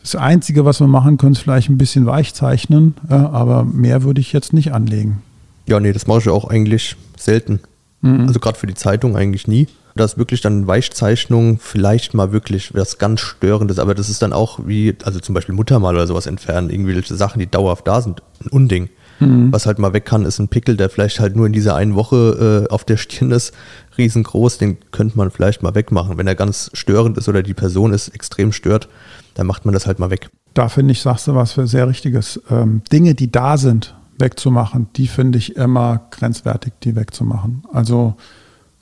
Das 0.02 0.16
Einzige, 0.16 0.66
was 0.66 0.80
wir 0.80 0.88
machen 0.88 1.18
können, 1.18 1.34
ist 1.34 1.42
vielleicht 1.42 1.70
ein 1.70 1.78
bisschen 1.78 2.08
weich 2.08 2.34
zeichnen, 2.34 2.96
ja, 3.10 3.30
aber 3.30 3.64
mehr 3.64 4.02
würde 4.02 4.20
ich 4.20 4.34
jetzt 4.34 4.52
nicht 4.52 4.74
anlegen. 4.74 5.22
Ja, 5.68 5.80
nee, 5.80 5.94
das 5.94 6.08
mache 6.08 6.20
ich 6.20 6.30
auch 6.30 6.46
eigentlich 6.46 6.96
selten. 7.16 7.60
Mhm. 8.02 8.22
Also 8.28 8.40
gerade 8.40 8.58
für 8.58 8.68
die 8.68 8.74
Zeitung 8.74 9.16
eigentlich 9.16 9.48
nie. 9.48 9.68
Da 9.96 10.06
ist 10.06 10.18
wirklich 10.18 10.42
dann 10.42 10.68
Weichzeichnung 10.68 11.60
vielleicht 11.60 12.14
mal 12.14 12.32
wirklich 12.32 12.74
was 12.74 12.98
ganz 12.98 13.20
Störendes, 13.20 13.78
aber 13.78 13.94
das 13.94 14.10
ist 14.10 14.22
dann 14.22 14.34
auch 14.34 14.60
wie, 14.66 14.96
also 15.04 15.20
zum 15.20 15.36
Beispiel 15.36 15.54
Muttermal 15.54 15.96
oder 15.96 16.08
sowas 16.08 16.26
entfernen, 16.26 16.70
irgendwelche 16.70 17.16
Sachen, 17.16 17.40
die 17.40 17.48
dauerhaft 17.48 17.88
da 17.88 18.02
sind, 18.02 18.24
ein 18.44 18.48
Unding. 18.48 18.90
Mhm. 19.22 19.54
Was 19.54 19.66
halt 19.66 19.80
mal 19.80 19.94
weg 19.94 20.06
kann, 20.06 20.26
ist 20.26 20.40
ein 20.40 20.48
Pickel, 20.48 20.78
der 20.78 20.90
vielleicht 20.90 21.20
halt 21.20 21.36
nur 21.36 21.46
in 21.46 21.54
dieser 21.54 21.76
einen 21.76 21.96
Woche 21.96 22.68
äh, 22.68 22.72
auf 22.74 22.84
der 22.84 22.98
Stirn 22.98 23.32
ist, 23.32 23.54
riesengroß, 23.98 24.58
den 24.58 24.78
könnte 24.92 25.18
man 25.18 25.32
vielleicht 25.32 25.64
mal 25.64 25.76
wegmachen. 25.76 26.18
Wenn 26.18 26.28
er 26.28 26.36
ganz 26.36 26.72
störend 26.74 27.18
ist 27.18 27.30
oder 27.30 27.44
die 27.44 27.54
Person 27.54 27.94
ist 27.94 28.10
extrem 28.10 28.52
stört, 28.52 28.90
dann 29.36 29.48
macht 29.48 29.66
man 29.66 29.74
das 29.74 29.88
halt 29.88 30.00
mal 30.00 30.10
weg. 30.10 30.30
Da 30.54 30.68
finde 30.68 30.92
ich, 30.92 31.02
sagst 31.02 31.28
du 31.28 31.36
was 31.36 31.54
für 31.54 31.68
sehr 31.68 31.88
Richtiges. 31.88 32.42
Ähm, 32.50 32.82
Dinge, 32.92 33.16
die 33.16 33.32
da 33.32 33.58
sind, 33.58 33.96
wegzumachen, 34.18 34.88
die 34.96 35.08
finde 35.08 35.38
ich 35.38 35.56
immer 35.56 36.02
grenzwertig, 36.12 36.74
die 36.84 36.96
wegzumachen. 36.96 37.64
Also 37.72 38.16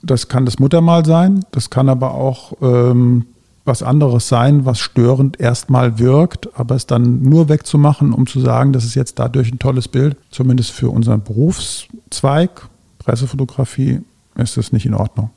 das 0.02 0.28
kann 0.28 0.44
das 0.44 0.58
Muttermal 0.58 1.04
sein, 1.04 1.44
das 1.52 1.70
kann 1.70 1.88
aber 1.88 2.14
auch 2.14 2.54
ähm, 2.62 3.26
was 3.70 3.84
anderes 3.84 4.26
sein, 4.26 4.66
was 4.66 4.80
störend 4.80 5.38
erstmal 5.38 6.00
wirkt, 6.00 6.48
aber 6.58 6.74
es 6.74 6.86
dann 6.86 7.22
nur 7.22 7.48
wegzumachen, 7.48 8.12
um 8.12 8.26
zu 8.26 8.40
sagen, 8.40 8.72
das 8.72 8.84
ist 8.84 8.96
jetzt 8.96 9.20
dadurch 9.20 9.52
ein 9.52 9.60
tolles 9.60 9.86
Bild, 9.86 10.16
zumindest 10.32 10.72
für 10.72 10.90
unseren 10.90 11.22
Berufszweig, 11.22 12.68
Pressefotografie, 12.98 14.00
ist 14.36 14.56
es 14.56 14.72
nicht 14.72 14.86
in 14.86 14.94
Ordnung. 14.94 15.30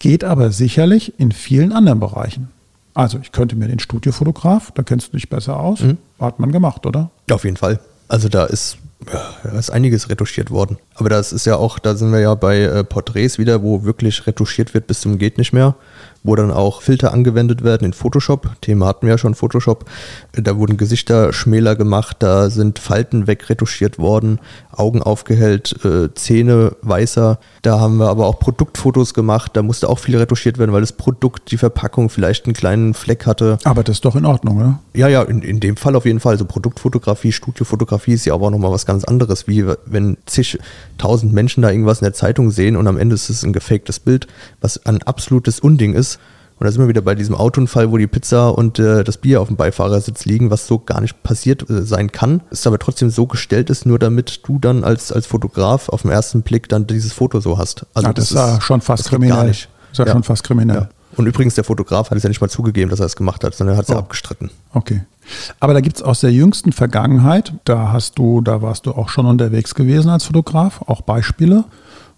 Geht 0.00 0.24
aber 0.24 0.50
sicherlich 0.50 1.18
in 1.20 1.30
vielen 1.30 1.72
anderen 1.72 2.00
Bereichen. 2.00 2.48
Also 2.92 3.20
ich 3.22 3.30
könnte 3.30 3.54
mir 3.54 3.68
den 3.68 3.78
Studiofotograf, 3.78 4.72
da 4.72 4.82
kennst 4.82 5.12
du 5.12 5.16
dich 5.16 5.30
besser 5.30 5.60
aus, 5.60 5.80
mhm. 5.80 5.98
hat 6.18 6.40
man 6.40 6.50
gemacht, 6.50 6.86
oder? 6.86 7.10
Ja, 7.28 7.36
auf 7.36 7.44
jeden 7.44 7.56
Fall. 7.56 7.78
Also 8.08 8.28
da 8.28 8.46
ist, 8.46 8.78
ja, 9.12 9.22
da 9.44 9.56
ist 9.56 9.70
einiges 9.70 10.10
retuschiert 10.10 10.50
worden. 10.50 10.76
Aber 10.94 11.08
das 11.08 11.32
ist 11.32 11.46
ja 11.46 11.54
auch, 11.54 11.78
da 11.78 11.94
sind 11.94 12.10
wir 12.10 12.18
ja 12.18 12.34
bei 12.34 12.62
äh, 12.62 12.82
Porträts 12.82 13.38
wieder, 13.38 13.62
wo 13.62 13.84
wirklich 13.84 14.26
retuschiert 14.26 14.74
wird 14.74 14.88
bis 14.88 15.02
zum 15.02 15.18
geht 15.18 15.38
nicht 15.38 15.52
mehr 15.52 15.76
wo 16.22 16.36
dann 16.36 16.50
auch 16.50 16.82
Filter 16.82 17.12
angewendet 17.12 17.64
werden 17.64 17.84
in 17.84 17.92
Photoshop. 17.92 18.60
Thema 18.60 18.86
hatten 18.86 19.06
wir 19.06 19.14
ja 19.14 19.18
schon 19.18 19.34
Photoshop. 19.34 19.86
Da 20.32 20.56
wurden 20.56 20.76
Gesichter 20.76 21.32
schmäler 21.32 21.76
gemacht, 21.76 22.16
da 22.20 22.50
sind 22.50 22.78
Falten 22.78 23.26
wegretuschiert 23.26 23.98
worden, 23.98 24.38
Augen 24.70 25.02
aufgehellt, 25.02 25.84
äh, 25.84 26.12
Zähne 26.14 26.76
weißer. 26.82 27.38
Da 27.62 27.80
haben 27.80 27.96
wir 27.96 28.08
aber 28.08 28.26
auch 28.26 28.38
Produktfotos 28.38 29.14
gemacht, 29.14 29.52
da 29.54 29.62
musste 29.62 29.88
auch 29.88 29.98
viel 29.98 30.16
retuschiert 30.16 30.58
werden, 30.58 30.72
weil 30.72 30.80
das 30.80 30.92
Produkt, 30.92 31.50
die 31.50 31.58
Verpackung 31.58 32.10
vielleicht 32.10 32.44
einen 32.44 32.54
kleinen 32.54 32.94
Fleck 32.94 33.26
hatte. 33.26 33.58
Aber 33.64 33.82
das 33.82 33.96
ist 33.96 34.04
doch 34.04 34.16
in 34.16 34.24
Ordnung, 34.24 34.58
oder? 34.58 34.78
Ja, 34.94 35.08
ja, 35.08 35.22
in, 35.22 35.42
in 35.42 35.60
dem 35.60 35.76
Fall 35.76 35.96
auf 35.96 36.04
jeden 36.04 36.20
Fall. 36.20 36.32
Also 36.32 36.44
Produktfotografie, 36.44 37.32
Studiofotografie 37.32 38.12
ist 38.12 38.24
ja 38.24 38.34
aber 38.34 38.46
auch 38.46 38.50
nochmal 38.50 38.70
was 38.70 38.86
ganz 38.86 39.04
anderes, 39.04 39.48
wie 39.48 39.64
wenn 39.86 40.16
zig 40.26 40.58
tausend 40.98 41.32
Menschen 41.32 41.62
da 41.62 41.70
irgendwas 41.70 42.00
in 42.00 42.04
der 42.04 42.14
Zeitung 42.14 42.50
sehen 42.50 42.76
und 42.76 42.86
am 42.86 42.98
Ende 42.98 43.14
ist 43.14 43.30
es 43.30 43.42
ein 43.42 43.52
gefaktes 43.52 43.98
Bild, 43.98 44.26
was 44.60 44.86
ein 44.86 45.02
absolutes 45.02 45.60
Unding 45.60 45.94
ist. 45.94 46.19
Und 46.60 46.66
da 46.66 46.72
sind 46.72 46.82
wir 46.82 46.88
wieder 46.88 47.00
bei 47.00 47.14
diesem 47.14 47.34
Autounfall, 47.34 47.90
wo 47.90 47.96
die 47.96 48.06
Pizza 48.06 48.50
und 48.50 48.78
äh, 48.78 49.02
das 49.02 49.16
Bier 49.16 49.40
auf 49.40 49.48
dem 49.48 49.56
Beifahrersitz 49.56 50.26
liegen, 50.26 50.50
was 50.50 50.66
so 50.66 50.78
gar 50.78 51.00
nicht 51.00 51.22
passiert 51.22 51.68
äh, 51.70 51.80
sein 51.86 52.12
kann, 52.12 52.42
ist 52.50 52.66
aber 52.66 52.78
trotzdem 52.78 53.08
so 53.08 53.26
gestellt 53.26 53.70
ist, 53.70 53.86
nur 53.86 53.98
damit 53.98 54.46
du 54.46 54.58
dann 54.58 54.84
als, 54.84 55.10
als 55.10 55.26
Fotograf 55.26 55.88
auf 55.88 56.02
den 56.02 56.10
ersten 56.10 56.42
Blick 56.42 56.68
dann 56.68 56.86
dieses 56.86 57.14
Foto 57.14 57.40
so 57.40 57.56
hast. 57.56 57.86
Also 57.94 58.08
ja, 58.08 58.12
das, 58.12 58.28
das 58.28 58.30
ist 58.32 58.36
ja 58.36 58.60
schon 58.60 58.82
fast 58.82 59.08
kriminell. 59.08 59.36
Gar 59.36 59.44
nicht. 59.44 59.70
Das 59.88 59.92
ist 59.92 59.98
ja, 60.00 60.04
ja. 60.04 60.12
schon 60.12 60.22
fast 60.22 60.44
kriminell. 60.44 60.76
Ja. 60.76 60.88
Und 61.16 61.26
übrigens, 61.26 61.54
der 61.54 61.64
Fotograf 61.64 62.10
hat 62.10 62.18
es 62.18 62.24
ja 62.24 62.28
nicht 62.28 62.42
mal 62.42 62.50
zugegeben, 62.50 62.90
dass 62.90 63.00
er 63.00 63.06
es 63.06 63.16
gemacht 63.16 63.42
hat, 63.42 63.54
sondern 63.54 63.76
er 63.76 63.78
hat 63.78 63.84
es 63.84 63.90
oh. 63.90 63.94
ja 63.94 63.98
abgestritten. 63.98 64.50
Okay. 64.74 65.00
Aber 65.60 65.72
da 65.72 65.80
gibt 65.80 65.96
es 65.96 66.02
aus 66.02 66.20
der 66.20 66.30
jüngsten 66.30 66.72
Vergangenheit, 66.72 67.54
da 67.64 67.90
hast 67.90 68.18
du, 68.18 68.42
da 68.42 68.60
warst 68.60 68.84
du 68.84 68.92
auch 68.92 69.08
schon 69.08 69.24
unterwegs 69.24 69.74
gewesen 69.74 70.10
als 70.10 70.24
Fotograf, 70.24 70.82
auch 70.82 71.00
Beispiele, 71.00 71.64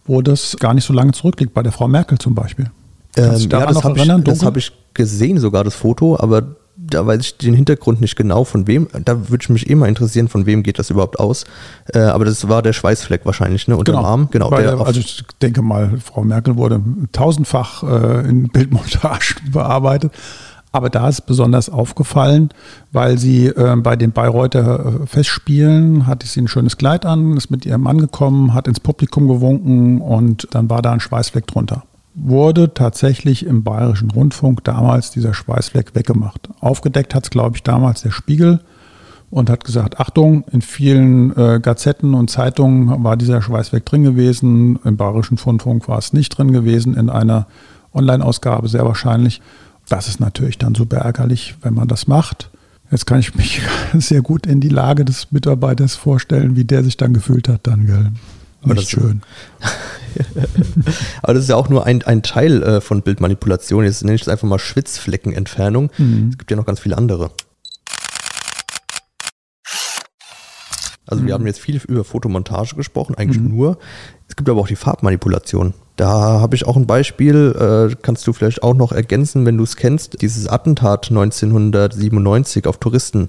wo 0.05 0.21
das 0.21 0.57
gar 0.59 0.75
nicht 0.75 0.85
so 0.85 0.93
lange 0.93 1.13
zurückliegt, 1.13 1.55
bei 1.55 1.63
der 1.63 1.71
Frau 1.71 1.87
Merkel 1.87 2.19
zum 2.19 2.35
Beispiel. 2.35 2.73
Ähm, 3.17 3.49
ja, 3.51 3.67
das 3.67 3.85
habe 3.85 3.99
ich, 3.99 4.45
hab 4.45 4.57
ich 4.57 4.73
gesehen, 4.95 5.39
sogar 5.39 5.65
das 5.65 5.75
Foto, 5.75 6.19
aber 6.19 6.57
da 6.93 7.07
weiß 7.07 7.21
ich 7.21 7.39
den 7.39 7.55
Hintergrund 7.55 8.01
nicht 8.01 8.17
genau, 8.17 8.45
von 8.45 8.67
wem. 8.67 8.89
Da 9.05 9.29
würde 9.29 9.43
ich 9.43 9.49
mich 9.49 9.71
eh 9.71 9.75
mal 9.75 9.89
interessieren, 9.89 10.29
von 10.29 10.47
wem 10.47 10.63
geht 10.63 10.79
das 10.79 10.91
überhaupt 10.91 11.19
aus. 11.21 11.45
Äh, 11.93 12.01
aber 12.01 12.25
das 12.25 12.49
war 12.49 12.63
der 12.63 12.73
Schweißfleck 12.73 13.25
wahrscheinlich, 13.25 13.69
ne? 13.69 13.77
Unter 13.77 13.93
genau. 13.93 14.03
dem 14.03 14.07
Arm. 14.07 14.29
Genau. 14.31 14.51
Der, 14.51 14.81
also 14.81 15.01
ich 15.01 15.23
denke 15.41 15.63
mal, 15.63 15.99
Frau 16.03 16.25
Merkel 16.25 16.57
wurde 16.57 16.81
tausendfach 17.13 17.83
äh, 17.83 18.29
in 18.29 18.49
Bildmontage 18.53 19.37
bearbeitet. 19.51 20.13
Aber 20.75 20.89
da 20.89 21.07
ist 21.09 21.27
besonders 21.27 21.69
aufgefallen, 21.69 22.49
weil 22.93 23.19
sie 23.19 23.49
äh, 23.49 23.77
bei 23.77 23.95
den 23.95 24.13
Bayreuther 24.13 25.03
äh, 25.03 25.07
Festspielen 25.07 26.07
hatte 26.07 26.27
sie 26.27 26.41
ein 26.41 26.49
schönes 26.49 26.79
Kleid 26.79 27.05
an, 27.05 27.37
ist 27.37 27.51
mit 27.51 27.67
ihrem 27.67 27.83
Mann 27.83 27.99
gekommen, 27.99 28.55
hat 28.55 28.69
ins 28.69 28.81
Publikum 28.81 29.29
gewunken 29.29 30.01
und 30.01 30.49
dann 30.53 30.71
war 30.71 30.81
da 30.81 30.93
ein 30.93 31.01
Schweißfleck 31.01 31.47
drunter 31.47 31.85
wurde 32.15 32.75
tatsächlich 32.75 33.47
im 33.47 33.63
Bayerischen 33.63 34.11
Rundfunk 34.11 34.65
damals 34.65 35.11
dieser 35.11 35.35
Schweißfleck 35.35 35.95
weggemacht. 35.95 36.49
Aufgedeckt 36.61 37.15
hat 37.15 37.25
es, 37.25 37.31
glaube 37.31 37.57
ich, 37.57 37.63
damals 37.63 38.03
der 38.03 38.11
Spiegel 38.11 38.61
und 39.31 39.49
hat 39.49 39.65
gesagt, 39.65 39.99
Achtung, 39.99 40.45
in 40.53 40.61
vielen 40.61 41.35
äh, 41.37 41.59
Gazetten 41.61 42.13
und 42.13 42.29
Zeitungen 42.29 43.03
war 43.03 43.17
dieser 43.17 43.41
Schweißfleck 43.41 43.87
drin 43.87 44.03
gewesen, 44.03 44.79
im 44.85 44.97
Bayerischen 44.99 45.39
Rundfunk 45.39 45.89
war 45.89 45.99
es 45.99 46.13
nicht 46.13 46.37
drin 46.37 46.53
gewesen, 46.53 46.95
in 46.95 47.09
einer 47.09 47.47
Online-Ausgabe 47.95 48.69
sehr 48.69 48.85
wahrscheinlich. 48.85 49.41
Das 49.89 50.07
ist 50.07 50.21
natürlich 50.21 50.59
dann 50.59 50.75
super 50.75 50.99
ärgerlich, 50.99 51.57
wenn 51.63 51.75
man 51.75 51.89
das 51.89 52.07
macht. 52.07 52.51
Jetzt 52.91 53.07
kann 53.07 53.21
ich 53.21 53.35
mich 53.35 53.63
sehr 53.95 54.21
gut 54.21 54.47
in 54.47 54.61
die 54.61 54.69
Lage 54.69 55.07
des 55.07 55.33
Mitarbeiters 55.33 55.97
vorstellen, 55.97 56.57
wie 56.57 56.65
der 56.65 56.85
sich 56.85 56.99
dann 56.99 57.15
gefühlt 57.15 57.49
hat 57.49 57.67
dann, 57.67 57.87
gell? 57.87 58.13
Nicht 58.65 58.91
schön. 58.91 59.23
Aber 61.23 61.35
das 61.35 61.45
ist 61.45 61.49
ja 61.49 61.57
auch 61.57 61.69
nur 61.69 61.87
ein, 61.87 62.03
ein 62.03 62.23
Teil 62.23 62.63
äh, 62.63 62.81
von 62.81 63.03
Bildmanipulation. 63.03 63.85
Jetzt 63.85 64.05
nenne 64.05 64.15
ich 64.15 64.23
es 64.23 64.29
einfach 64.29 64.47
mal 64.47 64.59
Schwitzfleckenentfernung. 64.59 65.91
Mhm. 65.99 66.29
Es 66.33 66.39
gibt 66.39 66.51
ja 66.51 66.57
noch 66.57 66.67
ganz 66.67 66.81
viele 66.81 66.97
andere. 66.97 67.31
Also 71.07 71.23
mhm. 71.23 71.27
wir 71.27 71.35
haben 71.35 71.47
jetzt 71.47 71.61
viel 71.61 71.81
über 71.89 72.05
Fotomontage 72.05 72.77
gesprochen, 72.77 73.15
eigentlich 73.15 73.41
mhm. 73.41 73.49
nur. 73.49 73.79
Es 74.29 74.37
gibt 74.37 74.49
aber 74.49 74.61
auch 74.61 74.69
die 74.69 74.77
Farbmanipulation. 74.77 75.75
Da 75.97 76.41
habe 76.41 76.57
ich 76.57 76.67
auch 76.67 76.77
ein 76.77 76.87
Beispiel, 76.87 77.55
äh, 77.93 77.95
kannst 78.01 78.27
du 78.27 78.33
vielleicht 78.33 78.63
auch 78.63 78.75
noch 78.75 78.93
ergänzen, 78.93 79.45
wenn 79.45 79.59
du 79.59 79.65
es 79.65 79.77
kennst. 79.77 80.23
Dieses 80.23 80.49
Attentat 80.49 81.11
1997 81.11 82.67
auf 82.67 82.79
Touristen 82.79 83.29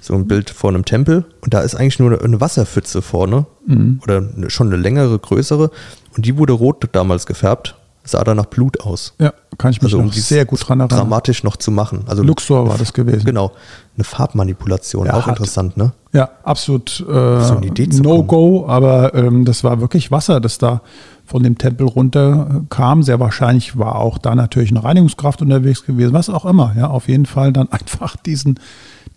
so 0.00 0.14
ein 0.14 0.26
Bild 0.26 0.50
vor 0.50 0.70
einem 0.70 0.84
Tempel 0.84 1.24
und 1.40 1.54
da 1.54 1.60
ist 1.60 1.74
eigentlich 1.74 1.98
nur 1.98 2.22
eine 2.22 2.40
Wasserpfütze 2.40 3.02
vorne 3.02 3.46
mhm. 3.66 4.00
oder 4.02 4.22
schon 4.48 4.68
eine 4.68 4.76
längere, 4.76 5.18
größere 5.18 5.70
und 6.16 6.26
die 6.26 6.38
wurde 6.38 6.52
rot 6.52 6.88
damals 6.92 7.26
gefärbt, 7.26 7.76
sah 8.04 8.22
da 8.24 8.34
nach 8.34 8.46
Blut 8.46 8.80
aus. 8.80 9.14
Ja, 9.18 9.32
kann 9.58 9.72
ich 9.72 9.82
mich 9.82 9.92
also, 9.92 9.98
um 9.98 10.10
sehr 10.10 10.44
gut 10.44 10.66
dran 10.66 10.80
erinnern. 10.80 11.00
Dramatisch 11.00 11.42
noch 11.42 11.56
zu 11.56 11.70
machen. 11.70 12.04
Also 12.06 12.22
Luxor 12.22 12.68
war 12.68 12.78
das 12.78 12.92
gewesen. 12.92 13.24
Genau, 13.24 13.52
eine 13.96 14.04
Farbmanipulation, 14.04 15.06
ja, 15.06 15.14
auch 15.14 15.26
hat, 15.26 15.38
interessant, 15.38 15.76
ne? 15.76 15.92
Ja, 16.12 16.30
absolut 16.44 17.04
äh, 17.08 17.98
No-Go, 18.00 18.66
aber 18.66 19.14
ähm, 19.14 19.44
das 19.44 19.64
war 19.64 19.80
wirklich 19.80 20.10
Wasser, 20.10 20.40
das 20.40 20.58
da 20.58 20.80
von 21.26 21.42
dem 21.42 21.58
Tempel 21.58 21.86
runterkam. 21.86 23.02
Sehr 23.02 23.20
wahrscheinlich 23.20 23.76
war 23.76 23.96
auch 23.96 24.18
da 24.18 24.34
natürlich 24.34 24.70
eine 24.70 24.84
Reinigungskraft 24.84 25.42
unterwegs 25.42 25.84
gewesen, 25.84 26.14
was 26.14 26.30
auch 26.30 26.44
immer. 26.46 26.74
Ja, 26.76 26.88
auf 26.88 27.08
jeden 27.08 27.26
Fall 27.26 27.52
dann 27.52 27.68
einfach 27.70 28.16
diesen 28.16 28.60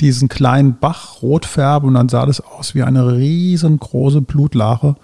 diesen 0.02 0.30
kleinen 0.30 0.78
Bach 0.80 1.22
rot 1.22 1.46
färben 1.46 1.90
und 1.90 1.94
dann 1.96 2.10
sah 2.10 2.26
das 2.26 2.42
aus 2.42 2.76
wie 2.76 2.84
eine 2.84 3.18
riesengroße 3.18 4.22
Blutlache. 4.22 4.96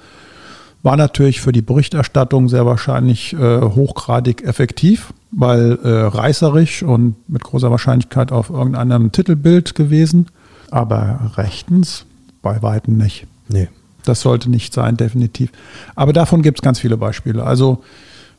War 0.83 0.97
natürlich 0.97 1.41
für 1.41 1.51
die 1.51 1.63
Berichterstattung 1.63 2.47
sehr 2.47 2.65
wahrscheinlich 2.65 3.33
äh, 3.33 3.61
hochgradig 3.61 4.43
effektiv, 4.43 5.13
weil 5.31 5.79
äh, 5.83 5.89
reißerisch 5.89 6.83
und 6.83 7.15
mit 7.27 7.43
großer 7.43 7.71
Wahrscheinlichkeit 7.71 8.31
auf 8.31 8.49
irgendeinem 8.49 9.11
Titelbild 9.11 9.75
gewesen. 9.75 10.27
Aber 10.71 11.31
rechtens 11.37 12.05
bei 12.41 12.61
Weitem 12.61 12.97
nicht. 12.97 13.25
Nee. 13.49 13.67
Das 14.03 14.21
sollte 14.21 14.51
nicht 14.51 14.73
sein, 14.73 14.97
definitiv. 14.97 15.51
Aber 15.95 16.13
davon 16.13 16.43
gibt 16.43 16.59
es 16.59 16.61
ganz 16.61 16.79
viele 16.79 16.97
Beispiele. 16.97 17.43
Also 17.43 17.83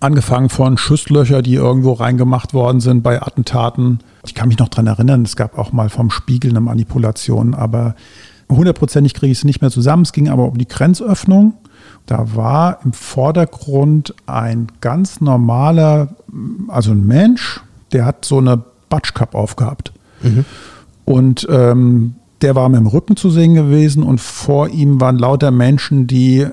angefangen 0.01 0.49
von 0.49 0.79
Schusslöcher, 0.79 1.43
die 1.43 1.55
irgendwo 1.55 1.93
reingemacht 1.93 2.55
worden 2.55 2.81
sind 2.81 3.03
bei 3.03 3.23
Attentaten. 3.23 4.01
Ich 4.25 4.35
kann 4.35 4.49
mich 4.49 4.59
noch 4.59 4.69
daran 4.69 4.87
erinnern, 4.87 5.23
es 5.23 5.37
gab 5.37 5.59
auch 5.59 5.73
mal 5.73 5.89
vom 5.89 6.11
Spiegel 6.11 6.51
eine 6.51 6.61
Manipulation, 6.61 7.55
aber 7.55 7.95
hundertprozentig 8.49 9.15
kriege 9.15 9.33
ich 9.33 9.39
es 9.39 9.45
nicht 9.45 9.61
mehr 9.61 9.71
zusammen. 9.71 10.03
Es 10.03 10.13
ging 10.13 10.29
aber 10.29 10.45
um 10.45 10.59
die 10.59 10.69
Grenzöffnung. 10.69 11.55
Da 12.07 12.37
war 12.37 12.79
im 12.85 12.93
Vordergrund 12.93 14.15
ein 14.27 14.69
ganz 14.81 15.21
normaler, 15.21 16.15
also 16.69 16.93
ein 16.93 17.07
Mensch, 17.07 17.61
der 17.93 18.05
hat 18.05 18.25
so 18.25 18.39
eine 18.39 18.63
Batschkap 18.89 19.35
aufgehabt. 19.35 19.93
Mhm. 20.23 20.45
Und 21.05 21.47
ähm, 21.51 22.15
der 22.43 22.55
war 22.55 22.69
mit 22.69 22.79
dem 22.79 22.87
Rücken 22.87 23.17
zu 23.17 23.31
sehen 23.31 23.55
gewesen 23.55 24.03
und 24.03 24.21
vor 24.21 24.69
ihm 24.69 25.01
waren 25.01 25.19
lauter 25.19 25.51
Menschen, 25.51 26.07
die 26.07 26.41
äh, 26.41 26.53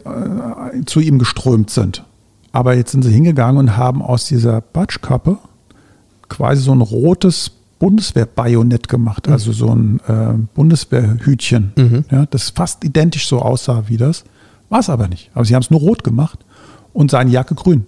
zu 0.85 0.99
ihm 0.99 1.19
geströmt 1.19 1.69
sind. 1.69 2.03
Aber 2.53 2.75
jetzt 2.75 2.91
sind 2.91 3.01
sie 3.01 3.11
hingegangen 3.11 3.57
und 3.57 3.75
haben 3.75 4.01
aus 4.01 4.25
dieser 4.25 4.61
Batschkappe 4.61 5.39
quasi 6.29 6.61
so 6.61 6.71
ein 6.71 6.81
rotes 6.81 7.51
Bundeswehrbajonett 7.79 8.87
gemacht, 8.87 9.27
also 9.27 9.51
so 9.51 9.75
ein 9.75 9.99
äh, 10.07 10.33
Bundeswehrhütchen, 10.53 11.73
mhm. 11.75 12.05
ja, 12.09 12.25
das 12.27 12.51
fast 12.51 12.85
identisch 12.85 13.27
so 13.27 13.41
aussah 13.41 13.83
wie 13.87 13.97
das. 13.97 14.23
War 14.69 14.79
es 14.79 14.89
aber 14.89 15.09
nicht. 15.09 15.29
Aber 15.33 15.43
sie 15.43 15.53
haben 15.53 15.63
es 15.63 15.69
nur 15.69 15.81
rot 15.81 16.03
gemacht 16.03 16.39
und 16.93 17.11
seine 17.11 17.29
Jacke 17.29 17.55
grün. 17.55 17.85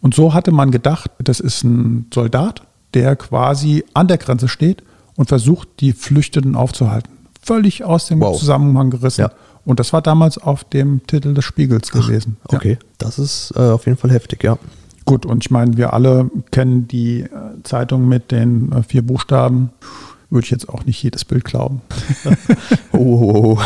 Und 0.00 0.14
so 0.14 0.34
hatte 0.34 0.52
man 0.52 0.70
gedacht, 0.70 1.10
das 1.18 1.40
ist 1.40 1.64
ein 1.64 2.06
Soldat, 2.14 2.62
der 2.94 3.16
quasi 3.16 3.84
an 3.92 4.06
der 4.06 4.18
Grenze 4.18 4.48
steht 4.48 4.84
und 5.16 5.28
versucht, 5.28 5.68
die 5.80 5.92
Flüchtenden 5.92 6.54
aufzuhalten. 6.54 7.10
Völlig 7.42 7.84
aus 7.84 8.06
dem 8.06 8.20
wow. 8.20 8.38
Zusammenhang 8.38 8.90
gerissen. 8.90 9.22
Ja. 9.22 9.30
Und 9.64 9.80
das 9.80 9.92
war 9.92 10.02
damals 10.02 10.38
auf 10.38 10.64
dem 10.64 11.06
Titel 11.06 11.34
des 11.34 11.44
Spiegels 11.44 11.90
Ach, 11.90 12.06
gewesen. 12.06 12.36
Okay, 12.48 12.72
ja. 12.72 12.78
das 12.98 13.18
ist 13.18 13.52
äh, 13.56 13.60
auf 13.60 13.86
jeden 13.86 13.98
Fall 13.98 14.10
heftig, 14.10 14.44
ja. 14.44 14.58
Gut, 15.06 15.26
und 15.26 15.44
ich 15.44 15.50
meine, 15.50 15.76
wir 15.76 15.92
alle 15.92 16.30
kennen 16.50 16.88
die 16.88 17.20
äh, 17.20 17.28
Zeitung 17.62 18.08
mit 18.08 18.30
den 18.30 18.72
äh, 18.72 18.82
vier 18.82 19.02
Buchstaben. 19.02 19.70
Würde 20.30 20.46
ich 20.46 20.50
jetzt 20.50 20.68
auch 20.68 20.84
nicht 20.84 21.02
jedes 21.02 21.24
Bild 21.24 21.44
glauben. 21.44 21.82
oh. 22.92 22.98
oh, 22.98 23.58
oh. 23.58 23.62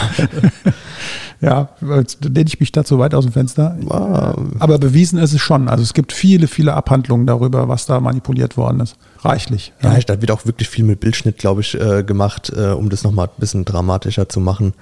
ja, 1.41 1.69
lehne 1.81 2.49
ich 2.49 2.61
mich 2.61 2.73
dazu 2.73 2.99
weit 2.99 3.15
aus 3.15 3.25
dem 3.25 3.33
Fenster. 3.33 3.79
Wow. 3.81 4.37
Aber 4.59 4.79
bewiesen 4.79 5.19
ist 5.19 5.33
es 5.33 5.41
schon. 5.41 5.69
Also 5.69 5.83
es 5.83 5.95
gibt 5.95 6.13
viele, 6.13 6.49
viele 6.49 6.75
Abhandlungen 6.75 7.27
darüber, 7.27 7.69
was 7.69 7.87
da 7.87 8.01
manipuliert 8.01 8.57
worden 8.57 8.81
ist. 8.81 8.97
Reichlich. 9.21 9.73
Ja, 9.83 9.95
ja 9.95 10.01
da 10.01 10.21
wird 10.21 10.33
auch 10.33 10.45
wirklich 10.45 10.69
viel 10.69 10.85
mit 10.85 11.01
Bildschnitt, 11.01 11.39
glaube 11.39 11.61
ich, 11.61 11.81
äh, 11.81 12.03
gemacht, 12.03 12.51
um 12.51 12.91
das 12.91 13.05
nochmal 13.05 13.29
ein 13.29 13.41
bisschen 13.41 13.65
dramatischer 13.65 14.29
zu 14.29 14.41
machen. 14.41 14.75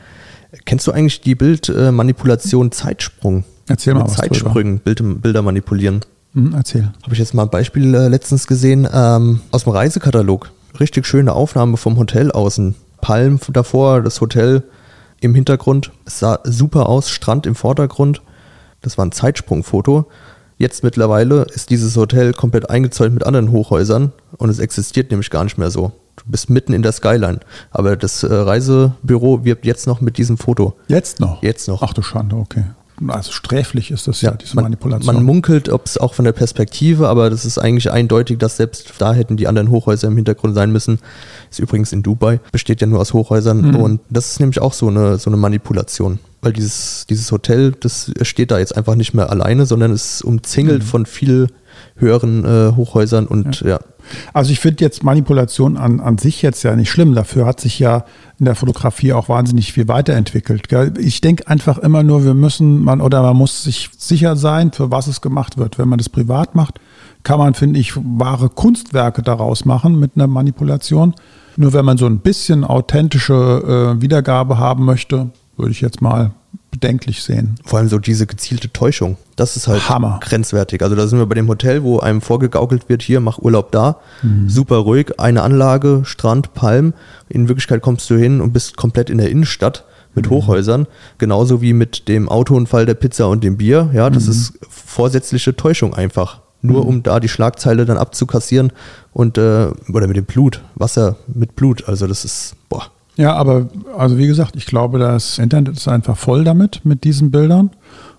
Kennst 0.64 0.86
du 0.86 0.92
eigentlich 0.92 1.20
die 1.20 1.34
Bildmanipulation 1.34 2.72
Zeitsprung? 2.72 3.44
Erzähl 3.68 3.94
mal 3.94 4.00
Mit 4.00 4.10
was 4.10 4.16
Zeitsprüngen, 4.16 4.78
Bild, 4.78 5.22
Bilder 5.22 5.42
manipulieren. 5.42 6.00
Mhm, 6.32 6.54
erzähl. 6.54 6.92
Habe 7.02 7.12
ich 7.12 7.18
jetzt 7.18 7.34
mal 7.34 7.44
ein 7.44 7.50
Beispiel 7.50 7.94
äh, 7.94 8.08
letztens 8.08 8.46
gesehen 8.46 8.88
ähm, 8.92 9.40
aus 9.50 9.64
dem 9.64 9.72
Reisekatalog. 9.72 10.50
Richtig 10.78 11.06
schöne 11.06 11.32
Aufnahme 11.32 11.76
vom 11.76 11.96
Hotel 11.96 12.30
außen. 12.30 12.74
Palm 13.00 13.40
davor, 13.52 14.02
das 14.02 14.20
Hotel 14.20 14.62
im 15.20 15.34
Hintergrund. 15.34 15.92
Es 16.04 16.18
sah 16.18 16.40
super 16.44 16.88
aus, 16.88 17.10
Strand 17.10 17.46
im 17.46 17.54
Vordergrund. 17.54 18.22
Das 18.82 18.98
war 18.98 19.06
ein 19.06 19.12
Zeitsprungfoto. 19.12 20.06
Jetzt 20.58 20.84
mittlerweile 20.84 21.42
ist 21.42 21.70
dieses 21.70 21.96
Hotel 21.96 22.32
komplett 22.32 22.70
eingezäunt 22.70 23.14
mit 23.14 23.26
anderen 23.26 23.50
Hochhäusern 23.50 24.12
und 24.38 24.48
es 24.48 24.58
existiert 24.58 25.10
nämlich 25.10 25.30
gar 25.30 25.44
nicht 25.44 25.58
mehr 25.58 25.70
so. 25.70 25.92
Du 26.26 26.32
bist 26.32 26.50
mitten 26.50 26.72
in 26.72 26.82
der 26.82 26.90
Skyline. 26.92 27.38
Aber 27.70 27.96
das 27.96 28.24
äh, 28.24 28.34
Reisebüro 28.34 29.44
wirbt 29.44 29.64
jetzt 29.64 29.86
noch 29.86 30.00
mit 30.00 30.18
diesem 30.18 30.38
Foto. 30.38 30.74
Jetzt 30.88 31.20
noch? 31.20 31.42
Jetzt 31.42 31.68
noch. 31.68 31.82
Ach 31.82 31.94
du 31.94 32.02
Schande, 32.02 32.36
okay. 32.36 32.64
Also 33.08 33.30
sträflich 33.30 33.90
ist 33.90 34.08
das 34.08 34.22
ja, 34.22 34.30
ja 34.30 34.36
diese 34.36 34.56
man, 34.56 34.64
Manipulation. 34.64 35.14
Man 35.14 35.24
munkelt, 35.24 35.68
ob 35.68 35.86
es 35.86 35.98
auch 35.98 36.14
von 36.14 36.24
der 36.24 36.32
Perspektive, 36.32 37.08
aber 37.08 37.28
das 37.30 37.44
ist 37.44 37.58
eigentlich 37.58 37.92
eindeutig, 37.92 38.38
dass 38.38 38.56
selbst 38.56 38.94
da 38.98 39.12
hätten 39.12 39.36
die 39.36 39.46
anderen 39.46 39.70
Hochhäuser 39.70 40.08
im 40.08 40.16
Hintergrund 40.16 40.54
sein 40.54 40.72
müssen. 40.72 40.98
Ist 41.50 41.60
übrigens 41.60 41.92
in 41.92 42.02
Dubai, 42.02 42.40
besteht 42.52 42.80
ja 42.80 42.86
nur 42.86 43.00
aus 43.00 43.12
Hochhäusern. 43.12 43.68
Mhm. 43.68 43.76
Und 43.76 44.00
das 44.08 44.32
ist 44.32 44.40
nämlich 44.40 44.60
auch 44.60 44.72
so 44.72 44.88
eine, 44.88 45.18
so 45.18 45.30
eine 45.30 45.36
Manipulation. 45.36 46.18
Weil 46.40 46.54
dieses, 46.54 47.06
dieses 47.08 47.30
Hotel, 47.30 47.72
das 47.72 48.10
steht 48.22 48.50
da 48.50 48.58
jetzt 48.58 48.76
einfach 48.76 48.94
nicht 48.94 49.14
mehr 49.14 49.30
alleine, 49.30 49.66
sondern 49.66 49.92
ist 49.92 50.22
umzingelt 50.22 50.82
mhm. 50.82 50.86
von 50.86 51.06
viel 51.06 51.48
höheren 51.96 52.44
äh, 52.44 52.72
Hochhäusern 52.76 53.26
und 53.26 53.60
ja. 53.60 53.68
ja. 53.68 53.78
Also 54.32 54.52
ich 54.52 54.60
finde 54.60 54.84
jetzt 54.84 55.02
Manipulation 55.02 55.76
an, 55.76 56.00
an 56.00 56.18
sich 56.18 56.42
jetzt 56.42 56.62
ja 56.62 56.76
nicht 56.76 56.90
schlimm. 56.90 57.14
Dafür 57.14 57.46
hat 57.46 57.60
sich 57.60 57.78
ja 57.78 58.04
in 58.38 58.44
der 58.44 58.54
Fotografie 58.54 59.12
auch 59.12 59.28
wahnsinnig 59.28 59.72
viel 59.72 59.88
weiterentwickelt. 59.88 60.68
Gell? 60.68 60.94
Ich 60.98 61.20
denke 61.20 61.48
einfach 61.48 61.78
immer 61.78 62.02
nur, 62.02 62.24
wir 62.24 62.34
müssen 62.34 62.84
man 62.84 63.00
oder 63.00 63.22
man 63.22 63.36
muss 63.36 63.64
sich 63.64 63.90
sicher 63.96 64.36
sein, 64.36 64.72
für 64.72 64.90
was 64.90 65.06
es 65.06 65.20
gemacht 65.20 65.58
wird. 65.58 65.78
Wenn 65.78 65.88
man 65.88 65.98
das 65.98 66.08
privat 66.08 66.54
macht, 66.54 66.78
kann 67.22 67.38
man, 67.38 67.54
finde 67.54 67.80
ich, 67.80 67.94
wahre 67.96 68.48
Kunstwerke 68.48 69.22
daraus 69.22 69.64
machen 69.64 69.98
mit 69.98 70.12
einer 70.14 70.28
Manipulation. 70.28 71.14
Nur 71.56 71.72
wenn 71.72 71.84
man 71.84 71.98
so 71.98 72.06
ein 72.06 72.18
bisschen 72.18 72.64
authentische 72.64 73.96
äh, 73.96 74.00
Wiedergabe 74.00 74.58
haben 74.58 74.84
möchte, 74.84 75.30
würde 75.56 75.72
ich 75.72 75.80
jetzt 75.80 76.02
mal 76.02 76.32
bedenklich 76.78 77.22
sehen. 77.22 77.56
Vor 77.64 77.78
allem 77.78 77.88
so 77.88 77.98
diese 77.98 78.26
gezielte 78.26 78.72
Täuschung. 78.72 79.16
Das 79.34 79.56
ist 79.56 79.66
halt 79.66 79.88
Hammer. 79.88 80.20
grenzwertig. 80.22 80.82
Also 80.82 80.94
da 80.94 81.06
sind 81.06 81.18
wir 81.18 81.26
bei 81.26 81.34
dem 81.34 81.48
Hotel, 81.48 81.82
wo 81.82 81.98
einem 81.98 82.20
vorgegaukelt 82.20 82.88
wird, 82.88 83.02
hier, 83.02 83.20
mach 83.20 83.38
Urlaub 83.38 83.72
da. 83.72 83.96
Mhm. 84.22 84.48
Super 84.48 84.76
ruhig, 84.76 85.18
eine 85.18 85.42
Anlage, 85.42 86.02
Strand, 86.04 86.54
Palm. 86.54 86.94
In 87.28 87.48
Wirklichkeit 87.48 87.82
kommst 87.82 88.08
du 88.10 88.16
hin 88.16 88.40
und 88.40 88.52
bist 88.52 88.76
komplett 88.76 89.10
in 89.10 89.18
der 89.18 89.30
Innenstadt 89.30 89.84
mit 90.14 90.26
mhm. 90.26 90.30
Hochhäusern. 90.30 90.86
Genauso 91.18 91.62
wie 91.62 91.72
mit 91.72 92.08
dem 92.08 92.28
Autounfall 92.28 92.86
der 92.86 92.94
Pizza 92.94 93.28
und 93.28 93.42
dem 93.42 93.56
Bier. 93.56 93.90
Ja, 93.92 94.10
das 94.10 94.26
mhm. 94.26 94.32
ist 94.32 94.58
vorsätzliche 94.68 95.56
Täuschung 95.56 95.94
einfach. 95.94 96.40
Nur 96.62 96.82
mhm. 96.82 96.88
um 96.88 97.02
da 97.02 97.20
die 97.20 97.28
Schlagzeile 97.28 97.84
dann 97.84 97.98
abzukassieren 97.98 98.72
und 99.12 99.38
äh, 99.38 99.68
oder 99.92 100.06
mit 100.06 100.16
dem 100.16 100.24
Blut, 100.24 100.62
Wasser 100.74 101.16
mit 101.26 101.56
Blut. 101.56 101.88
Also 101.88 102.06
das 102.06 102.24
ist. 102.24 102.56
Ja, 103.16 103.34
aber 103.34 103.68
also 103.96 104.18
wie 104.18 104.26
gesagt, 104.26 104.56
ich 104.56 104.66
glaube, 104.66 104.98
das 104.98 105.38
Internet 105.38 105.76
ist 105.76 105.88
einfach 105.88 106.16
voll 106.16 106.44
damit, 106.44 106.84
mit 106.84 107.04
diesen 107.04 107.30
Bildern. 107.30 107.70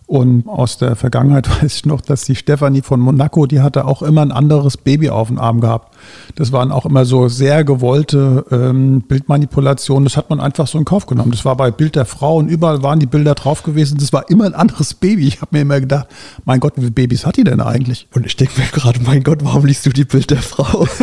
Und 0.07 0.47
aus 0.47 0.77
der 0.77 0.95
Vergangenheit 0.95 1.49
weiß 1.61 1.75
ich 1.75 1.85
noch, 1.85 1.99
dass 1.99 2.23
die 2.23 2.35
Stefanie 2.35 2.81
von 2.81 3.01
Monaco, 3.01 3.45
die 3.45 3.59
hatte 3.59 3.85
auch 3.85 4.01
immer 4.01 4.21
ein 4.21 4.31
anderes 4.31 4.77
Baby 4.77 5.09
auf 5.09 5.27
dem 5.27 5.37
Arm 5.37 5.59
gehabt. 5.59 5.93
Das 6.35 6.53
waren 6.53 6.71
auch 6.71 6.85
immer 6.85 7.03
so 7.03 7.27
sehr 7.27 7.65
gewollte 7.65 8.45
ähm, 8.49 9.01
Bildmanipulationen. 9.01 10.05
Das 10.05 10.15
hat 10.15 10.29
man 10.29 10.39
einfach 10.39 10.65
so 10.65 10.77
in 10.79 10.85
Kauf 10.85 11.07
genommen. 11.07 11.31
Das 11.31 11.43
war 11.43 11.57
bei 11.57 11.71
Bild 11.71 11.97
der 11.97 12.05
Frau 12.05 12.37
und 12.37 12.47
überall 12.47 12.81
waren 12.83 12.99
die 12.99 13.05
Bilder 13.05 13.35
drauf 13.35 13.63
gewesen. 13.63 13.97
Das 13.97 14.13
war 14.13 14.29
immer 14.29 14.45
ein 14.45 14.55
anderes 14.55 14.93
Baby. 14.93 15.27
Ich 15.27 15.41
habe 15.41 15.57
mir 15.57 15.61
immer 15.63 15.81
gedacht, 15.81 16.07
mein 16.45 16.61
Gott, 16.61 16.73
wie 16.77 16.81
viele 16.81 16.91
Babys 16.91 17.25
hat 17.25 17.35
die 17.35 17.43
denn 17.43 17.59
eigentlich? 17.59 18.07
Und 18.15 18.25
ich 18.25 18.37
denke 18.37 18.61
mir 18.61 18.67
gerade, 18.67 19.01
mein 19.01 19.23
Gott, 19.23 19.39
warum 19.43 19.65
liest 19.65 19.85
du 19.85 19.89
die 19.89 20.05
Bild 20.05 20.31
der 20.31 20.41
Frau? 20.41 20.87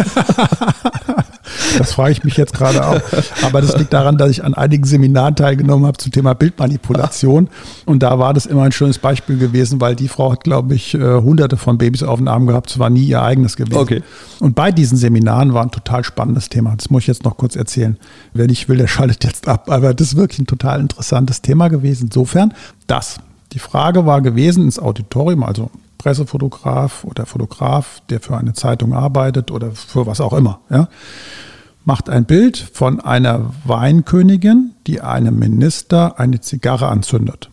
Das 1.79 1.93
frage 1.93 2.13
ich 2.13 2.25
mich 2.25 2.37
jetzt 2.37 2.55
gerade 2.55 2.87
auch. 2.87 3.01
Aber 3.43 3.61
das 3.61 3.77
liegt 3.77 3.93
daran, 3.93 4.17
dass 4.19 4.31
ich 4.31 4.45
an 4.45 4.55
einigen 4.55 4.85
Seminaren 4.85 5.37
teilgenommen 5.37 5.87
habe 5.87 5.99
zum 5.99 6.13
Thema 6.13 6.35
Bildmanipulation. 6.35 7.49
Und 7.85 8.03
da 8.03 8.19
war 8.19 8.35
das 8.35 8.47
immer 8.47 8.63
ein 8.63 8.73
schönes 8.73 8.99
Beispiel 8.99 9.39
gewesen, 9.39 9.81
weil 9.81 9.95
die 9.95 10.09
Frau 10.09 10.33
hat, 10.33 10.45
glaube 10.45 10.75
ich, 10.75 10.95
äh, 10.95 10.99
hunderte 10.99 11.57
von 11.57 11.79
Babys 11.79 12.03
auf 12.03 12.19
den 12.19 12.29
Arm 12.29 12.47
gehabt. 12.47 12.71
Es 12.71 12.79
war 12.79 12.91
nie 12.91 13.05
ihr 13.05 13.23
eigenes 13.23 13.57
gewesen. 13.57 13.79
Okay. 13.79 14.03
Und 14.41 14.55
bei 14.55 14.73
diesen 14.73 14.97
Seminaren 14.97 15.55
war 15.55 15.63
ein 15.63 15.71
total 15.71 16.05
spannendes 16.05 16.49
Thema. 16.49 16.75
Das 16.77 16.91
muss 16.91 17.03
ich 17.03 17.09
jetzt 17.09 17.25
noch 17.25 17.37
kurz 17.37 17.57
erzählen. 17.57 17.97
Wer 18.33 18.47
nicht 18.47 18.69
will, 18.69 18.79
der 18.79 18.89
schaltet 18.89 19.25
jetzt 19.25 19.49
ab. 19.49 19.71
Aber 19.71 19.95
das 19.95 20.09
ist 20.09 20.17
wirklich 20.17 20.41
ein 20.41 20.47
total 20.47 20.81
interessantes 20.81 21.43
Thema 21.43 21.69
gewesen. 21.69 22.05
Insofern, 22.05 22.55
das. 22.87 23.19
Die 23.53 23.59
Frage 23.61 24.05
war 24.05 24.21
gewesen 24.21 24.65
ins 24.65 24.81
Auditorium, 24.81 25.45
also 25.45 25.71
Pressefotograf 26.05 27.05
oder 27.05 27.25
Fotograf, 27.25 28.03
der 28.11 28.21
für 28.21 28.37
eine 28.37 28.53
Zeitung 28.53 28.93
arbeitet 28.93 29.51
oder 29.51 29.71
für 29.73 30.07
was 30.07 30.21
auch 30.21 30.35
immer. 30.35 30.61
Ja 30.69 30.89
macht 31.85 32.09
ein 32.09 32.25
Bild 32.25 32.57
von 32.57 33.01
einer 33.01 33.53
Weinkönigin, 33.65 34.73
die 34.87 35.01
einem 35.01 35.39
Minister 35.39 36.19
eine 36.19 36.41
Zigarre 36.41 36.89
anzündet. 36.89 37.51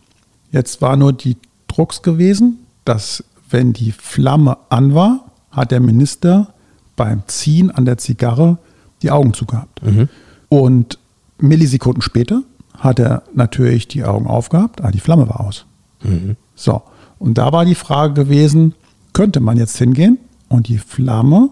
Jetzt 0.50 0.80
war 0.82 0.96
nur 0.96 1.12
die 1.12 1.36
Drucks 1.68 2.02
gewesen, 2.02 2.66
dass 2.84 3.24
wenn 3.50 3.72
die 3.72 3.92
Flamme 3.92 4.56
an 4.70 4.94
war, 4.94 5.26
hat 5.50 5.70
der 5.70 5.80
Minister 5.80 6.54
beim 6.96 7.22
Ziehen 7.26 7.70
an 7.70 7.84
der 7.84 7.98
Zigarre 7.98 8.58
die 9.02 9.10
Augen 9.10 9.34
zugehabt. 9.34 9.82
Mhm. 9.82 10.08
Und 10.48 10.98
Millisekunden 11.38 12.02
später 12.02 12.42
hat 12.78 12.98
er 12.98 13.22
natürlich 13.34 13.88
die 13.88 14.04
Augen 14.04 14.26
aufgehabt, 14.26 14.80
aber 14.80 14.92
die 14.92 15.00
Flamme 15.00 15.28
war 15.28 15.40
aus. 15.40 15.66
Mhm. 16.02 16.36
So, 16.54 16.82
und 17.22 17.38
da 17.38 17.52
war 17.52 17.64
die 17.64 17.76
Frage 17.76 18.14
gewesen, 18.14 18.74
könnte 19.12 19.38
man 19.38 19.56
jetzt 19.56 19.78
hingehen 19.78 20.18
und 20.48 20.66
die 20.66 20.78
Flamme 20.78 21.50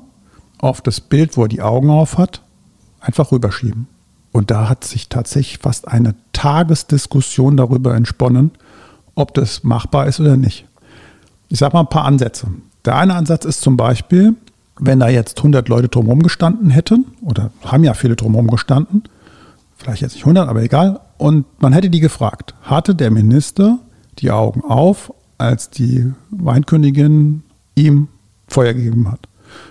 auf 0.59 0.80
das 0.80 1.00
Bild, 1.00 1.37
wo 1.37 1.42
er 1.42 1.48
die 1.48 1.62
Augen 1.62 1.90
auf 1.90 2.18
hat, 2.18 2.42
einfach 2.98 3.30
rüberschieben. 3.30 3.87
Und 4.33 4.50
da 4.50 4.68
hat 4.68 4.83
sich 4.83 5.09
tatsächlich 5.09 5.59
fast 5.59 5.87
eine 5.87 6.16
Tagesdiskussion 6.33 7.56
darüber 7.56 7.94
entsponnen, 7.94 8.50
ob 9.14 9.33
das 9.35 9.62
machbar 9.62 10.09
ist 10.09 10.18
oder 10.18 10.37
nicht. 10.37 10.66
Ich 11.48 11.61
sage 11.61 11.74
mal 11.74 11.83
ein 11.83 11.88
paar 11.88 12.04
Ansätze. 12.04 12.48
Der 12.85 12.96
eine 12.96 13.14
Ansatz 13.14 13.44
ist 13.44 13.61
zum 13.61 13.76
Beispiel, 13.76 14.35
wenn 14.80 14.98
da 14.98 15.09
jetzt 15.09 15.38
100 15.38 15.68
Leute 15.68 15.87
drumherum 15.87 16.24
gestanden 16.24 16.70
hätten, 16.70 17.06
oder 17.22 17.52
haben 17.64 17.85
ja 17.85 17.94
viele 17.94 18.16
drumherum 18.16 18.48
gestanden, 18.48 19.04
vielleicht 19.76 20.02
jetzt 20.02 20.14
nicht 20.14 20.24
100, 20.24 20.48
aber 20.48 20.64
egal, 20.64 20.98
und 21.16 21.46
man 21.62 21.72
hätte 21.72 21.90
die 21.90 22.00
gefragt, 22.00 22.56
hatte 22.62 22.96
der 22.96 23.12
Minister 23.12 23.78
die 24.18 24.33
Augen 24.33 24.64
auf, 24.64 25.12
als 25.40 25.70
die 25.70 26.12
Weinkönigin 26.31 27.42
ihm 27.74 28.09
Feuer 28.48 28.74
gegeben 28.74 29.11
hat? 29.11 29.20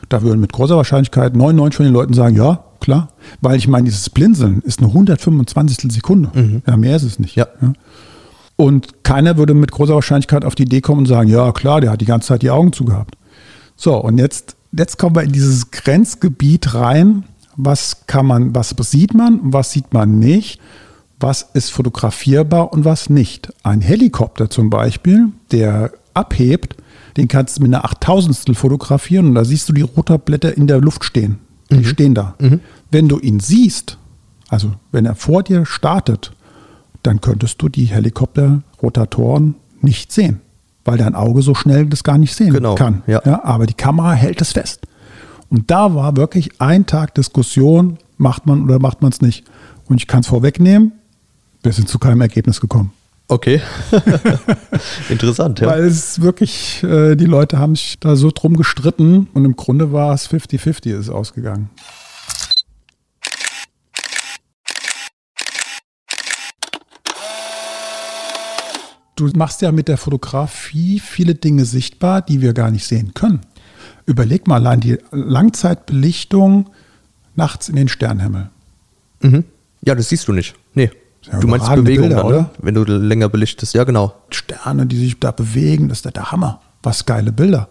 Da 0.10 0.21
würden 0.21 0.39
mit 0.39 0.51
großer 0.51 0.75
Wahrscheinlichkeit 0.75 1.36
99 1.36 1.77
von 1.77 1.86
den 1.86 1.93
Leuten 1.93 2.13
sagen, 2.13 2.36
ja, 2.36 2.63
klar. 2.79 3.10
Weil 3.41 3.58
ich 3.58 3.67
meine, 3.67 3.86
dieses 3.86 4.10
Blinzeln 4.10 4.62
ist 4.65 4.79
eine 4.79 4.89
125. 4.89 5.91
Sekunde. 5.91 6.32
Mhm. 6.34 6.62
Ja, 6.65 6.77
mehr 6.77 6.95
ist 6.95 7.03
es 7.03 7.19
nicht. 7.19 7.36
Ja. 7.36 7.47
ja. 7.62 7.73
Und 8.55 9.03
keiner 9.03 9.38
würde 9.38 9.53
mit 9.53 9.71
großer 9.71 9.95
Wahrscheinlichkeit 9.95 10.43
auf 10.43 10.55
die 10.55 10.63
Idee 10.63 10.82
kommen 10.82 10.99
und 10.99 11.05
sagen, 11.05 11.29
ja, 11.29 11.51
klar, 11.51 11.79
der 11.79 11.91
hat 11.91 12.01
die 12.01 12.05
ganze 12.05 12.29
Zeit 12.29 12.41
die 12.41 12.49
Augen 12.49 12.73
zugehabt. 12.73 13.15
So, 13.75 13.95
und 13.95 14.17
jetzt, 14.17 14.58
jetzt 14.73 14.97
kommen 14.97 15.15
wir 15.15 15.23
in 15.23 15.32
dieses 15.32 15.71
Grenzgebiet 15.71 16.73
rein. 16.73 17.23
Was 17.55 18.05
kann 18.08 18.25
man, 18.25 18.53
was 18.55 18.75
sieht 18.77 19.13
man 19.13 19.39
und 19.39 19.53
was 19.53 19.71
sieht 19.71 19.93
man 19.93 20.19
nicht? 20.19 20.60
Was 21.19 21.49
ist 21.53 21.71
fotografierbar 21.71 22.71
und 22.71 22.86
was 22.86 23.10
nicht? 23.10 23.53
Ein 23.63 23.82
Helikopter 23.82 24.49
zum 24.49 24.69
Beispiel, 24.69 25.29
der 25.51 25.91
abhebt, 26.13 26.77
den 27.17 27.27
kannst 27.27 27.58
du 27.58 27.63
mit 27.63 27.73
einer 27.73 27.84
Achttausendstel 27.84 28.55
fotografieren 28.55 29.27
und 29.27 29.36
da 29.36 29.43
siehst 29.43 29.67
du 29.67 29.73
die 29.73 29.82
Rotorblätter 29.82 30.55
in 30.55 30.67
der 30.67 30.79
Luft 30.79 31.03
stehen. 31.03 31.39
Die 31.71 31.77
mhm. 31.77 31.86
stehen 31.86 32.15
da. 32.15 32.36
Mhm. 32.39 32.62
Wenn 32.91 33.10
du 33.10 33.19
ihn 33.19 33.39
siehst, 33.39 33.97
also 34.47 34.71
wenn 34.91 35.05
er 35.05 35.15
vor 35.15 35.43
dir 35.43 35.65
startet, 35.65 36.32
dann 37.03 37.21
könntest 37.21 37.62
du 37.62 37.69
die 37.69 37.86
Helikopterrotatoren 37.86 39.55
nicht 39.82 40.12
sehen, 40.12 40.41
weil 40.86 40.97
dein 40.97 41.15
Auge 41.15 41.41
so 41.41 41.53
schnell 41.53 41.86
das 41.86 42.03
gar 42.03 42.17
nicht 42.17 42.34
sehen 42.34 42.53
genau, 42.53 42.75
kann. 42.75 43.03
Ja. 43.08 43.21
ja. 43.25 43.43
aber 43.43 43.65
die 43.65 43.73
Kamera 43.73 44.13
hält 44.13 44.41
es 44.41 44.53
fest. 44.53 44.82
Und 45.49 45.71
da 45.71 45.95
war 45.95 46.15
wirklich 46.15 46.62
ein 46.62 46.86
Tag 46.86 47.15
Diskussion, 47.15 47.97
macht 48.17 48.45
man 48.45 48.63
oder 48.63 48.79
macht 48.79 49.01
man 49.01 49.12
es 49.12 49.21
nicht. 49.21 49.45
Und 49.86 49.97
ich 49.97 50.08
kann 50.08 50.21
es 50.21 50.27
vorwegnehmen, 50.27 50.93
wir 51.63 51.74
sind 51.74 51.89
zu 51.89 52.00
keinem 52.00 52.22
Ergebnis 52.22 52.62
gekommen. 52.62 52.91
Okay. 53.28 53.62
Interessant, 55.10 55.60
ja. 55.60 55.67
Weil 55.67 55.84
es 55.84 56.19
wirklich, 56.19 56.84
äh, 56.84 57.15
die 57.15 57.26
Leute 57.26 57.60
haben 57.60 57.76
sich 57.76 58.00
da 58.00 58.15
so 58.15 58.32
drum 58.32 58.58
gestritten 58.58 59.28
und 59.34 59.45
im 59.45 59.56
Grunde 59.56 59.91
war 59.91 60.13
es 60.13 60.28
50-50 60.30 60.98
ist 60.98 61.10
ausgegangen. 61.10 61.69
Du 69.15 69.28
machst 69.36 69.62
ja 69.62 69.72
mit 69.74 69.89
der 69.89 69.98
Fotografie 69.98 71.00
viele 71.00 71.36
Dinge 71.36 71.65
sichtbar, 71.65 72.22
die 72.22 72.41
wir 72.41 72.54
gar 72.54 72.72
nicht 72.72 72.88
sehen 72.88 73.13
können. 73.13 73.41
Überleg 74.06 74.48
mal 74.48 74.56
allein 74.56 74.80
die 74.80 74.98
Langzeitbelichtung 75.12 76.69
nachts 77.36 77.69
in 77.69 77.76
den 77.76 77.89
Sternenhimmel. 77.89 78.50
Mhm. 79.19 79.43
Ja, 79.82 79.93
das 79.93 80.10
siehst 80.10 80.28
du 80.28 80.34
nicht. 80.34 80.56
Ja, 81.23 81.39
du 81.39 81.47
meinst 81.47 81.67
Bewegung 81.67 82.10
Bilder, 82.10 82.15
dann, 82.17 82.25
oder? 82.25 82.41
Ne? 82.41 82.49
Wenn 82.60 82.75
du 82.75 82.84
länger 82.84 83.29
belichtest, 83.29 83.73
ja 83.73 83.84
genau. 83.84 84.13
Sterne, 84.29 84.86
die 84.86 84.97
sich 84.97 85.19
da 85.19 85.32
bewegen, 85.32 85.89
das 85.89 86.01
ist 86.01 86.15
der 86.15 86.32
Hammer. 86.32 86.62
Was 86.82 87.05
geile 87.05 87.32
Bilder. 87.32 87.67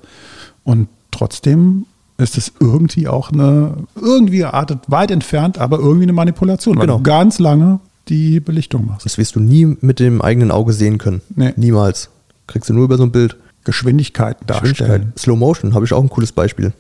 Und 0.64 0.88
trotzdem 1.10 1.86
ist 2.18 2.36
es 2.36 2.52
irgendwie 2.60 3.08
auch 3.08 3.32
eine, 3.32 3.74
irgendwie 3.94 4.44
artet 4.44 4.80
weit 4.88 5.10
entfernt, 5.10 5.58
aber 5.58 5.78
irgendwie 5.78 6.02
eine 6.02 6.12
Manipulation, 6.12 6.76
weil 6.76 6.86
genau. 6.86 6.98
du 6.98 7.04
ganz 7.04 7.38
lange 7.38 7.80
die 8.08 8.40
Belichtung 8.40 8.86
machst. 8.86 9.06
Das 9.06 9.18
wirst 9.18 9.36
du 9.36 9.40
nie 9.40 9.76
mit 9.80 10.00
dem 10.00 10.20
eigenen 10.20 10.50
Auge 10.50 10.72
sehen 10.72 10.98
können. 10.98 11.22
Nee. 11.34 11.52
Niemals. 11.56 12.10
Kriegst 12.46 12.68
du 12.68 12.74
nur 12.74 12.84
über 12.84 12.96
so 12.96 13.04
ein 13.04 13.12
Bild. 13.12 13.36
Geschwindigkeiten 13.64 14.46
darstellen. 14.46 14.74
Geschwindigkeit. 14.74 15.18
Slow 15.18 15.36
Motion 15.36 15.74
habe 15.74 15.84
ich 15.84 15.92
auch 15.92 16.02
ein 16.02 16.08
cooles 16.08 16.32
Beispiel. 16.32 16.72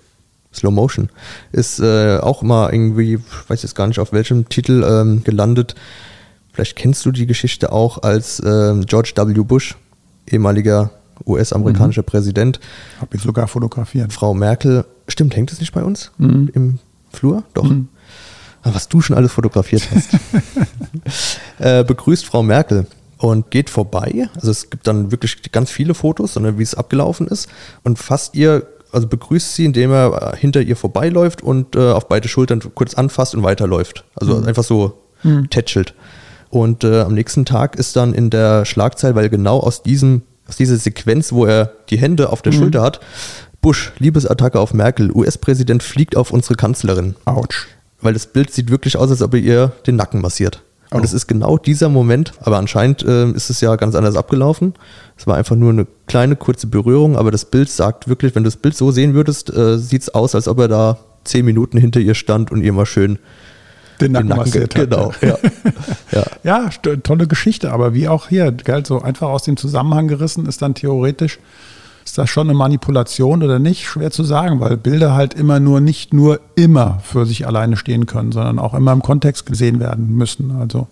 Slow 0.52 0.72
Motion 0.72 1.10
ist 1.52 1.78
äh, 1.78 2.18
auch 2.18 2.42
mal 2.42 2.72
irgendwie, 2.72 3.18
weiß 3.48 3.62
jetzt 3.62 3.74
gar 3.74 3.86
nicht 3.86 4.00
auf 4.00 4.12
welchem 4.12 4.48
Titel 4.48 4.84
ähm, 4.88 5.22
gelandet. 5.22 5.74
Vielleicht 6.58 6.74
kennst 6.74 7.06
du 7.06 7.12
die 7.12 7.26
Geschichte 7.26 7.70
auch 7.70 8.02
als 8.02 8.40
äh, 8.40 8.74
George 8.84 9.12
W. 9.14 9.44
Bush, 9.44 9.76
ehemaliger 10.28 10.90
US-amerikanischer 11.24 12.02
mhm. 12.02 12.06
Präsident. 12.06 12.58
Hab 13.00 13.14
ich 13.14 13.22
sogar 13.22 13.46
fotografiert. 13.46 14.12
Frau 14.12 14.34
Merkel, 14.34 14.84
stimmt, 15.06 15.36
hängt 15.36 15.52
es 15.52 15.60
nicht 15.60 15.70
bei 15.72 15.84
uns 15.84 16.10
mhm. 16.18 16.50
im 16.54 16.78
Flur? 17.12 17.44
Doch. 17.54 17.62
Mhm. 17.62 17.86
Ah, 18.62 18.70
was 18.74 18.88
du 18.88 19.00
schon 19.00 19.14
alles 19.14 19.30
fotografiert 19.30 19.88
hast. 19.94 20.10
äh, 21.60 21.84
begrüßt 21.84 22.26
Frau 22.26 22.42
Merkel 22.42 22.88
und 23.18 23.52
geht 23.52 23.70
vorbei. 23.70 24.28
Also 24.34 24.50
es 24.50 24.68
gibt 24.68 24.88
dann 24.88 25.12
wirklich 25.12 25.52
ganz 25.52 25.70
viele 25.70 25.94
Fotos, 25.94 26.34
sondern 26.34 26.58
wie 26.58 26.64
es 26.64 26.74
abgelaufen 26.74 27.28
ist 27.28 27.48
und 27.84 28.00
fasst 28.00 28.34
ihr, 28.34 28.66
also 28.90 29.06
begrüßt 29.06 29.54
sie, 29.54 29.64
indem 29.64 29.92
er 29.92 30.34
hinter 30.34 30.60
ihr 30.60 30.74
vorbeiläuft 30.74 31.40
und 31.40 31.76
äh, 31.76 31.92
auf 31.92 32.08
beide 32.08 32.26
Schultern 32.26 32.60
kurz 32.74 32.94
anfasst 32.94 33.36
und 33.36 33.44
weiterläuft. 33.44 34.04
Also 34.16 34.38
mhm. 34.38 34.48
einfach 34.48 34.64
so 34.64 34.98
mhm. 35.22 35.48
tätschelt. 35.50 35.94
Und 36.50 36.84
äh, 36.84 37.00
am 37.00 37.14
nächsten 37.14 37.44
Tag 37.44 37.76
ist 37.76 37.96
dann 37.96 38.14
in 38.14 38.30
der 38.30 38.64
Schlagzeile, 38.64 39.14
weil 39.14 39.28
genau 39.28 39.58
aus 39.60 39.82
diesem, 39.82 40.22
aus 40.48 40.56
dieser 40.56 40.76
Sequenz, 40.76 41.32
wo 41.32 41.44
er 41.44 41.72
die 41.90 41.98
Hände 41.98 42.30
auf 42.30 42.42
der 42.42 42.52
mhm. 42.52 42.58
Schulter 42.58 42.82
hat, 42.82 43.00
Bush, 43.60 43.92
Liebesattacke 43.98 44.58
auf 44.58 44.72
Merkel, 44.72 45.10
US-Präsident 45.12 45.82
fliegt 45.82 46.16
auf 46.16 46.30
unsere 46.30 46.54
Kanzlerin. 46.54 47.16
Autsch. 47.24 47.66
Weil 48.00 48.14
das 48.14 48.26
Bild 48.28 48.52
sieht 48.52 48.70
wirklich 48.70 48.96
aus, 48.96 49.10
als 49.10 49.22
ob 49.22 49.34
er 49.34 49.40
ihr 49.40 49.72
den 49.86 49.96
Nacken 49.96 50.20
massiert. 50.20 50.62
Und 50.90 51.04
es 51.04 51.12
oh. 51.12 51.16
ist 51.16 51.26
genau 51.26 51.58
dieser 51.58 51.88
Moment, 51.88 52.32
aber 52.40 52.56
anscheinend 52.56 53.02
äh, 53.02 53.30
ist 53.32 53.50
es 53.50 53.60
ja 53.60 53.76
ganz 53.76 53.94
anders 53.94 54.16
abgelaufen. 54.16 54.74
Es 55.16 55.26
war 55.26 55.36
einfach 55.36 55.56
nur 55.56 55.70
eine 55.70 55.86
kleine, 56.06 56.36
kurze 56.36 56.66
Berührung, 56.66 57.16
aber 57.16 57.30
das 57.30 57.44
Bild 57.44 57.68
sagt 57.68 58.08
wirklich, 58.08 58.34
wenn 58.34 58.44
du 58.44 58.48
das 58.48 58.56
Bild 58.56 58.76
so 58.76 58.90
sehen 58.90 59.12
würdest, 59.12 59.54
äh, 59.54 59.76
sieht 59.76 60.02
es 60.02 60.14
aus, 60.14 60.34
als 60.34 60.48
ob 60.48 60.60
er 60.60 60.68
da 60.68 60.98
zehn 61.24 61.44
Minuten 61.44 61.76
hinter 61.76 62.00
ihr 62.00 62.14
stand 62.14 62.50
und 62.50 62.62
ihr 62.62 62.72
mal 62.72 62.86
schön 62.86 63.18
den 63.98 64.12
Nacken, 64.12 64.28
den 64.28 64.36
Nacken 64.36 64.46
massiert 64.46 64.74
hat. 64.74 64.90
Genau, 64.90 65.12
ja. 65.20 65.38
ja. 66.12 66.24
ja, 66.42 66.96
tolle 67.02 67.26
Geschichte, 67.26 67.72
aber 67.72 67.94
wie 67.94 68.08
auch 68.08 68.28
hier, 68.28 68.52
gell, 68.52 68.84
so 68.86 69.02
einfach 69.02 69.28
aus 69.28 69.42
dem 69.42 69.56
Zusammenhang 69.56 70.08
gerissen 70.08 70.46
ist 70.46 70.62
dann 70.62 70.74
theoretisch, 70.74 71.38
ist 72.04 72.16
das 72.16 72.30
schon 72.30 72.48
eine 72.48 72.56
Manipulation 72.56 73.42
oder 73.42 73.58
nicht? 73.58 73.84
Schwer 73.84 74.10
zu 74.10 74.24
sagen, 74.24 74.60
weil 74.60 74.78
Bilder 74.78 75.14
halt 75.14 75.34
immer 75.34 75.60
nur, 75.60 75.80
nicht 75.80 76.14
nur 76.14 76.40
immer 76.54 77.00
für 77.02 77.26
sich 77.26 77.46
alleine 77.46 77.76
stehen 77.76 78.06
können, 78.06 78.32
sondern 78.32 78.58
auch 78.58 78.72
immer 78.72 78.92
im 78.92 79.02
Kontext 79.02 79.44
gesehen 79.44 79.78
werden 79.78 80.16
müssen. 80.16 80.52
Also 80.58 80.88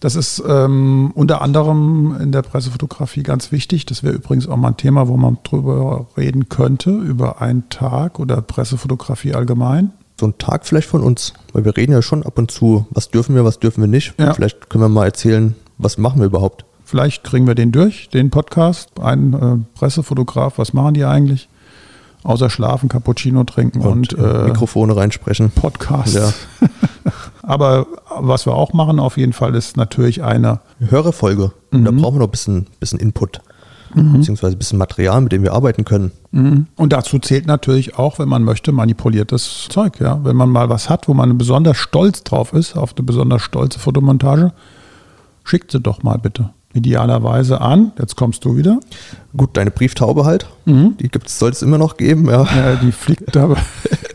das 0.00 0.14
ist 0.14 0.42
ähm, 0.46 1.10
unter 1.14 1.40
anderem 1.40 2.16
in 2.20 2.32
der 2.32 2.42
Pressefotografie 2.42 3.22
ganz 3.22 3.50
wichtig. 3.50 3.86
Das 3.86 4.02
wäre 4.02 4.14
übrigens 4.14 4.46
auch 4.46 4.58
mal 4.58 4.68
ein 4.68 4.76
Thema, 4.76 5.08
wo 5.08 5.16
man 5.16 5.38
drüber 5.42 6.06
reden 6.18 6.50
könnte, 6.50 6.90
über 6.90 7.40
einen 7.40 7.70
Tag 7.70 8.18
oder 8.18 8.42
Pressefotografie 8.42 9.34
allgemein 9.34 9.92
so 10.18 10.26
ein 10.26 10.38
Tag 10.38 10.66
vielleicht 10.66 10.88
von 10.88 11.02
uns, 11.02 11.34
weil 11.52 11.64
wir 11.64 11.76
reden 11.76 11.92
ja 11.92 12.02
schon 12.02 12.22
ab 12.22 12.38
und 12.38 12.50
zu, 12.50 12.86
was 12.90 13.10
dürfen 13.10 13.34
wir, 13.34 13.44
was 13.44 13.58
dürfen 13.58 13.82
wir 13.82 13.88
nicht. 13.88 14.14
Ja. 14.18 14.34
Vielleicht 14.34 14.70
können 14.70 14.84
wir 14.84 14.88
mal 14.88 15.04
erzählen, 15.04 15.54
was 15.78 15.98
machen 15.98 16.20
wir 16.20 16.26
überhaupt. 16.26 16.64
Vielleicht 16.84 17.24
kriegen 17.24 17.46
wir 17.46 17.54
den 17.54 17.72
durch, 17.72 18.08
den 18.08 18.30
Podcast. 18.30 18.90
Ein 19.00 19.34
äh, 19.34 19.78
Pressefotograf, 19.78 20.58
was 20.58 20.72
machen 20.72 20.94
die 20.94 21.04
eigentlich? 21.04 21.48
Außer 22.22 22.48
schlafen, 22.48 22.88
Cappuccino 22.88 23.44
trinken 23.44 23.80
und, 23.82 24.14
und 24.14 24.24
äh, 24.24 24.44
Mikrofone 24.44 24.96
reinsprechen. 24.96 25.50
Podcast. 25.50 26.14
Ja. 26.14 26.32
Aber 27.42 27.86
was 28.18 28.46
wir 28.46 28.54
auch 28.54 28.72
machen 28.72 28.98
auf 28.98 29.16
jeden 29.16 29.32
Fall 29.32 29.54
ist 29.54 29.76
natürlich 29.76 30.22
eine 30.24 30.60
Hörerfolge. 30.80 31.52
Mhm. 31.70 31.84
Da 31.84 31.90
brauchen 31.90 32.14
wir 32.16 32.20
noch 32.20 32.28
ein 32.28 32.30
bisschen, 32.30 32.66
bisschen 32.80 32.98
Input 32.98 33.40
mhm. 33.94 34.14
beziehungsweise 34.14 34.56
ein 34.56 34.58
bisschen 34.58 34.78
Material, 34.78 35.20
mit 35.20 35.32
dem 35.32 35.42
wir 35.42 35.52
arbeiten 35.52 35.84
können. 35.84 36.12
Mhm. 36.32 36.66
Und 36.76 36.92
dazu 36.92 37.18
zählt 37.18 37.46
natürlich 37.46 37.98
auch, 37.98 38.18
wenn 38.18 38.28
man 38.28 38.42
möchte, 38.42 38.72
manipuliertes 38.72 39.68
Zeug. 39.68 40.00
Ja? 40.00 40.20
Wenn 40.24 40.36
man 40.36 40.50
mal 40.50 40.68
was 40.68 40.90
hat, 40.90 41.08
wo 41.08 41.14
man 41.14 41.38
besonders 41.38 41.76
stolz 41.76 42.24
drauf 42.24 42.52
ist, 42.52 42.76
auf 42.76 42.94
eine 42.96 43.04
besonders 43.04 43.42
stolze 43.42 43.78
Fotomontage, 43.78 44.52
schickt 45.44 45.70
sie 45.70 45.80
doch 45.80 46.02
mal 46.02 46.18
bitte 46.18 46.50
idealerweise 46.76 47.60
an. 47.60 47.92
Jetzt 47.98 48.16
kommst 48.16 48.44
du 48.44 48.56
wieder. 48.56 48.78
Gut, 49.36 49.56
deine 49.56 49.70
Brieftaube 49.70 50.24
halt. 50.24 50.46
Mhm. 50.64 50.96
Die 50.98 51.10
soll 51.26 51.50
es 51.50 51.62
immer 51.62 51.78
noch 51.78 51.96
geben. 51.96 52.28
Ja, 52.28 52.44
ja 52.44 52.76
die 52.76 52.92
fliegt 52.92 53.36
aber. 53.36 53.56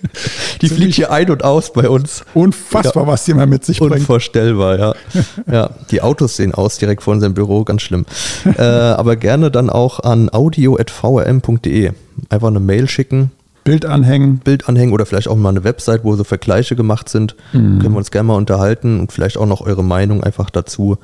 die 0.62 0.69
fliegt 0.69 0.95
hier 0.95 1.12
ein 1.12 1.30
und 1.30 1.43
aus 1.43 1.74
bei 1.74 1.89
uns. 1.89 2.24
Unfassbar, 2.34 3.04
ja. 3.04 3.08
was 3.08 3.26
die 3.26 3.34
mal 3.34 3.47
mit 3.47 3.65
sich 3.65 3.80
bringt. 3.80 3.93
Unvorstellbar, 3.93 4.80
ja. 4.80 4.93
ja. 5.52 5.69
Die 5.91 6.02
Autos 6.02 6.38
sehen 6.38 6.54
aus 6.54 6.78
direkt 6.78 7.04
vor 7.04 7.13
unserem 7.13 7.34
Büro, 7.34 7.63
ganz 7.63 7.82
schlimm. 7.82 8.06
äh, 8.45 8.62
aber 8.62 9.15
gerne 9.15 9.52
dann 9.52 9.69
auch 9.69 10.00
an 10.00 10.30
audio.vrm.de. 10.32 11.91
Einfach 12.30 12.47
eine 12.47 12.60
Mail 12.60 12.88
schicken. 12.88 13.32
Bild 13.63 13.86
anhängen. 13.86 14.39
Bild 14.39 14.67
anhängen 14.67 14.93
oder 14.93 15.06
vielleicht 15.06 15.28
auch 15.28 15.36
mal 15.36 15.50
eine 15.50 15.63
Website, 15.63 16.04
wo 16.04 16.15
so 16.15 16.24
Vergleiche 16.24 16.76
gemacht 16.76 17.10
sind. 17.10 17.36
Mhm. 17.54 17.80
Können 17.80 17.93
wir 17.93 17.97
uns 17.97 18.12
gerne 18.12 18.28
mal 18.28 18.36
unterhalten 18.36 19.00
und 19.00 19.12
vielleicht 19.12 19.38
auch 19.38 19.45
noch 19.45 19.62
eure 19.62 19.84
Meinung 19.84 20.24
einfach 20.24 20.50
dazu 20.50 20.97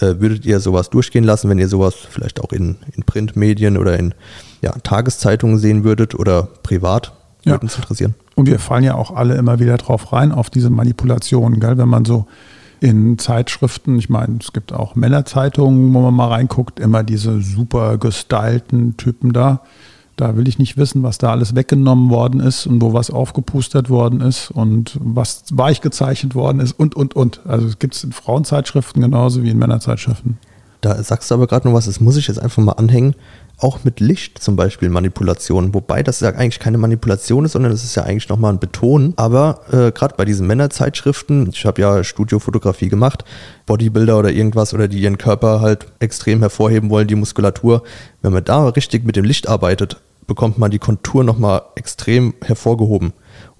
würdet 0.00 0.44
ihr 0.44 0.60
sowas 0.60 0.90
durchgehen 0.90 1.24
lassen, 1.24 1.48
wenn 1.48 1.58
ihr 1.58 1.68
sowas 1.68 1.94
vielleicht 1.94 2.40
auch 2.40 2.52
in, 2.52 2.76
in 2.94 3.04
Printmedien 3.04 3.76
oder 3.76 3.98
in 3.98 4.14
ja, 4.62 4.72
Tageszeitungen 4.82 5.58
sehen 5.58 5.84
würdet 5.84 6.14
oder 6.14 6.48
privat? 6.62 7.12
Ja. 7.44 7.52
Würde 7.52 7.64
uns 7.64 7.76
interessieren. 7.76 8.14
Und 8.34 8.46
wir 8.46 8.58
fallen 8.58 8.84
ja 8.84 8.94
auch 8.94 9.14
alle 9.14 9.36
immer 9.36 9.60
wieder 9.60 9.76
drauf 9.76 10.12
rein, 10.12 10.32
auf 10.32 10.50
diese 10.50 10.70
Manipulationen, 10.70 11.60
gell? 11.60 11.78
wenn 11.78 11.88
man 11.88 12.04
so 12.04 12.26
in 12.80 13.18
Zeitschriften, 13.18 13.98
ich 13.98 14.10
meine, 14.10 14.38
es 14.40 14.52
gibt 14.52 14.72
auch 14.72 14.94
Männerzeitungen, 14.94 15.94
wo 15.94 16.00
man 16.00 16.14
mal 16.14 16.28
reinguckt, 16.28 16.80
immer 16.80 17.02
diese 17.02 17.40
super 17.40 17.98
gestylten 17.98 18.96
Typen 18.96 19.32
da. 19.32 19.62
Da 20.16 20.36
will 20.36 20.46
ich 20.46 20.58
nicht 20.58 20.76
wissen, 20.76 21.02
was 21.02 21.18
da 21.18 21.32
alles 21.32 21.54
weggenommen 21.54 22.08
worden 22.10 22.40
ist 22.40 22.66
und 22.66 22.80
wo 22.80 22.92
was 22.92 23.10
aufgepustert 23.10 23.90
worden 23.90 24.20
ist 24.20 24.50
und 24.50 24.98
was 25.02 25.44
weich 25.52 25.80
gezeichnet 25.80 26.34
worden 26.34 26.60
ist 26.60 26.72
und, 26.72 26.94
und, 26.94 27.16
und. 27.16 27.40
Also 27.46 27.66
es 27.66 27.78
gibt 27.78 27.96
es 27.96 28.04
in 28.04 28.12
Frauenzeitschriften 28.12 29.02
genauso 29.02 29.42
wie 29.42 29.50
in 29.50 29.58
Männerzeitschriften. 29.58 30.38
Da 30.80 31.02
sagst 31.02 31.30
du 31.30 31.34
aber 31.34 31.46
gerade 31.46 31.66
noch 31.66 31.74
was, 31.74 31.86
das 31.86 31.98
muss 31.98 32.16
ich 32.16 32.28
jetzt 32.28 32.38
einfach 32.38 32.62
mal 32.62 32.72
anhängen 32.72 33.14
auch 33.58 33.84
mit 33.84 34.00
Licht 34.00 34.42
zum 34.42 34.56
Beispiel 34.56 34.88
Manipulation, 34.88 35.74
wobei 35.74 36.02
das 36.02 36.20
ja 36.20 36.30
eigentlich 36.30 36.58
keine 36.58 36.78
Manipulation 36.78 37.44
ist, 37.44 37.52
sondern 37.52 37.72
es 37.72 37.84
ist 37.84 37.94
ja 37.94 38.02
eigentlich 38.02 38.28
nochmal 38.28 38.52
ein 38.52 38.58
Beton. 38.58 39.14
Aber 39.16 39.60
äh, 39.70 39.92
gerade 39.92 40.14
bei 40.16 40.24
diesen 40.24 40.46
Männerzeitschriften, 40.46 41.50
ich 41.52 41.64
habe 41.64 41.80
ja 41.80 42.04
Studiofotografie 42.04 42.88
gemacht, 42.88 43.24
Bodybuilder 43.66 44.18
oder 44.18 44.32
irgendwas 44.32 44.74
oder 44.74 44.88
die 44.88 45.00
ihren 45.00 45.18
Körper 45.18 45.60
halt 45.60 45.86
extrem 46.00 46.40
hervorheben 46.40 46.90
wollen, 46.90 47.08
die 47.08 47.14
Muskulatur, 47.14 47.82
wenn 48.22 48.32
man 48.32 48.44
da 48.44 48.68
richtig 48.68 49.04
mit 49.04 49.16
dem 49.16 49.24
Licht 49.24 49.48
arbeitet, 49.48 50.00
bekommt 50.26 50.58
man 50.58 50.70
die 50.70 50.78
Kontur 50.78 51.22
nochmal 51.22 51.62
extrem 51.76 52.34
hervorgehoben. 52.42 53.12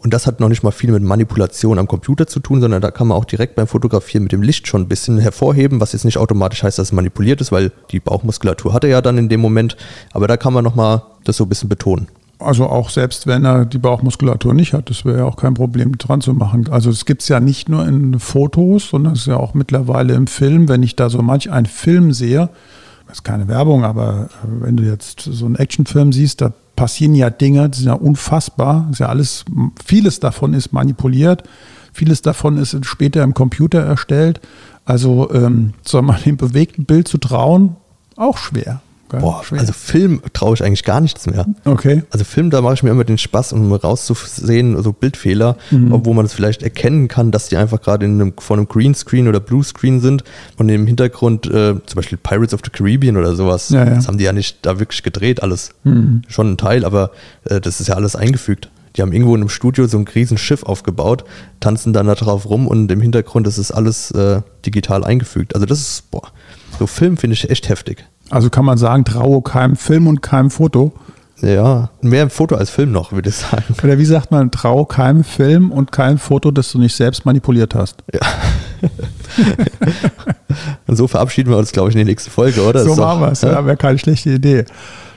Und 0.05 0.13
das 0.13 0.27
hat 0.27 0.39
noch 0.39 0.51
nicht 0.51 0.63
mal 0.63 0.71
viel 0.71 0.93
mit 0.93 1.03
Manipulation 1.03 1.79
am 1.79 1.89
Computer 1.89 2.27
zu 2.27 2.39
tun, 2.39 2.61
sondern 2.61 2.83
da 2.83 2.91
kann 2.91 3.09
man 3.09 3.17
auch 3.17 3.25
direkt 3.25 3.55
beim 3.55 3.67
Fotografieren 3.67 4.25
mit 4.25 4.33
dem 4.33 4.43
Licht 4.43 4.69
schon 4.69 4.83
ein 4.83 4.89
bisschen 4.89 5.19
hervorheben, 5.19 5.81
was 5.81 5.95
jetzt 5.95 6.05
nicht 6.05 6.19
automatisch 6.19 6.63
heißt, 6.63 6.79
dass 6.79 6.89
es 6.89 6.93
manipuliert 6.93 7.41
ist, 7.41 7.53
weil 7.53 7.73
die 7.91 8.01
Bauchmuskulatur 8.01 8.75
hat 8.75 8.85
er 8.85 8.91
ja 8.91 9.01
dann 9.01 9.17
in 9.17 9.31
dem 9.31 9.41
Moment. 9.41 9.79
Aber 10.13 10.29
da 10.29 10.37
kann 10.37 10.53
man 10.53 10.63
nochmal 10.63 11.03
das 11.25 11.39
so 11.39 11.45
ein 11.45 11.49
bisschen 11.49 11.71
betonen. 11.71 12.09
Also 12.39 12.67
auch 12.67 12.91
selbst 12.91 13.27
wenn 13.27 13.47
er 13.47 13.65
die 13.65 13.79
Bauchmuskulatur 13.79 14.53
nicht 14.53 14.75
hat, 14.75 14.91
das 14.91 15.07
wäre 15.07 15.19
ja 15.19 15.25
auch 15.25 15.37
kein 15.37 15.55
Problem 15.55 15.97
dran 15.97 16.21
zu 16.21 16.35
machen. 16.35 16.69
Also 16.71 16.91
es 16.91 17.07
gibt 17.07 17.23
es 17.23 17.29
ja 17.29 17.41
nicht 17.41 17.71
nur 17.71 17.87
in 17.87 18.19
Fotos, 18.19 18.91
sondern 18.91 19.15
es 19.15 19.21
ist 19.21 19.27
ja 19.29 19.39
auch 19.39 19.55
mittlerweile 19.55 20.13
im 20.13 20.27
Film. 20.27 20.69
Wenn 20.69 20.83
ich 20.83 20.97
da 20.97 21.09
so 21.09 21.23
manch 21.23 21.51
einen 21.51 21.65
Film 21.65 22.13
sehe, 22.13 22.51
das 23.15 23.21
ist 23.21 23.25
keine 23.25 23.47
Werbung, 23.47 23.85
aber 23.85 24.29
wenn 24.43 24.77
du 24.77 24.83
jetzt 24.83 25.21
so 25.21 25.47
einen 25.47 25.55
Actionfilm 25.55 26.13
siehst, 26.13 26.41
da 26.41 26.53
passieren 26.75 27.15
ja 27.15 27.31
Dinge, 27.31 27.71
die 27.71 27.79
sind 27.79 27.87
ja 27.87 27.95
unfassbar. 27.95 28.89
ist 28.91 28.99
ja 28.99 29.09
alles, 29.09 29.45
vieles 29.85 30.19
davon 30.19 30.53
ist 30.53 30.73
manipuliert, 30.73 31.45
vieles 31.93 32.23
davon 32.23 32.59
ist 32.59 32.77
später 32.85 33.23
im 33.23 33.33
Computer 33.33 33.79
erstellt. 33.79 34.41
Also 34.85 35.31
ähm, 35.33 35.75
soll 35.83 36.03
man 36.03 36.21
dem 36.25 36.37
bewegten 36.37 36.87
Bild 36.87 37.07
zu 37.07 37.19
trauen, 37.19 37.77
auch 38.17 38.37
schwer. 38.37 38.83
Boah, 39.09 39.45
schwer. 39.45 39.61
also 39.61 39.73
Film 39.73 40.21
traue 40.33 40.55
ich 40.55 40.65
eigentlich 40.65 40.85
gar 40.85 41.01
nichts 41.01 41.27
mehr. 41.27 41.47
Okay. 41.65 42.03
Also 42.11 42.25
Film, 42.25 42.51
da 42.51 42.61
mache 42.61 42.75
ich 42.75 42.83
mir 42.83 42.91
immer 42.91 43.05
den 43.05 43.19
Spaß, 43.19 43.53
um 43.53 43.73
rauszusehen, 43.73 44.81
so 44.83 44.93
Bildfehler, 44.93 45.57
mhm. 45.71 46.05
wo 46.05 46.15
man 46.15 46.25
es 46.25 46.33
vielleicht 46.33 46.63
erkennen 46.63 47.09
kann, 47.09 47.31
dass 47.31 47.49
die 47.49 47.57
einfach 47.57 47.81
gerade 47.81 48.07
in 48.07 48.21
einem, 48.21 48.33
vor 48.39 48.57
einem 48.57 48.69
Greenscreen 48.69 49.29
oder 49.29 49.41
Bluescreen 49.41 50.01
sind 50.01 50.25
und 50.57 50.69
im 50.69 50.87
Hintergrund 50.87 51.47
äh, 51.47 51.75
zum 51.87 51.97
Beispiel 51.97 52.19
Pirates 52.19 52.55
of 52.55 52.61
the 52.65 52.71
Caribbean 52.71 53.17
oder 53.17 53.37
sowas. 53.37 53.69
Ja, 53.71 53.85
ja. 53.85 53.95
Das 53.95 54.09
haben 54.09 54.19
die 54.19 54.25
ja 54.25 54.33
nicht 54.33 54.59
da 54.63 54.79
wirklich 54.79 55.03
gedreht, 55.03 55.43
alles. 55.43 55.71
Mhm. 55.85 56.23
Schon 56.29 56.53
ein 56.53 56.57
Teil, 56.57 56.85
aber 56.85 57.11
äh, 57.45 57.61
das 57.61 57.81
ist 57.81 57.89
ja 57.89 57.95
alles 57.95 58.17
eingefügt. 58.17 58.71
Die 58.97 59.03
haben 59.03 59.13
irgendwo 59.13 59.35
in 59.35 59.41
einem 59.41 59.49
Studio 59.49 59.87
so 59.87 59.99
ein 59.99 60.07
riesen 60.07 60.39
Schiff 60.39 60.63
aufgebaut, 60.63 61.25
tanzen 61.59 61.93
dann 61.93 62.07
da 62.07 62.15
drauf 62.15 62.49
rum 62.49 62.69
und 62.69 62.91
im 62.93 63.01
Hintergrund 63.01 63.47
ist 63.47 63.59
es 63.59 63.73
alles 63.73 64.13
äh, 64.13 64.43
digital 64.65 65.05
eingefügt. 65.05 65.55
Also 65.55 65.67
das 65.67 65.81
ist, 65.81 66.11
boah, 66.13 66.31
so 66.79 66.87
Film 66.87 67.17
finde 67.17 67.35
ich 67.35 67.51
echt 67.51 67.69
heftig. 67.69 68.05
Also 68.31 68.51
kann 68.51 68.65
man 68.65 68.79
sagen, 68.79 69.05
traue 69.05 69.43
keinem 69.43 69.77
Film 69.77 70.07
und 70.07 70.23
keinem 70.23 70.51
Foto. 70.51 70.93
Ja, 71.41 71.91
mehr 72.01 72.31
Foto 72.31 72.55
als 72.55 72.71
Film 72.71 72.93
noch, 72.93 73.13
würde 73.13 73.29
ich 73.29 73.37
sagen. 73.37 73.75
Oder 73.83 73.99
wie 73.99 74.05
sagt 74.05 74.31
man, 74.31 74.51
trau 74.51 74.85
keinem 74.85 75.25
Film 75.25 75.73
und 75.73 75.93
keinem 75.93 76.19
Foto, 76.19 76.51
das 76.51 76.73
du 76.73 76.79
nicht 76.79 76.95
selbst 76.95 77.27
manipuliert 77.27 77.75
hast. 77.75 78.03
Ja. 78.13 78.21
und 80.87 80.97
so 80.97 81.07
verabschieden 81.07 81.51
wir 81.51 81.59
uns, 81.59 81.73
glaube 81.73 81.91
ich, 81.91 81.97
in 81.97 81.99
die 82.01 82.11
nächste 82.11 82.31
Folge, 82.31 82.63
oder? 82.63 82.85
So 82.85 82.95
machen 82.95 83.21
wir 83.21 83.33
es, 83.33 83.43
ja, 83.43 83.67
wäre 83.67 83.77
keine 83.77 83.99
schlechte 83.99 84.31
Idee. 84.31 84.65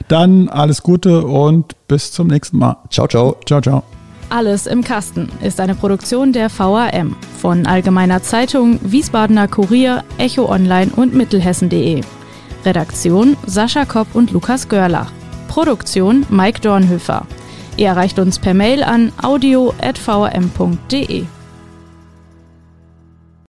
Dann 0.07 0.49
alles 0.49 0.83
Gute 0.83 1.25
und 1.25 1.75
bis 1.87 2.11
zum 2.11 2.27
nächsten 2.27 2.57
Mal. 2.57 2.77
Ciao, 2.89 3.07
ciao. 3.07 3.37
Ciao, 3.45 3.61
ciao. 3.61 3.83
Alles 4.29 4.67
im 4.67 4.83
Kasten 4.83 5.29
ist 5.41 5.61
eine 5.61 5.75
Produktion 5.75 6.33
der 6.33 6.49
VAM 6.49 7.15
von 7.39 7.65
Allgemeiner 7.65 8.21
Zeitung, 8.21 8.79
Wiesbadener 8.83 9.47
Kurier, 9.47 10.03
Echo 10.17 10.49
Online 10.49 10.91
und 10.93 11.13
Mittelhessen.de. 11.13 12.01
Redaktion 12.67 13.37
Sascha 13.45 13.85
Kopp 13.85 14.13
und 14.13 14.31
Lukas 14.31 14.67
Görlach. 14.67 15.09
Produktion 15.47 16.25
Mike 16.29 16.59
Dornhöfer. 16.59 17.25
Ihr 17.77 17.87
erreicht 17.87 18.19
uns 18.19 18.39
per 18.39 18.53
Mail 18.53 18.83
an 18.83 19.13
audio.vm.de. 19.21 19.77